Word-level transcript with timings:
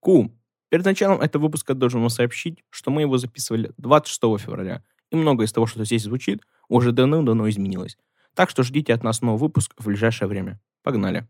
Ку. 0.00 0.30
Перед 0.70 0.84
началом 0.84 1.20
этого 1.20 1.42
выпуска 1.42 1.74
должен 1.74 2.00
вам 2.00 2.10
сообщить, 2.10 2.64
что 2.70 2.90
мы 2.90 3.02
его 3.02 3.18
записывали 3.18 3.72
26 3.76 4.42
февраля, 4.42 4.82
и 5.10 5.16
многое 5.16 5.46
из 5.46 5.52
того, 5.52 5.66
что 5.66 5.84
здесь 5.84 6.04
звучит, 6.04 6.42
уже 6.68 6.92
давно-давно 6.92 7.48
изменилось. 7.50 7.98
Так 8.34 8.48
что 8.48 8.62
ждите 8.62 8.94
от 8.94 9.02
нас 9.02 9.20
новый 9.20 9.38
выпуск 9.38 9.74
в 9.76 9.86
ближайшее 9.86 10.28
время. 10.28 10.60
Погнали. 10.82 11.28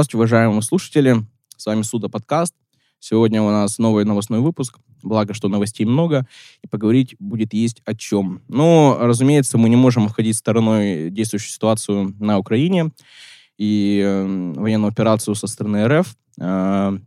Здравствуйте, 0.00 0.16
уважаемые 0.16 0.62
слушатели. 0.62 1.16
С 1.58 1.66
вами 1.66 1.82
Суда 1.82 2.08
подкаст. 2.08 2.54
Сегодня 3.00 3.42
у 3.42 3.50
нас 3.50 3.76
новый 3.76 4.06
новостной 4.06 4.40
выпуск. 4.40 4.78
Благо, 5.02 5.34
что 5.34 5.48
новостей 5.48 5.84
много, 5.84 6.26
и 6.62 6.66
поговорить 6.66 7.16
будет 7.18 7.52
есть 7.52 7.82
о 7.84 7.94
чем. 7.94 8.40
Но, 8.48 8.96
разумеется, 8.98 9.58
мы 9.58 9.68
не 9.68 9.76
можем 9.76 10.06
обходить 10.06 10.38
стороной 10.38 11.10
действующую 11.10 11.50
ситуацию 11.50 12.16
на 12.18 12.38
Украине 12.38 12.92
и 13.58 14.00
э, 14.02 14.52
военную 14.56 14.88
операцию 14.88 15.34
со 15.34 15.46
стороны 15.46 15.86
РФ. 15.86 16.16
Э, 16.40 16.98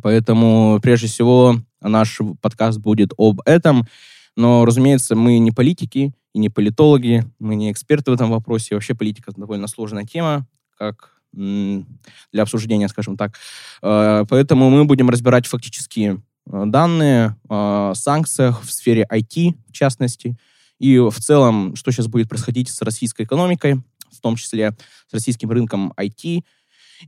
поэтому, 0.00 0.78
прежде 0.80 1.08
всего, 1.08 1.56
наш 1.80 2.20
подкаст 2.40 2.78
будет 2.78 3.10
об 3.18 3.40
этом. 3.44 3.88
Но, 4.36 4.64
разумеется, 4.64 5.16
мы 5.16 5.38
не 5.38 5.50
политики 5.50 6.14
и 6.32 6.38
не 6.38 6.48
политологи, 6.48 7.24
мы 7.40 7.56
не 7.56 7.72
эксперты 7.72 8.12
в 8.12 8.14
этом 8.14 8.30
вопросе. 8.30 8.76
Вообще 8.76 8.94
политика 8.94 9.32
довольно 9.36 9.66
сложная 9.66 10.04
тема, 10.04 10.46
как 10.78 11.21
для 11.32 12.42
обсуждения, 12.42 12.88
скажем 12.88 13.16
так. 13.16 13.38
Э, 13.82 14.24
поэтому 14.28 14.70
мы 14.70 14.84
будем 14.84 15.10
разбирать 15.10 15.46
фактические 15.46 16.22
э, 16.46 16.62
данные 16.66 17.36
о 17.48 17.94
санкциях 17.94 18.62
в 18.62 18.70
сфере 18.70 19.06
IT, 19.10 19.54
в 19.68 19.72
частности, 19.72 20.36
и 20.78 20.98
в 20.98 21.18
целом, 21.18 21.76
что 21.76 21.90
сейчас 21.90 22.08
будет 22.08 22.28
происходить 22.28 22.68
с 22.68 22.82
российской 22.82 23.22
экономикой, 23.22 23.80
в 24.10 24.20
том 24.20 24.36
числе 24.36 24.74
с 25.08 25.12
российским 25.12 25.50
рынком 25.50 25.92
IT 25.96 26.44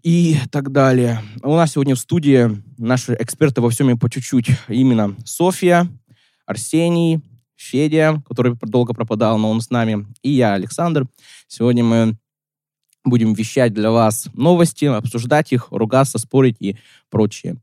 и 0.03 0.37
так 0.51 0.73
далее. 0.73 1.23
У 1.43 1.55
нас 1.55 1.73
сегодня 1.73 1.95
в 1.95 1.99
студии 1.99 2.63
наши 2.79 3.17
эксперты 3.19 3.61
во 3.61 3.71
всем 3.71 3.91
и 3.91 3.97
по 3.97 4.11
чуть-чуть. 4.11 4.49
Именно 4.69 5.17
Софья, 5.25 5.89
Арсений, 6.47 7.23
Федя, 7.57 8.23
который 8.29 8.57
долго 8.63 8.95
пропадал, 8.95 9.39
но 9.39 9.51
он 9.51 9.61
с 9.61 9.71
нами, 9.71 10.07
и 10.23 10.31
я, 10.31 10.55
Александр. 10.55 11.07
Сегодня 11.47 11.85
мы 11.85 12.17
будем 13.05 13.35
вещать 13.35 13.73
для 13.75 13.91
вас 13.91 14.29
новости, 14.35 14.87
обсуждать 14.87 15.53
их, 15.53 15.69
ругаться, 15.71 16.19
спорить 16.19 16.57
и 16.61 16.77
прочее. 17.11 17.57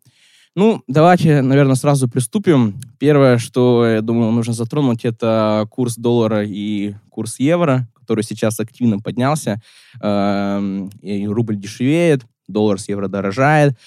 Ну, 0.54 0.84
давайте, 0.88 1.42
наверное, 1.42 1.76
сразу 1.76 2.10
приступим. 2.10 2.80
Первое, 3.00 3.38
что, 3.38 3.86
я 3.86 4.02
думаю, 4.02 4.32
нужно 4.32 4.54
затронуть, 4.54 5.06
это 5.06 5.66
курс 5.72 5.96
доллара 5.96 6.44
и 6.46 6.94
курс 7.10 7.40
евро, 7.40 7.88
который 7.96 8.24
сейчас 8.24 8.60
активно 8.60 9.00
поднялся. 9.00 9.62
Эм, 10.02 10.90
и 11.02 11.26
рубль 11.26 11.56
дешевеет, 11.56 12.26
доллар 12.50 12.80
с 12.80 12.90
евро 12.90 13.08
дорожает. 13.08 13.78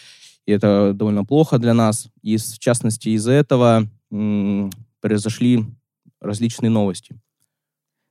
И 0.47 0.53
это 0.53 0.93
довольно 0.94 1.25
плохо 1.25 1.59
для 1.59 1.75
нас. 1.75 2.09
И, 2.22 2.38
в 2.38 2.59
частности, 2.59 3.10
из-за 3.10 3.32
этого 3.32 3.87
произошли 5.00 5.66
различные 6.20 6.70
новости. 6.70 7.16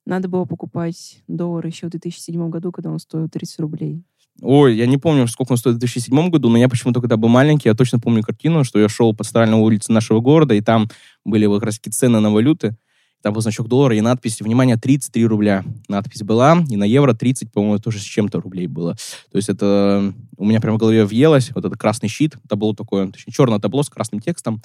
Надо 0.06 0.28
было 0.28 0.46
покупать 0.46 1.24
доллар 1.28 1.66
еще 1.66 1.88
в 1.88 1.92
2007 1.92 2.50
году, 2.50 2.72
когда 2.72 2.90
он 2.92 3.00
стоил 3.00 3.30
30 3.30 3.60
рублей. 3.60 4.04
Ой, 4.42 4.76
я 4.76 4.88
не 4.88 4.98
помню, 4.98 5.28
сколько 5.28 5.52
он 5.52 5.58
стоит 5.58 5.76
в 5.76 5.80
2007 5.80 6.30
году, 6.30 6.50
но 6.50 6.58
я 6.58 6.68
почему-то, 6.68 7.00
когда 7.00 7.18
был 7.18 7.30
маленький, 7.30 7.70
я 7.70 7.76
точно 7.76 8.00
помню 8.00 8.24
картину, 8.24 8.64
что 8.64 8.80
я 8.80 8.90
шел 8.90 9.16
по 9.16 9.24
центральной 9.24 9.58
улице 9.58 9.92
нашего 9.92 10.20
города, 10.20 10.54
и 10.54 10.62
там 10.62 10.90
были 11.24 11.46
как 11.48 11.64
раз 11.64 11.78
цены 11.78 12.20
на 12.20 12.32
валюты. 12.32 12.76
Там 13.22 13.34
был 13.34 13.42
значок 13.42 13.70
доллара 13.70 13.96
и 13.96 14.02
надпись, 14.02 14.42
внимание, 14.42 14.76
33 14.76 15.26
рубля. 15.26 15.64
Надпись 15.88 16.24
была, 16.24 16.62
и 16.70 16.76
на 16.76 16.84
евро 16.84 17.14
30, 17.14 17.54
по-моему, 17.54 17.80
тоже 17.80 18.00
с 18.00 18.04
чем-то 18.04 18.42
рублей 18.42 18.68
было. 18.68 18.96
То 19.32 19.38
есть 19.38 19.48
это 19.48 20.14
у 20.36 20.46
меня 20.46 20.60
прямо 20.60 20.76
в 20.76 20.80
голове 20.80 21.06
въелось, 21.06 21.52
вот 21.56 21.64
этот 21.64 21.80
красный 21.80 22.10
щит, 22.10 22.36
табло 22.50 22.74
такое, 22.74 23.08
точнее, 23.08 23.32
черное 23.32 23.60
табло 23.60 23.82
с 23.84 23.90
красным 23.90 24.20
текстом. 24.20 24.62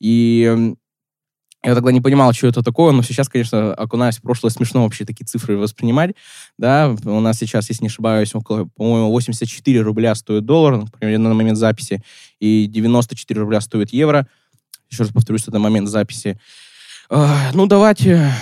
И 0.00 0.74
я 1.64 1.74
тогда 1.74 1.90
не 1.92 2.00
понимал, 2.00 2.32
что 2.32 2.46
это 2.46 2.62
такое, 2.62 2.92
но 2.92 3.02
сейчас, 3.02 3.28
конечно, 3.28 3.72
окунаясь 3.74 4.18
в 4.18 4.22
прошлое, 4.22 4.50
смешно 4.50 4.82
вообще 4.84 5.04
такие 5.04 5.24
цифры 5.24 5.56
воспринимать. 5.56 6.14
Да, 6.58 6.94
у 7.04 7.20
нас 7.20 7.38
сейчас, 7.38 7.68
если 7.70 7.84
не 7.84 7.88
ошибаюсь, 7.88 8.34
около, 8.34 8.66
по-моему, 8.76 9.10
84 9.10 9.80
рубля 9.80 10.14
стоит 10.14 10.44
доллар, 10.44 10.76
например, 10.76 11.18
на 11.18 11.32
момент 11.32 11.58
записи, 11.58 12.02
и 12.38 12.66
94 12.66 13.40
рубля 13.40 13.60
стоит 13.60 13.92
евро. 13.92 14.28
Еще 14.90 15.04
раз 15.04 15.12
повторюсь, 15.12 15.48
это 15.48 15.58
момент 15.58 15.88
записи. 15.88 16.38
Ну, 17.10 17.66
давайте 17.66 18.32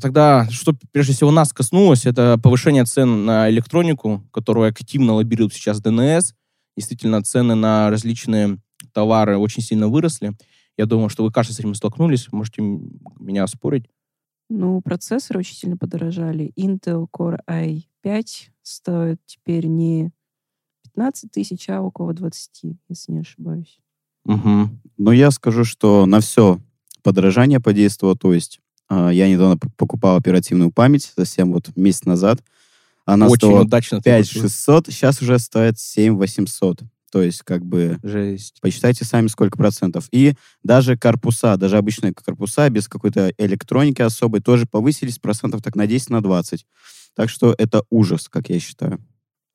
тогда, 0.00 0.48
что 0.50 0.74
прежде 0.92 1.12
всего 1.14 1.30
нас 1.30 1.52
коснулось, 1.52 2.06
это 2.06 2.38
повышение 2.42 2.84
цен 2.84 3.24
на 3.24 3.48
электронику, 3.50 4.22
которую 4.32 4.68
активно 4.68 5.14
лоббирует 5.14 5.54
сейчас 5.54 5.80
ДНС. 5.80 6.34
Действительно, 6.76 7.22
цены 7.22 7.54
на 7.54 7.90
различные 7.90 8.58
товары 8.92 9.36
очень 9.36 9.62
сильно 9.62 9.88
выросли. 9.88 10.32
Я 10.80 10.86
думаю, 10.86 11.10
что 11.10 11.24
вы, 11.24 11.30
кажется, 11.30 11.54
с 11.54 11.60
этим 11.60 11.74
столкнулись. 11.74 12.32
Можете 12.32 12.62
меня 12.62 13.46
спорить. 13.48 13.84
Ну, 14.48 14.80
процессоры 14.80 15.40
очень 15.40 15.54
сильно 15.54 15.76
подорожали. 15.76 16.52
Intel 16.58 17.06
Core 17.14 17.38
i5 17.46 18.24
стоит 18.62 19.20
теперь 19.26 19.66
не 19.66 20.10
15 20.84 21.30
тысяч, 21.30 21.68
а 21.68 21.82
около 21.82 22.14
20, 22.14 22.78
если 22.88 23.12
не 23.12 23.18
ошибаюсь. 23.18 23.78
Угу. 24.24 24.70
Ну, 24.96 25.10
я 25.12 25.30
скажу, 25.30 25.64
что 25.64 26.06
на 26.06 26.20
все 26.20 26.58
подорожание 27.02 27.60
подействовало. 27.60 28.16
То 28.16 28.32
есть 28.32 28.62
э, 28.88 29.10
я 29.12 29.28
недавно 29.28 29.58
покупал 29.76 30.16
оперативную 30.16 30.70
память, 30.70 31.12
совсем 31.14 31.52
вот 31.52 31.76
месяц 31.76 32.06
назад. 32.06 32.42
Она 33.04 33.26
Очень 33.26 33.36
стоила 33.36 33.60
удачно 33.64 34.00
5600, 34.00 34.86
сейчас 34.86 35.20
уже 35.20 35.38
стоит 35.38 35.78
7800. 35.78 36.80
То 37.10 37.22
есть, 37.22 37.42
как 37.42 37.64
бы, 37.64 37.98
Жесть. 38.02 38.58
посчитайте 38.60 39.04
сами, 39.04 39.26
сколько 39.26 39.58
процентов. 39.58 40.06
И 40.12 40.34
даже 40.62 40.96
корпуса, 40.96 41.56
даже 41.56 41.76
обычные 41.76 42.14
корпуса 42.14 42.68
без 42.70 42.88
какой-то 42.88 43.32
электроники 43.36 44.02
особой 44.02 44.40
тоже 44.40 44.66
повысились 44.66 45.18
процентов 45.18 45.62
так 45.62 45.74
на 45.74 45.86
10, 45.86 46.10
на 46.10 46.22
20. 46.22 46.64
Так 47.16 47.28
что 47.28 47.54
это 47.58 47.82
ужас, 47.90 48.28
как 48.28 48.48
я 48.48 48.60
считаю. 48.60 49.00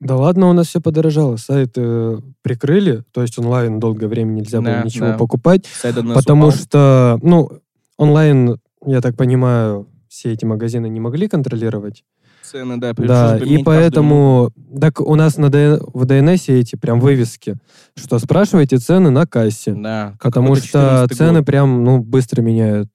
Да 0.02 0.18
ладно, 0.18 0.50
у 0.50 0.54
нас 0.54 0.68
все 0.68 0.82
подорожало. 0.82 1.38
Сайты 1.38 1.82
э, 1.82 2.18
прикрыли, 2.42 3.04
то 3.12 3.22
есть 3.22 3.40
онлайн 3.40 3.80
долгое 3.80 4.08
время 4.08 4.32
нельзя 4.34 4.60
было 4.60 4.84
ничего 4.84 5.08
да. 5.08 5.18
покупать, 5.18 5.66
потому 5.82 6.48
упал. 6.48 6.52
что, 6.52 7.20
ну, 7.24 7.50
онлайн, 7.98 8.60
я 8.86 9.00
так 9.00 9.16
понимаю, 9.16 9.88
все 10.10 10.34
эти 10.34 10.44
магазины 10.44 10.88
не 10.90 11.00
могли 11.00 11.30
контролировать 11.30 12.04
цены, 12.46 12.78
да. 12.78 12.94
Да, 12.94 13.38
и 13.38 13.64
поэтому... 13.64 14.52
Так 14.80 15.02
у 15.02 15.16
нас 15.16 15.38
на 15.38 15.50
ДН, 15.50 15.84
в 15.94 16.06
ДНС 16.06 16.50
эти 16.50 16.76
прям 16.76 17.00
вывески, 17.00 17.58
что 17.96 18.20
спрашивайте 18.20 18.78
цены 18.78 19.10
на 19.10 19.26
кассе. 19.26 19.74
Да. 19.74 20.16
Потому 20.22 20.56
что 20.56 21.08
цены 21.12 21.40
год. 21.40 21.46
прям, 21.46 21.84
ну, 21.84 22.00
быстро 22.00 22.42
меняют. 22.42 22.90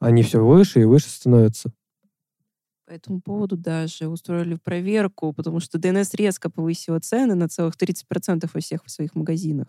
Они 0.00 0.22
все 0.22 0.44
выше 0.44 0.82
и 0.82 0.84
выше 0.84 1.08
становятся. 1.08 1.72
По 2.86 2.92
этому 2.92 3.20
поводу 3.20 3.56
даже 3.56 4.08
устроили 4.08 4.58
проверку, 4.62 5.32
потому 5.32 5.60
что 5.60 5.78
ДНС 5.78 6.12
резко 6.14 6.50
повысила 6.50 7.00
цены 7.00 7.34
на 7.34 7.48
целых 7.48 7.74
30% 7.76 8.48
во 8.52 8.60
всех 8.60 8.82
своих 8.86 9.14
магазинах. 9.14 9.68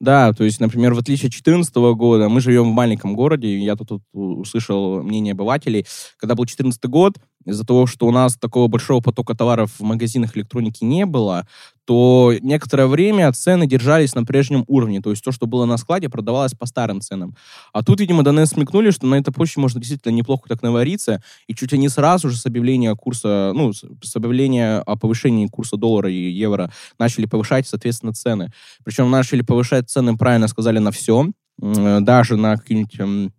Да, 0.00 0.32
то 0.32 0.44
есть, 0.44 0.60
например, 0.60 0.94
в 0.94 0.98
отличие 0.98 1.26
от 1.26 1.32
2014 1.32 1.74
года, 1.96 2.28
мы 2.28 2.40
живем 2.40 2.70
в 2.70 2.74
маленьком 2.74 3.16
городе, 3.16 3.58
я 3.58 3.74
тут, 3.74 3.88
тут 3.88 4.02
услышал 4.12 5.02
мнение 5.02 5.32
обывателей, 5.32 5.86
когда 6.18 6.36
был 6.36 6.44
2014 6.44 6.84
год, 6.84 7.18
из-за 7.48 7.64
того, 7.64 7.86
что 7.86 8.06
у 8.06 8.10
нас 8.10 8.36
такого 8.36 8.68
большого 8.68 9.00
потока 9.00 9.34
товаров 9.34 9.72
в 9.78 9.82
магазинах 9.82 10.36
электроники 10.36 10.84
не 10.84 11.06
было, 11.06 11.46
то 11.86 12.34
некоторое 12.42 12.86
время 12.86 13.32
цены 13.32 13.66
держались 13.66 14.14
на 14.14 14.24
прежнем 14.24 14.64
уровне. 14.66 15.00
То 15.00 15.10
есть 15.10 15.24
то, 15.24 15.32
что 15.32 15.46
было 15.46 15.64
на 15.64 15.78
складе, 15.78 16.10
продавалось 16.10 16.52
по 16.52 16.66
старым 16.66 17.00
ценам. 17.00 17.34
А 17.72 17.82
тут, 17.82 18.00
видимо, 18.00 18.22
ДНС 18.22 18.50
смекнули, 18.50 18.90
что 18.90 19.06
на 19.06 19.14
этой 19.14 19.32
почте 19.32 19.60
можно 19.60 19.80
действительно 19.80 20.12
неплохо 20.12 20.48
так 20.48 20.62
навариться, 20.62 21.22
и 21.46 21.54
чуть 21.54 21.72
ли 21.72 21.78
не 21.78 21.88
сразу 21.88 22.28
же 22.28 22.36
с 22.36 22.44
объявления 22.44 22.94
курса, 22.94 23.52
ну, 23.54 23.72
с 23.72 24.14
объявления 24.14 24.80
о 24.80 24.96
повышении 24.96 25.46
курса 25.46 25.78
доллара 25.78 26.10
и 26.10 26.30
евро 26.30 26.70
начали 26.98 27.24
повышать, 27.24 27.66
соответственно, 27.66 28.12
цены. 28.12 28.52
Причем 28.84 29.10
начали 29.10 29.40
повышать 29.40 29.88
цены, 29.88 30.18
правильно 30.18 30.48
сказали, 30.48 30.78
на 30.78 30.90
все, 30.90 31.28
даже 31.58 32.36
на 32.36 32.56
какие-нибудь 32.56 32.98
ну, 32.98 33.30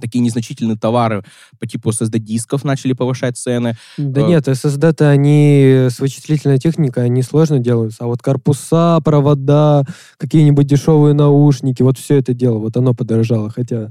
такие 0.00 0.20
незначительные 0.20 0.76
товары 0.76 1.24
по 1.58 1.66
типу 1.66 1.90
SSD-дисков 1.90 2.64
начали 2.64 2.92
повышать 2.92 3.36
цены. 3.36 3.76
Да 3.96 4.20
э, 4.22 4.26
нет, 4.26 4.48
SSD-то 4.48 5.10
они 5.10 5.88
с 5.90 5.98
вычислительной 6.00 6.58
техникой, 6.58 7.04
они 7.04 7.22
сложно 7.22 7.58
делаются. 7.58 8.04
А 8.04 8.06
вот 8.06 8.22
корпуса, 8.22 9.00
провода, 9.04 9.84
какие-нибудь 10.16 10.66
дешевые 10.66 11.14
наушники, 11.14 11.82
вот 11.82 11.98
все 11.98 12.18
это 12.18 12.34
дело, 12.34 12.58
вот 12.58 12.76
оно 12.76 12.94
подорожало. 12.94 13.50
Хотя 13.50 13.90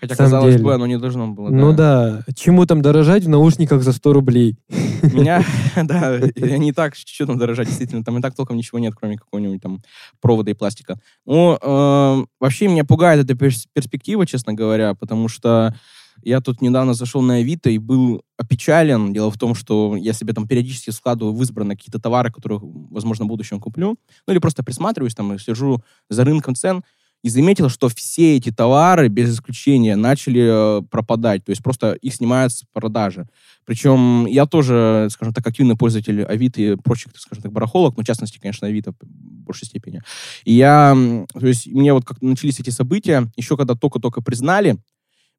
Хотя, 0.00 0.16
казалось 0.16 0.54
деле. 0.54 0.64
бы, 0.64 0.74
оно 0.74 0.86
не 0.86 0.98
должно 0.98 1.28
было. 1.28 1.50
Ну 1.50 1.72
да. 1.72 2.22
да. 2.26 2.32
Чему 2.34 2.66
там 2.66 2.82
дорожать 2.82 3.24
в 3.24 3.28
наушниках 3.28 3.82
за 3.82 3.92
100 3.92 4.12
рублей? 4.12 4.56
Меня, 5.02 5.44
да, 5.76 6.18
не 6.36 6.72
так, 6.72 6.94
что 6.94 7.26
там 7.26 7.38
дорожать, 7.38 7.68
действительно. 7.68 8.04
Там 8.04 8.18
и 8.18 8.22
так 8.22 8.34
толком 8.34 8.56
ничего 8.56 8.78
нет, 8.78 8.94
кроме 8.94 9.16
какого-нибудь 9.16 9.62
там 9.62 9.80
провода 10.20 10.50
и 10.50 10.54
пластика. 10.54 10.98
Ну, 11.26 11.58
э, 11.60 12.24
вообще 12.40 12.68
меня 12.68 12.84
пугает 12.84 13.24
эта 13.24 13.34
перспектива, 13.34 14.26
честно 14.26 14.54
говоря, 14.54 14.94
потому 14.94 15.28
что 15.28 15.74
я 16.22 16.40
тут 16.40 16.62
недавно 16.62 16.94
зашел 16.94 17.22
на 17.22 17.36
Авито 17.36 17.70
и 17.70 17.78
был 17.78 18.22
опечален. 18.36 19.12
Дело 19.12 19.30
в 19.30 19.38
том, 19.38 19.54
что 19.54 19.96
я 19.96 20.12
себе 20.12 20.32
там 20.32 20.46
периодически 20.46 20.90
складываю 20.90 21.34
в 21.34 21.42
избранные 21.42 21.76
какие-то 21.76 21.98
товары, 21.98 22.30
которые, 22.30 22.60
возможно, 22.62 23.24
в 23.24 23.28
будущем 23.28 23.60
куплю. 23.60 23.96
Ну 24.26 24.32
или 24.32 24.38
просто 24.38 24.62
присматриваюсь 24.62 25.14
там 25.14 25.32
и 25.34 25.38
слежу 25.38 25.82
за 26.08 26.24
рынком 26.24 26.54
цен 26.54 26.82
и 27.24 27.30
заметил, 27.30 27.70
что 27.70 27.88
все 27.88 28.36
эти 28.36 28.52
товары, 28.52 29.08
без 29.08 29.34
исключения, 29.34 29.96
начали 29.96 30.80
э, 30.80 30.82
пропадать. 30.82 31.42
То 31.42 31.50
есть 31.50 31.62
просто 31.62 31.92
их 31.92 32.14
снимают 32.14 32.52
с 32.52 32.64
продажи. 32.70 33.26
Причем 33.64 34.26
я 34.26 34.44
тоже, 34.44 35.08
скажем 35.10 35.32
так, 35.32 35.46
активный 35.46 35.74
пользователь 35.74 36.22
Авито 36.22 36.60
и 36.60 36.76
прочих, 36.76 37.12
скажем 37.16 37.42
так, 37.44 37.50
барахолок, 37.52 37.96
но 37.96 38.02
в 38.02 38.06
частности, 38.06 38.38
конечно, 38.38 38.68
Авито 38.68 38.92
в 38.92 39.06
большей 39.06 39.66
степени. 39.66 40.02
И 40.44 40.52
я, 40.52 40.94
то 41.32 41.46
есть 41.46 41.66
мне 41.66 41.94
вот 41.94 42.04
как 42.04 42.20
начались 42.20 42.60
эти 42.60 42.68
события, 42.68 43.26
еще 43.36 43.56
когда 43.56 43.74
только-только 43.74 44.20
признали, 44.20 44.76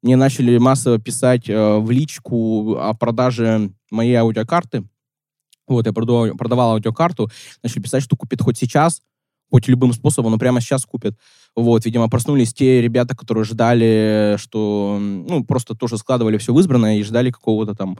мне 0.02 0.16
начали 0.16 0.58
массово 0.58 0.98
писать 0.98 1.48
э, 1.48 1.78
в 1.78 1.88
личку 1.92 2.78
о 2.78 2.94
продаже 2.94 3.70
моей 3.92 4.16
аудиокарты. 4.16 4.82
Вот, 5.68 5.86
я 5.86 5.92
продавал, 5.92 6.36
продавал 6.36 6.72
аудиокарту, 6.72 7.30
начали 7.62 7.80
писать, 7.80 8.02
что 8.02 8.16
купит 8.16 8.42
хоть 8.42 8.58
сейчас, 8.58 9.02
хоть 9.50 9.68
любым 9.68 9.92
способом, 9.92 10.32
но 10.32 10.38
прямо 10.38 10.60
сейчас 10.60 10.84
купят. 10.84 11.16
Вот, 11.54 11.84
видимо, 11.86 12.08
проснулись 12.08 12.52
те 12.52 12.82
ребята, 12.82 13.16
которые 13.16 13.44
ждали, 13.44 14.36
что, 14.38 14.98
ну, 15.00 15.44
просто 15.44 15.74
тоже 15.74 15.98
складывали 15.98 16.38
все 16.38 16.52
в 16.52 16.60
избранное 16.60 16.98
и 16.98 17.02
ждали 17.02 17.30
какого-то 17.30 17.74
там 17.74 17.98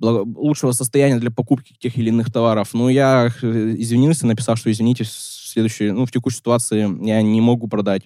лучшего 0.00 0.72
состояния 0.72 1.18
для 1.18 1.30
покупки 1.30 1.74
тех 1.78 1.96
или 1.98 2.08
иных 2.08 2.32
товаров. 2.32 2.70
Ну, 2.72 2.88
я 2.88 3.30
э, 3.42 3.74
извинился, 3.78 4.26
написал, 4.26 4.56
что 4.56 4.70
извините, 4.70 5.04
в 5.04 5.08
следующей, 5.08 5.90
ну, 5.90 6.06
в 6.06 6.12
текущей 6.12 6.38
ситуации 6.38 7.06
я 7.06 7.20
не 7.20 7.40
могу 7.40 7.68
продать 7.68 8.04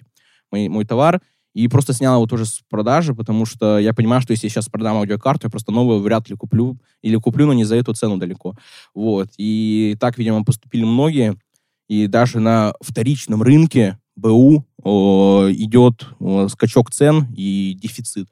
мой, 0.51 0.67
мой 0.69 0.85
товар, 0.85 1.21
и 1.53 1.67
просто 1.67 1.93
снял 1.93 2.15
его 2.15 2.25
тоже 2.25 2.45
с 2.45 2.61
продажи, 2.67 3.13
потому 3.13 3.45
что 3.45 3.77
я 3.77 3.93
понимаю, 3.93 4.21
что 4.21 4.31
если 4.31 4.47
я 4.47 4.49
сейчас 4.49 4.69
продам 4.69 4.97
аудиокарту, 4.97 5.45
я 5.47 5.51
просто 5.51 5.71
новую 5.71 5.99
вряд 6.01 6.27
ли 6.29 6.35
куплю, 6.35 6.77
или 7.03 7.15
куплю, 7.17 7.45
но 7.45 7.53
не 7.53 7.63
за 7.63 7.75
эту 7.75 7.93
цену 7.93 8.17
далеко. 8.17 8.55
Вот. 8.95 9.29
И 9.37 9.95
так, 9.99 10.17
видимо, 10.17 10.43
поступили 10.43 10.83
многие. 10.83 11.37
И 11.87 12.07
даже 12.07 12.39
на 12.39 12.73
вторичном 12.81 13.43
рынке 13.43 13.99
БУ 14.15 14.65
идет 14.83 16.07
скачок 16.49 16.91
цен 16.91 17.27
и 17.35 17.77
дефицит, 17.81 18.29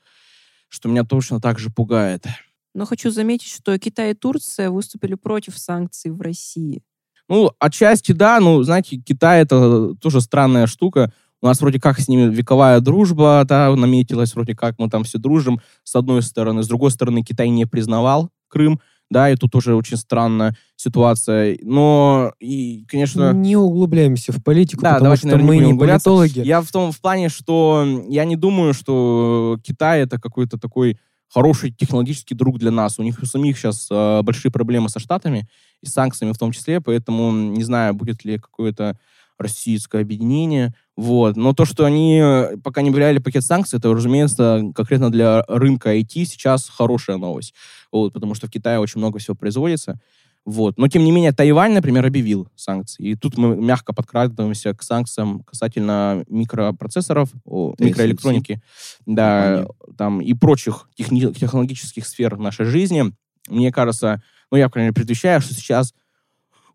что 0.70 0.90
меня 0.90 1.04
точно 1.04 1.42
так 1.42 1.60
же 1.60 1.70
пугает. 1.70 2.26
Но 2.74 2.86
хочу 2.86 3.12
заметить, 3.12 3.52
что 3.52 3.78
Китай 3.78 4.12
и 4.12 4.14
Турция 4.14 4.70
выступили 4.70 5.16
против 5.16 5.58
санкций 5.58 6.12
в 6.12 6.22
России. 6.22 6.84
Ну, 7.28 7.52
отчасти 7.60 8.12
да, 8.14 8.40
ну, 8.40 8.62
знаете, 8.64 8.98
Китай 8.98 9.42
это 9.42 9.94
тоже 9.96 10.22
странная 10.22 10.68
штука. 10.68 11.14
У 11.42 11.48
нас 11.48 11.60
вроде 11.60 11.80
как 11.80 12.00
с 12.00 12.08
ними 12.08 12.34
вековая 12.34 12.80
дружба, 12.82 13.44
да, 13.48 13.76
наметилась, 13.76 14.36
вроде 14.36 14.56
как 14.56 14.78
мы 14.80 14.90
там 14.90 15.04
все 15.04 15.18
дружим, 15.18 15.60
с 15.84 15.96
одной 15.96 16.22
стороны. 16.22 16.62
С 16.62 16.68
другой 16.68 16.92
стороны, 16.92 17.24
Китай 17.24 17.50
не 17.50 17.66
признавал 17.66 18.30
Крым, 18.48 18.80
да, 19.12 19.30
и 19.30 19.36
тут 19.36 19.54
уже 19.56 19.76
очень 19.76 19.98
странная 19.98 20.56
ситуация. 20.78 21.60
Но, 21.62 22.32
и, 22.40 22.86
конечно... 22.88 23.34
Не 23.34 23.58
углубляемся 23.58 24.32
в 24.32 24.42
политику, 24.42 24.82
да, 24.82 24.94
потому 24.94 25.04
давайте, 25.04 25.28
что 25.28 25.28
наверное, 25.28 25.48
мы 25.48 25.58
не, 25.58 25.72
не 25.74 25.78
политологи. 25.78 26.40
Я 26.40 26.62
в 26.62 26.72
том 26.72 26.94
в 26.94 27.02
плане, 27.02 27.28
что 27.28 27.86
я 28.08 28.24
не 28.24 28.38
думаю, 28.38 28.74
что 28.74 29.60
Китай 29.64 30.02
это 30.02 30.18
какой-то 30.18 30.58
такой 30.58 30.98
хороший 31.28 31.72
технологический 31.72 32.36
друг 32.36 32.58
для 32.58 32.72
нас. 32.72 33.00
У 33.00 33.04
них 33.04 33.20
у 33.22 33.26
самих 33.26 33.58
сейчас 33.58 33.88
э, 33.92 34.22
большие 34.22 34.50
проблемы 34.52 34.88
со 34.88 35.00
Штатами 35.00 35.48
и 35.82 35.88
с 35.88 35.92
санкциями 35.92 36.32
в 36.32 36.38
том 36.38 36.54
числе, 36.54 36.80
поэтому 36.80 37.32
не 37.32 37.64
знаю, 37.64 37.94
будет 37.94 38.24
ли 38.24 38.38
какое-то 38.38 38.98
российское 39.42 40.02
объединение. 40.02 40.74
Вот. 40.96 41.36
Но 41.36 41.54
то, 41.54 41.66
что 41.66 41.86
они 41.86 42.20
э, 42.22 42.58
пока 42.64 42.82
не 42.82 42.90
объявляли 42.90 43.20
пакет 43.20 43.44
санкций, 43.44 43.80
это, 43.80 43.94
разумеется, 43.94 44.64
конкретно 44.76 45.12
для 45.12 45.44
рынка 45.48 45.98
IT 45.98 46.26
сейчас 46.26 46.70
хорошая 46.70 47.18
новость. 47.18 47.54
Вот, 47.92 48.14
потому 48.14 48.36
что 48.36 48.48
в 48.48 48.52
Китае 48.52 48.80
очень 48.80 49.00
много 49.00 49.20
всего 49.20 49.36
производится. 49.36 50.00
Вот. 50.44 50.78
Но, 50.78 50.88
тем 50.88 51.04
не 51.04 51.12
менее, 51.12 51.34
Тайвань, 51.34 51.74
например, 51.74 52.06
объявил 52.06 52.48
санкции. 52.56 53.10
И 53.10 53.16
тут 53.16 53.38
мы 53.38 53.56
мягко 53.56 53.94
подкрадываемся 53.94 54.74
к 54.74 54.82
санкциям 54.82 55.44
касательно 55.44 56.24
микропроцессоров, 56.28 57.30
о, 57.46 57.76
микроэлектроники, 57.78 58.62
да, 59.06 59.68
там, 59.98 60.20
и 60.20 60.34
прочих 60.34 60.90
техни- 60.96 61.32
технологических 61.34 62.08
сфер 62.08 62.38
нашей 62.38 62.66
жизни. 62.66 63.14
Мне 63.50 63.72
кажется, 63.72 64.24
ну, 64.52 64.58
я, 64.58 64.70
конечно, 64.70 64.94
предвещаю, 64.94 65.42
что 65.42 65.54
сейчас 65.54 65.94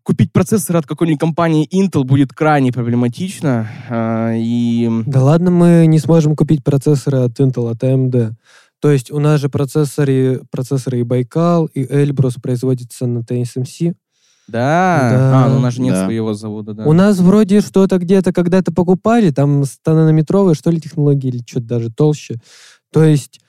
купить 0.06 0.32
процессор 0.32 0.76
от 0.76 0.87
какой-нибудь 0.87 1.19
компании 1.19 1.69
Intel 1.75 2.05
будет 2.05 2.32
крайне 2.32 2.73
проблематично. 2.73 3.69
Э, 3.91 4.35
и... 4.37 4.88
Да 5.05 5.23
ладно, 5.23 5.50
мы 5.50 5.87
не 5.87 5.99
сможем 5.99 6.37
купить 6.37 6.62
процессоры 6.62 7.19
от 7.19 7.38
Intel, 7.41 7.69
от 7.69 7.82
AMD. 7.82 8.35
То 8.81 8.91
есть 8.93 9.11
у 9.11 9.19
нас 9.19 9.41
же 9.41 9.49
процессоры, 9.49 10.43
процессоры 10.50 11.00
и 11.00 11.03
Байкал, 11.03 11.67
и 11.67 11.85
Эльбрус 11.85 12.35
производятся 12.35 13.06
на 13.06 13.19
TSMC. 13.19 13.94
Да? 14.47 15.08
да. 15.11 15.44
А, 15.44 15.49
ну 15.49 15.56
у 15.56 15.58
нас 15.58 15.75
же 15.75 15.82
нет 15.82 15.94
да. 15.94 16.05
своего 16.05 16.35
завода, 16.35 16.73
да. 16.73 16.85
У 16.85 16.93
нас 16.93 17.19
вроде 17.19 17.61
что-то 17.61 17.99
где-то 17.99 18.32
когда-то 18.32 18.73
покупали, 18.73 19.31
там 19.31 19.64
нанометровые, 19.85 20.55
что 20.55 20.70
ли, 20.70 20.81
технологии, 20.81 21.29
или 21.29 21.43
что-то 21.44 21.67
даже 21.67 21.91
толще. 21.91 22.37
То 22.93 23.02
есть 23.02 23.41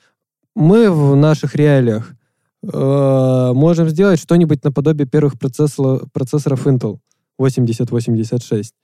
мы 0.56 0.90
в 0.90 1.14
наших 1.14 1.54
реалиях 1.54 2.17
э, 2.62 3.52
можем 3.54 3.88
сделать 3.88 4.20
что-нибудь 4.20 4.64
наподобие 4.64 5.06
первых 5.06 5.38
процессор, 5.38 6.06
процессоров 6.12 6.66
Intel 6.66 6.98
8086. 7.38 8.74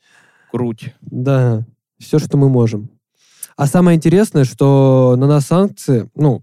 Круть. 0.50 0.94
Да, 1.00 1.66
все, 1.98 2.18
что 2.18 2.36
мы 2.36 2.48
можем. 2.48 2.90
А 3.56 3.66
самое 3.66 3.96
интересное, 3.96 4.44
что 4.44 5.14
на 5.16 5.26
нас 5.26 5.46
санкции, 5.46 6.10
ну, 6.14 6.42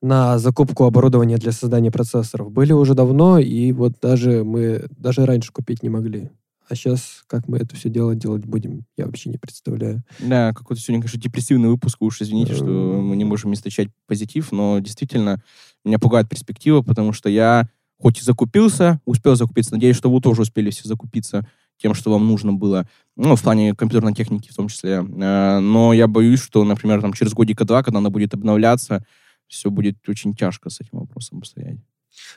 на 0.00 0.38
закупку 0.38 0.84
оборудования 0.84 1.36
для 1.36 1.52
создания 1.52 1.92
процессоров 1.92 2.50
были 2.50 2.72
уже 2.72 2.94
давно, 2.94 3.38
и 3.38 3.72
вот 3.72 3.94
даже 4.02 4.42
мы 4.42 4.86
даже 4.90 5.24
раньше 5.24 5.52
купить 5.52 5.82
не 5.82 5.88
могли. 5.88 6.30
А 6.72 6.74
сейчас, 6.74 7.22
как 7.26 7.48
мы 7.48 7.58
это 7.58 7.76
все 7.76 7.90
дело 7.90 8.14
делать 8.14 8.46
будем, 8.46 8.86
я 8.96 9.04
вообще 9.04 9.28
не 9.28 9.36
представляю. 9.36 10.02
Да, 10.20 10.54
какой-то 10.54 10.80
сегодня, 10.80 11.02
конечно, 11.02 11.20
депрессивный 11.20 11.68
выпуск. 11.68 12.00
Уж 12.00 12.22
извините, 12.22 12.54
что 12.54 12.64
эм. 12.64 13.08
мы 13.08 13.16
не 13.16 13.26
можем 13.26 13.52
источать 13.52 13.88
позитив, 14.06 14.52
но 14.52 14.78
действительно 14.78 15.42
меня 15.84 15.98
пугает 15.98 16.30
перспектива, 16.30 16.80
потому 16.80 17.12
что 17.12 17.28
я 17.28 17.68
хоть 18.00 18.20
и 18.20 18.22
закупился, 18.22 19.02
успел 19.04 19.36
закупиться, 19.36 19.74
надеюсь, 19.74 19.96
что 19.96 20.10
вы 20.10 20.22
тоже 20.22 20.40
успели 20.40 20.70
все 20.70 20.88
закупиться 20.88 21.46
тем, 21.76 21.92
что 21.92 22.10
вам 22.10 22.26
нужно 22.26 22.54
было, 22.54 22.88
ну, 23.16 23.36
в 23.36 23.42
плане 23.42 23.74
компьютерной 23.74 24.14
техники 24.14 24.50
в 24.50 24.56
том 24.56 24.68
числе. 24.68 24.92
Э, 24.92 25.58
но 25.58 25.92
я 25.92 26.06
боюсь, 26.06 26.40
что, 26.40 26.64
например, 26.64 27.02
там 27.02 27.12
через 27.12 27.34
годика 27.34 27.66
два, 27.66 27.82
когда 27.82 27.98
она 27.98 28.08
будет 28.08 28.32
обновляться, 28.32 29.04
все 29.46 29.70
будет 29.70 30.08
очень 30.08 30.34
тяжко 30.34 30.70
с 30.70 30.80
этим 30.80 31.00
вопросом 31.00 31.44
стоять. 31.44 31.80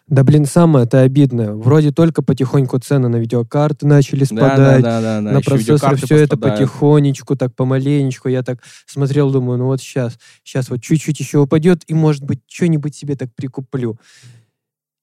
Да, 0.08 0.24
блин, 0.24 0.46
самое 0.46 0.86
это 0.86 1.02
обидное. 1.02 1.54
Вроде 1.54 1.92
только 1.92 2.22
потихоньку 2.22 2.80
цены 2.80 3.08
на 3.10 3.18
видеокарты 3.18 3.88
начали 3.88 4.24
спадать. 4.24 4.82
Да, 4.84 5.02
да, 5.02 5.02
да, 5.02 5.22
да. 5.22 5.32
На 5.34 5.42
процессор 5.42 5.96
все 5.98 6.18
это 6.18 6.38
потихонечку, 6.38 7.36
так 7.36 7.56
помаленечку. 7.56 8.30
Я 8.30 8.44
так 8.44 8.62
смотрел, 8.86 9.32
думаю, 9.32 9.58
ну 9.58 9.66
вот 9.66 9.82
сейчас, 9.82 10.18
сейчас 10.44 10.70
вот 10.70 10.82
чуть-чуть 10.82 11.20
еще 11.20 11.40
упадет, 11.40 11.84
и, 11.88 11.94
может 11.94 12.24
быть, 12.24 12.40
что-нибудь 12.48 12.96
себе 12.96 13.16
так 13.16 13.34
прикуплю. 13.36 13.98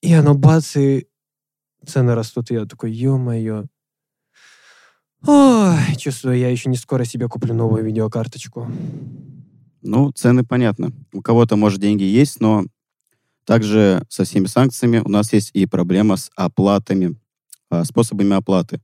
И 0.03 0.13
оно 0.13 0.35
бац, 0.35 0.77
и 0.77 1.07
цены 1.87 2.15
растут. 2.15 2.51
И 2.51 2.55
я 2.55 2.65
такой, 2.67 2.93
ё-моё. 2.93 3.65
Ой, 5.27 5.97
чувствую, 5.99 6.37
я 6.37 6.49
еще 6.49 6.69
не 6.69 6.77
скоро 6.77 7.05
себе 7.05 7.29
куплю 7.29 7.55
новую 7.55 7.85
видеокарточку. 7.85 8.69
Ну, 9.83 10.11
цены 10.13 10.45
понятно. 10.45 10.93
У 11.13 11.23
кого-то, 11.23 11.57
может, 11.57 11.81
деньги 11.81 12.05
есть, 12.05 12.41
но 12.41 12.65
Также 13.45 14.05
со 14.09 14.25
всеми 14.25 14.47
санкциями 14.47 15.03
у 15.05 15.09
нас 15.09 15.33
есть 15.33 15.51
и 15.53 15.67
проблема 15.67 16.17
с 16.17 16.31
оплатами, 16.37 17.17
а, 17.71 17.85
способами 17.85 18.37
оплаты. 18.37 18.81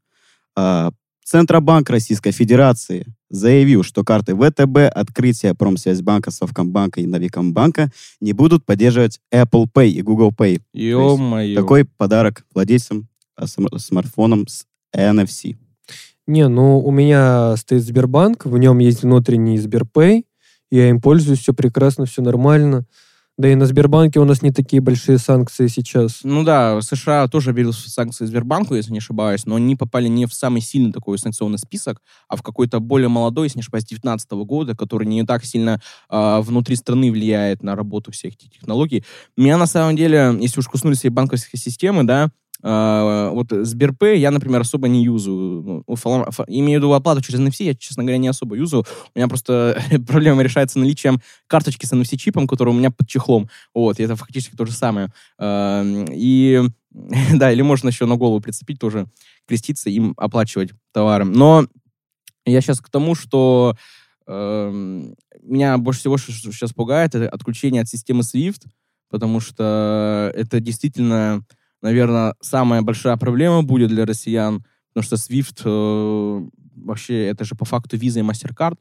А, 0.57 0.91
Центробанк 1.25 1.91
Российской 1.91 2.33
Федерации 2.33 3.07
заявил, 3.29 3.83
что 3.83 4.03
карты 4.03 4.35
ВТБ, 4.35 4.91
Открытие, 4.91 5.55
Промсвязьбанка, 5.55 6.31
Совкомбанка 6.31 7.03
и 7.03 7.07
Новикомбанка 7.07 7.91
не 8.21 8.33
будут 8.33 8.65
поддерживать 8.65 9.21
Apple 9.33 9.67
Pay 9.73 9.91
и 9.91 10.03
Google 10.03 10.31
Pay. 10.31 10.63
Ё-моё. 10.73 11.55
Такой 11.55 11.85
подарок 11.85 12.45
владельцам 12.55 13.09
а, 13.37 13.47
смартфоном 13.47 14.49
с 14.49 14.65
NFC. 14.97 15.57
Не, 16.27 16.49
ну 16.49 16.81
у 16.81 16.91
меня 16.91 17.57
стоит 17.57 17.83
Сбербанк, 17.83 18.45
в 18.45 18.59
нем 18.59 18.79
есть 18.79 19.03
внутренний 19.03 19.59
Сберпэй, 19.59 20.27
я 20.71 20.91
им 20.91 21.01
пользуюсь, 21.01 21.41
все 21.41 21.55
прекрасно, 21.55 22.05
все 22.05 22.21
нормально. 22.21 22.87
Да 23.39 23.49
и 23.49 23.55
на 23.55 23.67
Сбербанке 23.67 24.19
у 24.19 24.25
нас 24.25 24.43
не 24.43 24.51
такие 24.51 24.83
большие 24.83 25.17
санкции 25.17 25.69
сейчас. 25.69 26.21
Ну 26.25 26.43
да, 26.43 26.81
США 26.83 27.29
тоже 27.29 27.53
ввели 27.53 27.71
санкции 27.71 28.27
Сбербанку, 28.27 28.75
если 28.75 28.91
не 28.91 28.99
ошибаюсь, 28.99 29.47
но 29.47 29.55
они 29.55 29.77
попали 29.77 30.09
не 30.09 30.27
в 30.27 30.35
самый 30.35 30.61
сильный 30.61 30.93
такой 30.93 31.19
санкционный 31.19 31.59
список, 31.59 32.03
а 32.29 32.35
в 32.35 32.43
какой-то 32.43 32.81
более 32.81 33.09
молодой, 33.09 33.47
если 33.47 33.59
не 33.59 33.61
ошибаюсь, 33.61 33.85
2019 33.85 34.31
года, 34.45 34.77
который 34.77 35.07
не 35.07 35.25
так 35.25 35.45
сильно 35.45 35.81
э, 36.11 36.41
внутри 36.41 36.75
страны 36.75 37.13
влияет 37.13 37.63
на 37.63 37.77
работу 37.77 38.11
всех 38.11 38.35
этих 38.35 38.51
технологий. 38.51 39.05
Меня 39.37 39.57
на 39.57 39.67
самом 39.67 39.95
деле, 39.95 40.37
если 40.41 40.59
уж 40.59 40.67
коснулись 40.67 41.05
банковской 41.05 41.61
системы, 41.61 42.03
да, 42.03 42.31
Uh, 42.61 43.31
вот 43.31 43.51
Сберпэй 43.51 44.19
я, 44.19 44.33
например, 44.33 44.63
особо 44.63 44.89
не 44.89 45.05
юзаю. 45.05 45.85
Ну, 45.87 45.97
имею 46.49 46.81
в 46.81 46.83
виду 46.83 46.93
оплату 46.93 47.21
через 47.21 47.39
NFC, 47.39 47.65
я, 47.65 47.75
честно 47.75 48.03
говоря, 48.03 48.19
не 48.19 48.27
особо 48.27 48.57
юзаю. 48.57 48.85
У 49.15 49.19
меня 49.19 49.29
просто 49.29 49.81
проблема 50.09 50.43
решается 50.43 50.79
наличием 50.79 51.21
карточки 51.47 51.87
с 51.87 51.93
NFC-чипом, 51.93 52.49
который 52.49 52.71
у 52.71 52.73
меня 52.73 52.91
под 52.91 53.07
чехлом. 53.09 53.49
Вот, 53.75 54.01
и 54.01 54.03
это 54.03 54.17
фактически 54.17 54.57
то 54.57 54.67
же 54.67 54.73
самое. 54.73 55.13
Uh, 55.41 56.13
и 56.13 56.63
да, 57.35 57.53
или 57.53 57.63
можно 57.63 57.89
еще 57.89 58.07
на 58.07 58.17
голову 58.17 58.41
прицепить 58.41 58.81
тоже, 58.81 59.07
креститься, 59.47 59.89
им 59.89 60.15
оплачивать 60.17 60.71
товары. 60.93 61.25
Но 61.25 61.67
я 62.45 62.61
сейчас 62.61 62.81
к 62.81 62.89
тому, 62.89 63.15
что 63.15 63.77
меня 64.27 65.79
больше 65.79 66.01
всего 66.01 66.19
сейчас 66.19 66.75
пугает 66.75 67.15
это 67.15 67.31
отключение 67.31 67.81
от 67.81 67.89
системы 67.89 68.21
SWIFT, 68.21 68.67
потому 69.09 69.41
что 69.41 70.31
это 70.35 70.61
действительно 70.61 71.45
наверное, 71.83 72.35
самая 72.41 72.83
большая 72.83 73.17
проблема 73.17 73.63
будет 73.63 73.89
для 73.89 74.05
россиян, 74.07 74.65
потому 74.93 75.05
что 75.05 75.17
SWIFT 75.17 75.63
э, 75.65 76.49
вообще 76.77 77.27
это 77.27 77.45
же 77.45 77.55
по 77.55 77.65
факту 77.65 77.97
виза 77.97 78.21
и 78.21 78.23
MasterCard, 78.23 78.79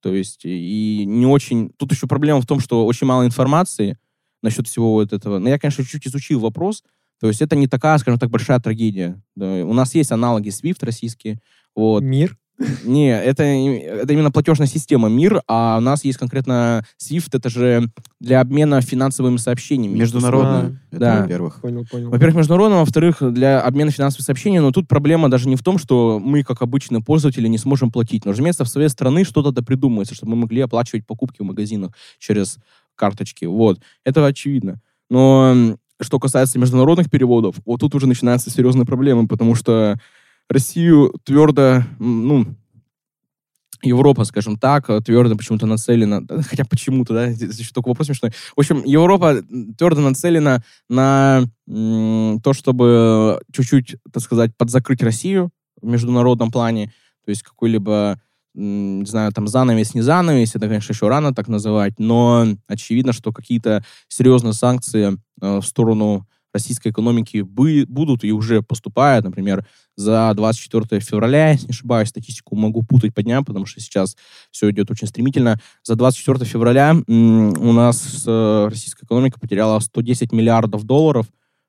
то 0.00 0.14
есть 0.14 0.44
и 0.44 1.04
не 1.06 1.26
очень... 1.26 1.70
Тут 1.70 1.92
еще 1.92 2.06
проблема 2.06 2.40
в 2.40 2.46
том, 2.46 2.60
что 2.60 2.86
очень 2.86 3.06
мало 3.06 3.24
информации 3.24 3.98
насчет 4.42 4.68
всего 4.68 4.92
вот 4.92 5.12
этого. 5.12 5.38
Но 5.38 5.48
я, 5.48 5.58
конечно, 5.58 5.82
чуть-чуть 5.82 6.08
изучил 6.08 6.40
вопрос, 6.40 6.84
то 7.20 7.28
есть 7.28 7.40
это 7.40 7.56
не 7.56 7.66
такая, 7.66 7.96
скажем 7.98 8.18
так, 8.18 8.30
большая 8.30 8.60
трагедия. 8.60 9.22
Да. 9.34 9.46
У 9.64 9.72
нас 9.72 9.94
есть 9.94 10.12
аналоги 10.12 10.50
SWIFT 10.50 10.84
российские. 10.84 11.40
Вот. 11.74 12.02
Мир? 12.02 12.36
Не, 12.84 13.10
это, 13.10 13.42
это 13.42 14.12
именно 14.12 14.30
платежная 14.30 14.68
система 14.68 15.08
МИР, 15.08 15.42
а 15.48 15.78
у 15.78 15.80
нас 15.80 16.04
есть 16.04 16.18
конкретно 16.18 16.84
SWIFT, 17.02 17.30
это 17.32 17.48
же 17.50 17.90
для 18.20 18.40
обмена 18.40 18.80
финансовыми 18.80 19.38
сообщениями. 19.38 19.98
Международно, 19.98 20.80
а, 20.92 20.96
да. 20.96 21.20
во-первых. 21.22 21.60
Понял, 21.60 21.84
понял. 21.90 22.10
Во-первых, 22.10 22.36
международно, 22.36 22.78
во-вторых, 22.78 23.16
для 23.20 23.60
обмена 23.60 23.90
финансовыми 23.90 24.24
сообщениями, 24.24 24.62
но 24.62 24.70
тут 24.70 24.86
проблема 24.86 25.28
даже 25.28 25.48
не 25.48 25.56
в 25.56 25.62
том, 25.62 25.78
что 25.78 26.20
мы, 26.22 26.44
как 26.44 26.62
обычные 26.62 27.02
пользователи, 27.02 27.48
не 27.48 27.58
сможем 27.58 27.90
платить. 27.90 28.24
Но, 28.24 28.30
разумеется, 28.30 28.64
в 28.64 28.68
своей 28.68 28.88
страны 28.88 29.24
что-то 29.24 29.52
придумается, 29.62 30.14
чтобы 30.14 30.32
мы 30.32 30.42
могли 30.42 30.60
оплачивать 30.60 31.06
покупки 31.06 31.42
в 31.42 31.44
магазинах 31.44 31.90
через 32.18 32.58
карточки. 32.94 33.46
Вот. 33.46 33.80
Это 34.04 34.24
очевидно. 34.24 34.80
Но 35.10 35.76
что 36.00 36.18
касается 36.20 36.58
международных 36.58 37.10
переводов, 37.10 37.56
вот 37.64 37.80
тут 37.80 37.94
уже 37.94 38.06
начинаются 38.06 38.50
серьезные 38.50 38.86
проблемы, 38.86 39.26
потому 39.26 39.54
что 39.54 39.98
Россию 40.48 41.14
твердо, 41.24 41.82
ну, 41.98 42.46
Европа, 43.82 44.24
скажем 44.24 44.56
так, 44.56 44.86
твердо 45.04 45.36
почему-то 45.36 45.66
нацелена, 45.66 46.22
хотя 46.48 46.64
почему-то, 46.64 47.14
да, 47.14 47.30
здесь 47.30 47.70
только 47.70 47.88
вопрос 47.88 48.06
смешной. 48.06 48.32
В 48.56 48.60
общем, 48.60 48.82
Европа 48.84 49.42
твердо 49.76 50.00
нацелена 50.00 50.62
на 50.88 51.44
то, 51.66 52.52
чтобы 52.52 53.40
чуть-чуть, 53.52 53.96
так 54.12 54.22
сказать, 54.22 54.56
подзакрыть 54.56 55.02
Россию 55.02 55.50
в 55.80 55.86
международном 55.86 56.50
плане, 56.50 56.92
то 57.24 57.30
есть 57.30 57.42
какой-либо, 57.42 58.20
не 58.54 59.06
знаю, 59.06 59.32
там 59.32 59.48
занавес, 59.48 59.94
не 59.94 60.02
занавес, 60.02 60.54
это, 60.54 60.66
конечно, 60.68 60.92
еще 60.92 61.08
рано 61.08 61.34
так 61.34 61.48
называть, 61.48 61.98
но 61.98 62.46
очевидно, 62.66 63.12
что 63.12 63.32
какие-то 63.32 63.84
серьезные 64.08 64.52
санкции 64.52 65.18
э, 65.40 65.56
в 65.58 65.62
сторону 65.62 66.26
российской 66.54 66.88
экономики 66.88 67.38
бы, 67.38 67.84
будут 67.86 68.24
и 68.24 68.32
уже 68.32 68.62
поступают. 68.62 69.24
Например, 69.24 69.66
за 69.96 70.32
24 70.34 71.00
февраля, 71.00 71.50
если 71.50 71.66
не 71.66 71.70
ошибаюсь, 71.72 72.08
статистику 72.08 72.56
могу 72.56 72.82
путать 72.82 73.12
по 73.12 73.22
дням, 73.22 73.44
потому 73.44 73.66
что 73.66 73.80
сейчас 73.80 74.16
все 74.50 74.70
идет 74.70 74.90
очень 74.90 75.08
стремительно. 75.08 75.60
За 75.82 75.96
24 75.96 76.44
февраля 76.44 76.94
у 77.06 77.72
нас 77.72 78.24
э, 78.26 78.68
российская 78.70 79.04
экономика 79.04 79.38
потеряла 79.38 79.78
110 79.80 80.32
миллиардов 80.32 80.84
долларов 80.84 81.26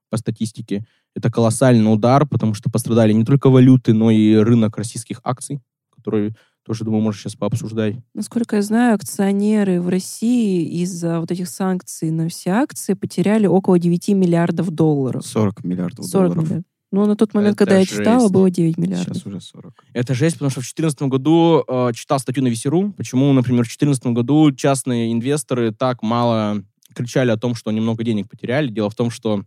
по 0.10 0.18
статистике. 0.18 0.86
Это 1.16 1.32
колоссальный 1.32 1.92
удар, 1.92 2.28
потому 2.28 2.54
что 2.54 2.70
пострадали 2.70 3.12
не 3.14 3.26
только 3.26 3.50
валюты, 3.50 3.94
но 3.94 4.12
и 4.12 4.36
рынок 4.36 4.78
российских 4.78 5.20
акций, 5.24 5.62
который 5.90 6.36
тоже, 6.66 6.84
думаю, 6.84 7.02
можно 7.02 7.20
сейчас 7.20 7.36
пообсуждать. 7.36 7.96
Насколько 8.14 8.56
я 8.56 8.62
знаю, 8.64 8.96
акционеры 8.96 9.82
в 9.82 9.88
России 9.88 10.82
из-за 10.82 11.20
вот 11.20 11.32
этих 11.32 11.48
санкций 11.48 12.10
на 12.10 12.28
все 12.28 12.52
акции 12.52 12.94
потеряли 12.96 13.46
около 13.46 13.78
9 13.78 14.10
миллиардов 14.10 14.72
долларов. 14.72 15.26
40 15.26 15.64
миллиардов 15.64 16.06
40 16.06 16.12
долларов. 16.34 16.44
Миллиардов. 16.50 16.72
Ну, 16.92 17.06
на 17.06 17.16
тот 17.16 17.34
момент, 17.34 17.56
Это 17.56 17.66
когда 17.66 17.80
я 17.80 17.86
жесть. 17.86 17.98
читала, 17.98 18.30
было 18.30 18.50
9 18.50 18.78
миллиардов. 18.78 19.16
Сейчас 19.16 19.26
уже 19.26 19.42
40. 19.42 19.74
Это 19.94 20.14
жесть, 20.14 20.36
потому 20.36 20.50
что 20.50 20.62
в 20.62 20.64
2014 20.64 21.02
году 21.04 21.64
э, 21.68 21.92
читал 21.94 22.20
статью 22.20 22.44
на 22.44 22.48
Весеру, 22.48 22.94
почему, 22.94 23.32
например, 23.34 23.64
в 23.64 23.68
2014 23.68 24.06
году 24.08 24.52
частные 24.54 25.12
инвесторы 25.12 25.72
так 25.72 26.02
мало 26.02 26.64
кричали 26.96 27.32
о 27.32 27.38
том, 27.38 27.54
что 27.54 27.70
они 27.70 27.82
много 27.82 28.04
денег 28.04 28.30
потеряли. 28.30 28.70
Дело 28.70 28.90
в 28.90 28.96
том, 28.96 29.12
что 29.12 29.44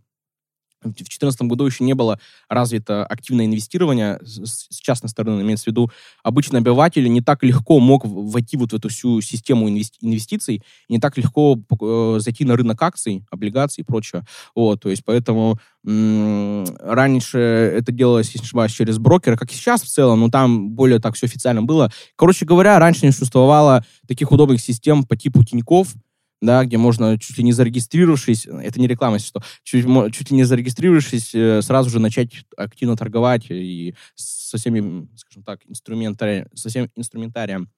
в 0.81 0.89
2014 0.89 1.41
году 1.43 1.65
еще 1.65 1.83
не 1.83 1.93
было 1.93 2.19
развито 2.47 3.05
активное 3.05 3.45
инвестирование 3.45 4.19
с, 4.23 4.67
частной 4.79 5.09
стороны, 5.09 5.41
имеется 5.41 5.65
в 5.65 5.67
виду 5.67 5.91
обычный 6.23 6.59
обыватель 6.59 7.11
не 7.11 7.21
так 7.21 7.43
легко 7.43 7.79
мог 7.79 8.05
войти 8.05 8.57
вот 8.57 8.71
в 8.71 8.75
эту 8.75 8.89
всю 8.89 9.21
систему 9.21 9.69
инвести 9.69 9.97
инвестиций, 10.01 10.63
не 10.87 10.99
так 10.99 11.17
легко 11.17 11.57
э, 11.81 12.17
зайти 12.19 12.45
на 12.45 12.55
рынок 12.55 12.81
акций, 12.81 13.25
облигаций 13.29 13.81
и 13.81 13.85
прочее. 13.85 14.23
Вот, 14.55 14.81
то 14.81 14.89
есть 14.89 15.03
поэтому 15.05 15.59
раньше 15.83 17.37
это 17.37 17.91
делалось, 17.91 18.27
если 18.27 18.39
не 18.39 18.45
ошибаюсь, 18.45 18.73
через 18.73 18.97
брокера, 18.97 19.37
как 19.37 19.51
и 19.51 19.55
сейчас 19.55 19.81
в 19.81 19.87
целом, 19.87 20.19
но 20.19 20.29
там 20.29 20.71
более 20.71 20.99
так 20.99 21.15
все 21.15 21.25
официально 21.25 21.63
было. 21.63 21.91
Короче 22.15 22.45
говоря, 22.45 22.77
раньше 22.79 23.05
не 23.05 23.11
существовало 23.11 23.85
таких 24.07 24.31
удобных 24.31 24.59
систем 24.61 25.03
по 25.03 25.15
типу 25.15 25.43
Тинькофф, 25.43 25.95
да, 26.41 26.63
где 26.65 26.77
можно 26.77 27.17
чуть 27.19 27.37
ли 27.37 27.43
не 27.43 27.51
зарегистрировавшись, 27.51 28.45
это 28.45 28.79
не 28.79 28.87
реклама, 28.87 29.15
если 29.15 29.27
что, 29.27 29.43
чуть, 29.63 29.85
чуть 30.13 30.31
ли 30.31 30.37
не 30.37 30.43
зарегистрировавшись, 30.43 31.35
э, 31.35 31.61
сразу 31.61 31.89
же 31.89 31.99
начать 31.99 32.29
активно 32.55 32.95
торговать 32.95 33.45
и 33.49 33.93
со 34.15 34.57
всеми, 34.57 35.07
скажем 35.17 35.43
так, 35.43 35.59
инструментарием, 35.67 36.47
со 36.53 36.69
всем 36.69 36.89
инструментарием. 36.95 37.69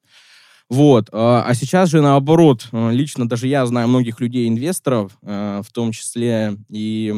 Вот. 0.70 1.10
А, 1.12 1.44
а 1.46 1.54
сейчас 1.54 1.90
же 1.90 2.02
наоборот. 2.02 2.68
Э, 2.72 2.92
лично 2.92 3.28
даже 3.28 3.48
я 3.48 3.66
знаю 3.66 3.88
многих 3.88 4.20
людей-инвесторов, 4.20 5.18
э, 5.22 5.62
в 5.66 5.72
том 5.74 5.92
числе 5.92 6.56
и 6.70 7.14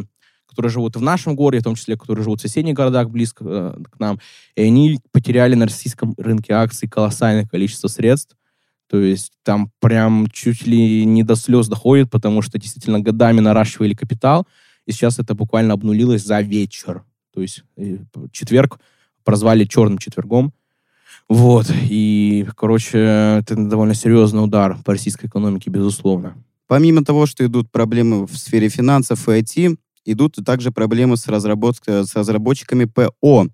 которые 0.47 0.71
живут 0.71 0.95
в 0.95 1.01
нашем 1.01 1.35
городе, 1.35 1.61
в 1.61 1.63
том 1.63 1.73
числе, 1.75 1.97
которые 1.97 2.23
живут 2.23 2.39
в 2.39 2.43
соседних 2.43 2.75
городах 2.75 3.09
близко 3.09 3.75
к 3.89 3.99
нам, 3.99 4.19
и 4.55 4.61
они 4.61 4.99
потеряли 5.11 5.55
на 5.55 5.65
российском 5.65 6.13
рынке 6.15 6.53
акций 6.53 6.87
колоссальное 6.87 7.47
количество 7.47 7.87
средств, 7.87 8.35
то 8.93 8.99
есть 8.99 9.31
там 9.41 9.71
прям 9.79 10.27
чуть 10.31 10.67
ли 10.67 11.03
не 11.03 11.23
до 11.23 11.35
слез 11.35 11.67
доходит, 11.67 12.11
потому 12.11 12.43
что 12.43 12.59
действительно 12.59 12.99
годами 12.99 13.39
наращивали 13.39 13.95
капитал, 13.95 14.45
и 14.85 14.91
сейчас 14.91 15.17
это 15.17 15.33
буквально 15.33 15.73
обнулилось 15.73 16.23
за 16.23 16.41
вечер. 16.41 17.03
То 17.33 17.41
есть 17.41 17.63
э, 17.75 17.97
четверг 18.31 18.79
прозвали 19.23 19.65
черным 19.65 19.97
четвергом. 19.97 20.53
Вот. 21.27 21.73
И, 21.89 22.47
короче, 22.55 22.99
это 23.39 23.55
довольно 23.55 23.95
серьезный 23.95 24.43
удар 24.43 24.77
по 24.85 24.91
российской 24.91 25.25
экономике, 25.25 25.71
безусловно. 25.71 26.35
Помимо 26.67 27.03
того, 27.03 27.25
что 27.25 27.43
идут 27.43 27.71
проблемы 27.71 28.27
в 28.27 28.37
сфере 28.37 28.69
финансов 28.69 29.27
и 29.27 29.31
IT, 29.31 29.75
идут 30.05 30.35
также 30.45 30.69
проблемы 30.69 31.17
с, 31.17 31.27
разработкой, 31.27 32.05
с 32.05 32.15
разработчиками 32.15 32.85
ПО. 32.85 33.47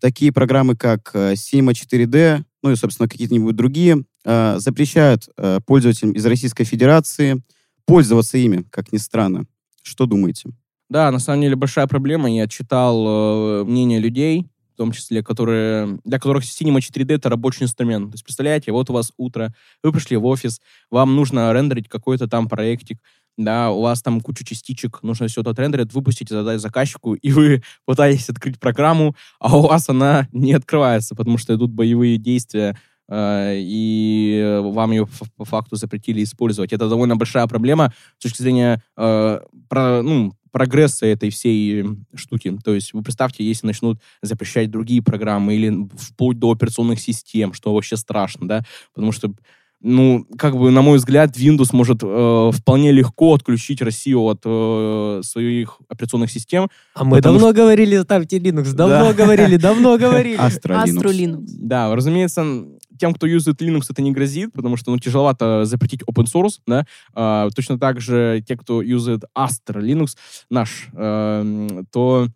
Такие 0.00 0.32
программы, 0.32 0.74
как 0.74 1.12
э, 1.14 1.34
Cinema 1.34 1.70
4D, 1.70 2.42
ну 2.64 2.72
и, 2.72 2.74
собственно, 2.74 3.08
какие-нибудь 3.08 3.54
другие, 3.54 4.04
э, 4.24 4.58
запрещают 4.58 5.28
э, 5.36 5.60
пользователям 5.66 6.12
из 6.12 6.24
Российской 6.26 6.64
Федерации 6.64 7.42
пользоваться 7.84 8.38
ими, 8.38 8.64
как 8.70 8.92
ни 8.92 8.98
странно. 8.98 9.46
Что 9.82 10.06
думаете? 10.06 10.50
Да, 10.88 11.10
на 11.10 11.18
самом 11.18 11.42
деле 11.42 11.56
большая 11.56 11.86
проблема. 11.86 12.30
Я 12.30 12.46
читал 12.46 13.04
э, 13.06 13.64
мнение 13.64 13.98
людей, 13.98 14.46
в 14.74 14.76
том 14.76 14.92
числе, 14.92 15.22
которые, 15.22 15.98
для 16.04 16.18
которых 16.18 16.44
Cinema 16.44 16.78
4D— 16.78 17.14
это 17.16 17.28
рабочий 17.28 17.64
инструмент. 17.64 18.10
То 18.10 18.14
есть, 18.14 18.24
представляете, 18.24 18.72
вот 18.72 18.90
у 18.90 18.92
вас 18.92 19.12
утро, 19.16 19.54
вы 19.82 19.92
пришли 19.92 20.16
в 20.16 20.24
офис, 20.26 20.60
вам 20.90 21.14
нужно 21.16 21.52
рендерить 21.52 21.88
какой-то 21.88 22.28
там 22.28 22.48
проектик, 22.48 22.98
да, 23.38 23.70
у 23.70 23.80
вас 23.80 24.02
там 24.02 24.20
куча 24.20 24.44
частичек, 24.44 25.02
нужно 25.02 25.28
все 25.28 25.40
это 25.40 25.50
отрендерить, 25.50 25.92
выпустить 25.92 26.28
задать 26.28 26.60
заказчику, 26.60 27.14
и 27.22 27.32
вы 27.32 27.62
пытаетесь 27.86 28.28
открыть 28.28 28.60
программу, 28.60 29.16
а 29.40 29.56
у 29.56 29.62
вас 29.62 29.88
она 29.88 30.28
не 30.32 30.52
открывается, 30.52 31.14
потому 31.14 31.38
что 31.38 31.54
идут 31.54 31.70
боевые 31.70 32.18
действия, 32.18 32.76
и 33.14 34.60
вам 34.62 34.92
ее 34.92 35.08
по 35.36 35.44
факту 35.44 35.76
запретили 35.76 36.22
использовать. 36.22 36.72
Это 36.72 36.88
довольно 36.88 37.16
большая 37.16 37.46
проблема 37.46 37.92
с 38.18 38.22
точки 38.22 38.42
зрения 38.42 38.82
э, 38.96 39.40
про, 39.68 40.02
ну, 40.02 40.32
прогресса 40.50 41.06
этой 41.06 41.30
всей 41.30 41.84
штуки. 42.14 42.56
То 42.64 42.74
есть 42.74 42.92
вы 42.92 43.02
представьте, 43.02 43.44
если 43.44 43.66
начнут 43.66 44.00
запрещать 44.22 44.70
другие 44.70 45.02
программы 45.02 45.54
или 45.54 45.88
вплоть 45.96 46.38
до 46.38 46.52
операционных 46.52 47.00
систем, 47.00 47.52
что 47.52 47.74
вообще 47.74 47.96
страшно, 47.96 48.46
да, 48.46 48.62
потому 48.94 49.12
что 49.12 49.34
ну, 49.84 50.24
как 50.38 50.56
бы, 50.56 50.70
на 50.70 50.80
мой 50.80 50.98
взгляд, 50.98 51.36
Windows 51.36 51.70
может 51.72 51.98
э, 52.02 52.50
вполне 52.54 52.92
легко 52.92 53.34
отключить 53.34 53.82
Россию 53.82 54.20
от 54.22 54.42
э, 54.44 55.20
своих 55.24 55.78
операционных 55.88 56.30
систем. 56.30 56.68
А 56.94 57.04
мы 57.04 57.20
давно 57.20 57.48
что... 57.48 57.52
говорили, 57.52 58.00
ставьте 58.00 58.38
Linux, 58.38 58.74
давно 58.74 59.06
да. 59.06 59.12
говорили, 59.12 59.56
давно 59.56 59.98
говорили. 59.98 60.38
Astra 60.38 60.84
Linux. 60.84 61.02
Linux. 61.02 61.44
Да, 61.58 61.94
разумеется, 61.96 62.64
тем, 63.02 63.14
кто 63.14 63.26
юзает 63.26 63.60
Linux, 63.60 63.86
это 63.90 64.00
не 64.00 64.12
грозит, 64.12 64.52
потому 64.52 64.76
что, 64.76 64.92
ну, 64.92 64.98
тяжеловато 64.98 65.64
запретить 65.64 66.02
open 66.02 66.26
source, 66.32 66.60
да. 66.68 66.86
А, 67.14 67.50
точно 67.50 67.76
так 67.76 68.00
же 68.00 68.44
те, 68.46 68.56
кто 68.56 68.80
юзает 68.80 69.24
Astra 69.36 69.82
Linux, 69.82 70.10
наш, 70.48 70.86
э, 70.92 71.82
то 71.90 72.28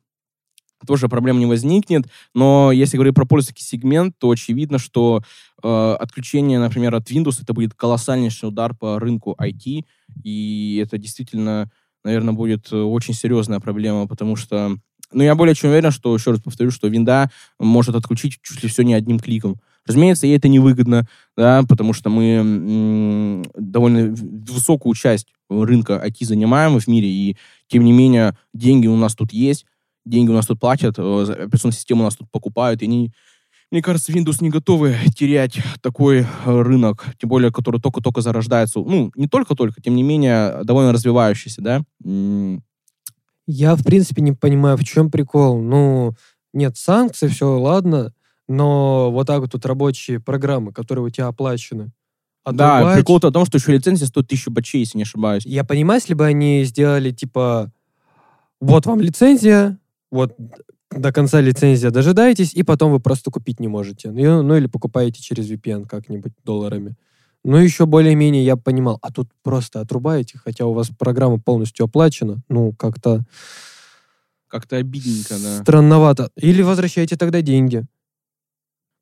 тоже 0.85 1.08
проблем 1.08 1.38
не 1.38 1.46
возникнет. 1.46 2.06
Но 2.35 2.73
если 2.73 2.96
говорить 2.96 3.14
про 3.14 3.26
пользовательский 3.26 3.64
сегмент, 3.64 4.16
то 4.18 4.28
очевидно, 4.28 4.78
что 4.78 5.23
э, 5.62 5.96
отключение, 6.00 6.58
например, 6.58 6.96
от 6.96 7.08
Windows, 7.12 7.40
это 7.40 7.52
будет 7.52 7.75
колоссальнейший 7.75 8.49
удар 8.49 8.75
по 8.75 8.99
рынку 8.99 9.37
IT, 9.40 9.85
и 10.25 10.82
это 10.82 10.99
действительно, 10.99 11.70
наверное, 12.02 12.35
будет 12.35 12.73
очень 12.73 13.14
серьезная 13.14 13.61
проблема, 13.61 14.08
потому 14.08 14.35
что, 14.35 14.78
ну, 15.13 15.23
я 15.23 15.35
более 15.35 15.55
чем 15.55 15.71
уверен, 15.71 15.91
что, 15.91 16.15
еще 16.15 16.33
раз 16.33 16.41
повторю, 16.41 16.71
что 16.71 16.89
винда 16.89 17.31
может 17.59 17.95
отключить 17.95 18.39
чуть 18.43 18.63
ли 18.63 18.69
все 18.69 18.83
не 18.83 18.95
одним 18.95 19.19
кликом. 19.19 19.61
Разумеется, 19.87 20.27
ей 20.27 20.37
это 20.37 20.49
невыгодно, 20.49 21.07
да, 21.37 21.63
потому 21.69 21.93
что 21.93 22.11
мы 22.11 22.25
м- 22.35 23.45
довольно 23.57 24.13
высокую 24.15 24.95
часть 24.95 25.29
рынка 25.49 26.03
IT 26.05 26.25
занимаем 26.25 26.79
в 26.79 26.87
мире, 26.89 27.09
и 27.09 27.37
тем 27.69 27.85
не 27.85 27.93
менее 27.93 28.37
деньги 28.53 28.89
у 28.89 28.97
нас 28.97 29.15
тут 29.15 29.33
есть, 29.33 29.65
деньги 30.05 30.31
у 30.31 30.35
нас 30.35 30.47
тут 30.47 30.59
платят, 30.59 30.99
э, 30.99 31.03
операционную 31.03 31.73
систему 31.75 32.03
у 32.03 32.05
нас 32.05 32.17
тут 32.17 32.29
покупают, 32.33 32.83
и 32.83 32.87
они, 32.87 33.13
мне 33.71 33.83
кажется, 33.83 34.13
Windows 34.13 34.39
не 34.41 34.51
готовы 34.51 34.97
терять 35.17 35.59
такой 35.83 36.21
э, 36.21 36.27
рынок, 36.63 37.07
тем 37.21 37.29
более, 37.31 37.53
который 37.53 37.81
только-только 37.81 38.23
зарождается. 38.23 38.81
Ну, 38.81 39.13
не 39.17 39.29
только-только, 39.29 39.81
тем 39.83 39.95
не 39.97 40.03
менее, 40.03 40.63
довольно 40.65 40.93
развивающийся, 40.93 41.63
да? 41.63 41.83
Я, 43.47 43.76
в 43.76 43.85
принципе, 43.85 44.23
не 44.23 44.33
понимаю, 44.33 44.76
в 44.76 44.85
чем 44.85 45.11
прикол. 45.11 45.61
Ну, 45.61 46.15
нет 46.53 46.76
санкций, 46.76 47.29
все, 47.29 47.59
ладно, 47.59 48.12
но 48.49 49.11
вот 49.11 49.26
так 49.26 49.41
вот 49.41 49.53
тут 49.53 49.67
рабочие 49.67 50.21
программы, 50.21 50.73
которые 50.73 51.05
у 51.05 51.11
тебя 51.11 51.29
оплачены, 51.29 51.93
Отрубать. 52.45 52.85
Да, 52.85 52.95
прикол-то 52.95 53.31
в 53.31 53.33
том, 53.33 53.45
что 53.45 53.59
еще 53.59 53.73
лицензия 53.73 54.07
стоит 54.07 54.29
тысячу 54.29 54.53
бачей, 54.53 54.79
если 54.81 54.99
не 54.99 55.03
ошибаюсь. 55.03 55.45
Я 55.45 55.65
понимаю, 55.65 56.00
если 56.00 56.15
бы 56.15 56.25
они 56.25 56.62
сделали, 56.62 57.11
типа, 57.11 57.73
вот 58.61 58.87
вам 58.87 59.00
лицензия, 59.00 59.79
вот 60.12 60.37
до 60.93 61.12
конца 61.12 61.41
лицензия 61.41 61.91
дожидаетесь, 61.91 62.55
и 62.55 62.62
потом 62.62 62.93
вы 62.93 63.00
просто 63.00 63.33
купить 63.33 63.59
не 63.59 63.67
можете. 63.67 64.12
Ну, 64.12 64.43
ну 64.43 64.57
или 64.57 64.67
покупаете 64.67 65.21
через 65.21 65.50
VPN 65.50 65.87
как-нибудь 65.87 66.33
долларами. 66.45 66.95
Ну, 67.49 67.59
еще 67.59 67.87
более-менее 67.87 68.45
я 68.45 68.57
понимал. 68.57 68.99
А 69.03 69.12
тут 69.12 69.29
просто 69.45 69.81
отрубаете, 69.81 70.37
хотя 70.37 70.67
у 70.67 70.73
вас 70.73 70.88
программа 70.88 71.38
полностью 71.38 71.85
оплачена. 71.85 72.43
Ну, 72.49 72.73
как-то... 72.73 73.25
Как-то 74.49 74.76
обидненько, 74.76 75.37
да. 75.38 75.62
Странновато. 75.62 76.31
Или 76.35 76.62
возвращайте 76.62 77.17
тогда 77.17 77.43
деньги. 77.43 77.85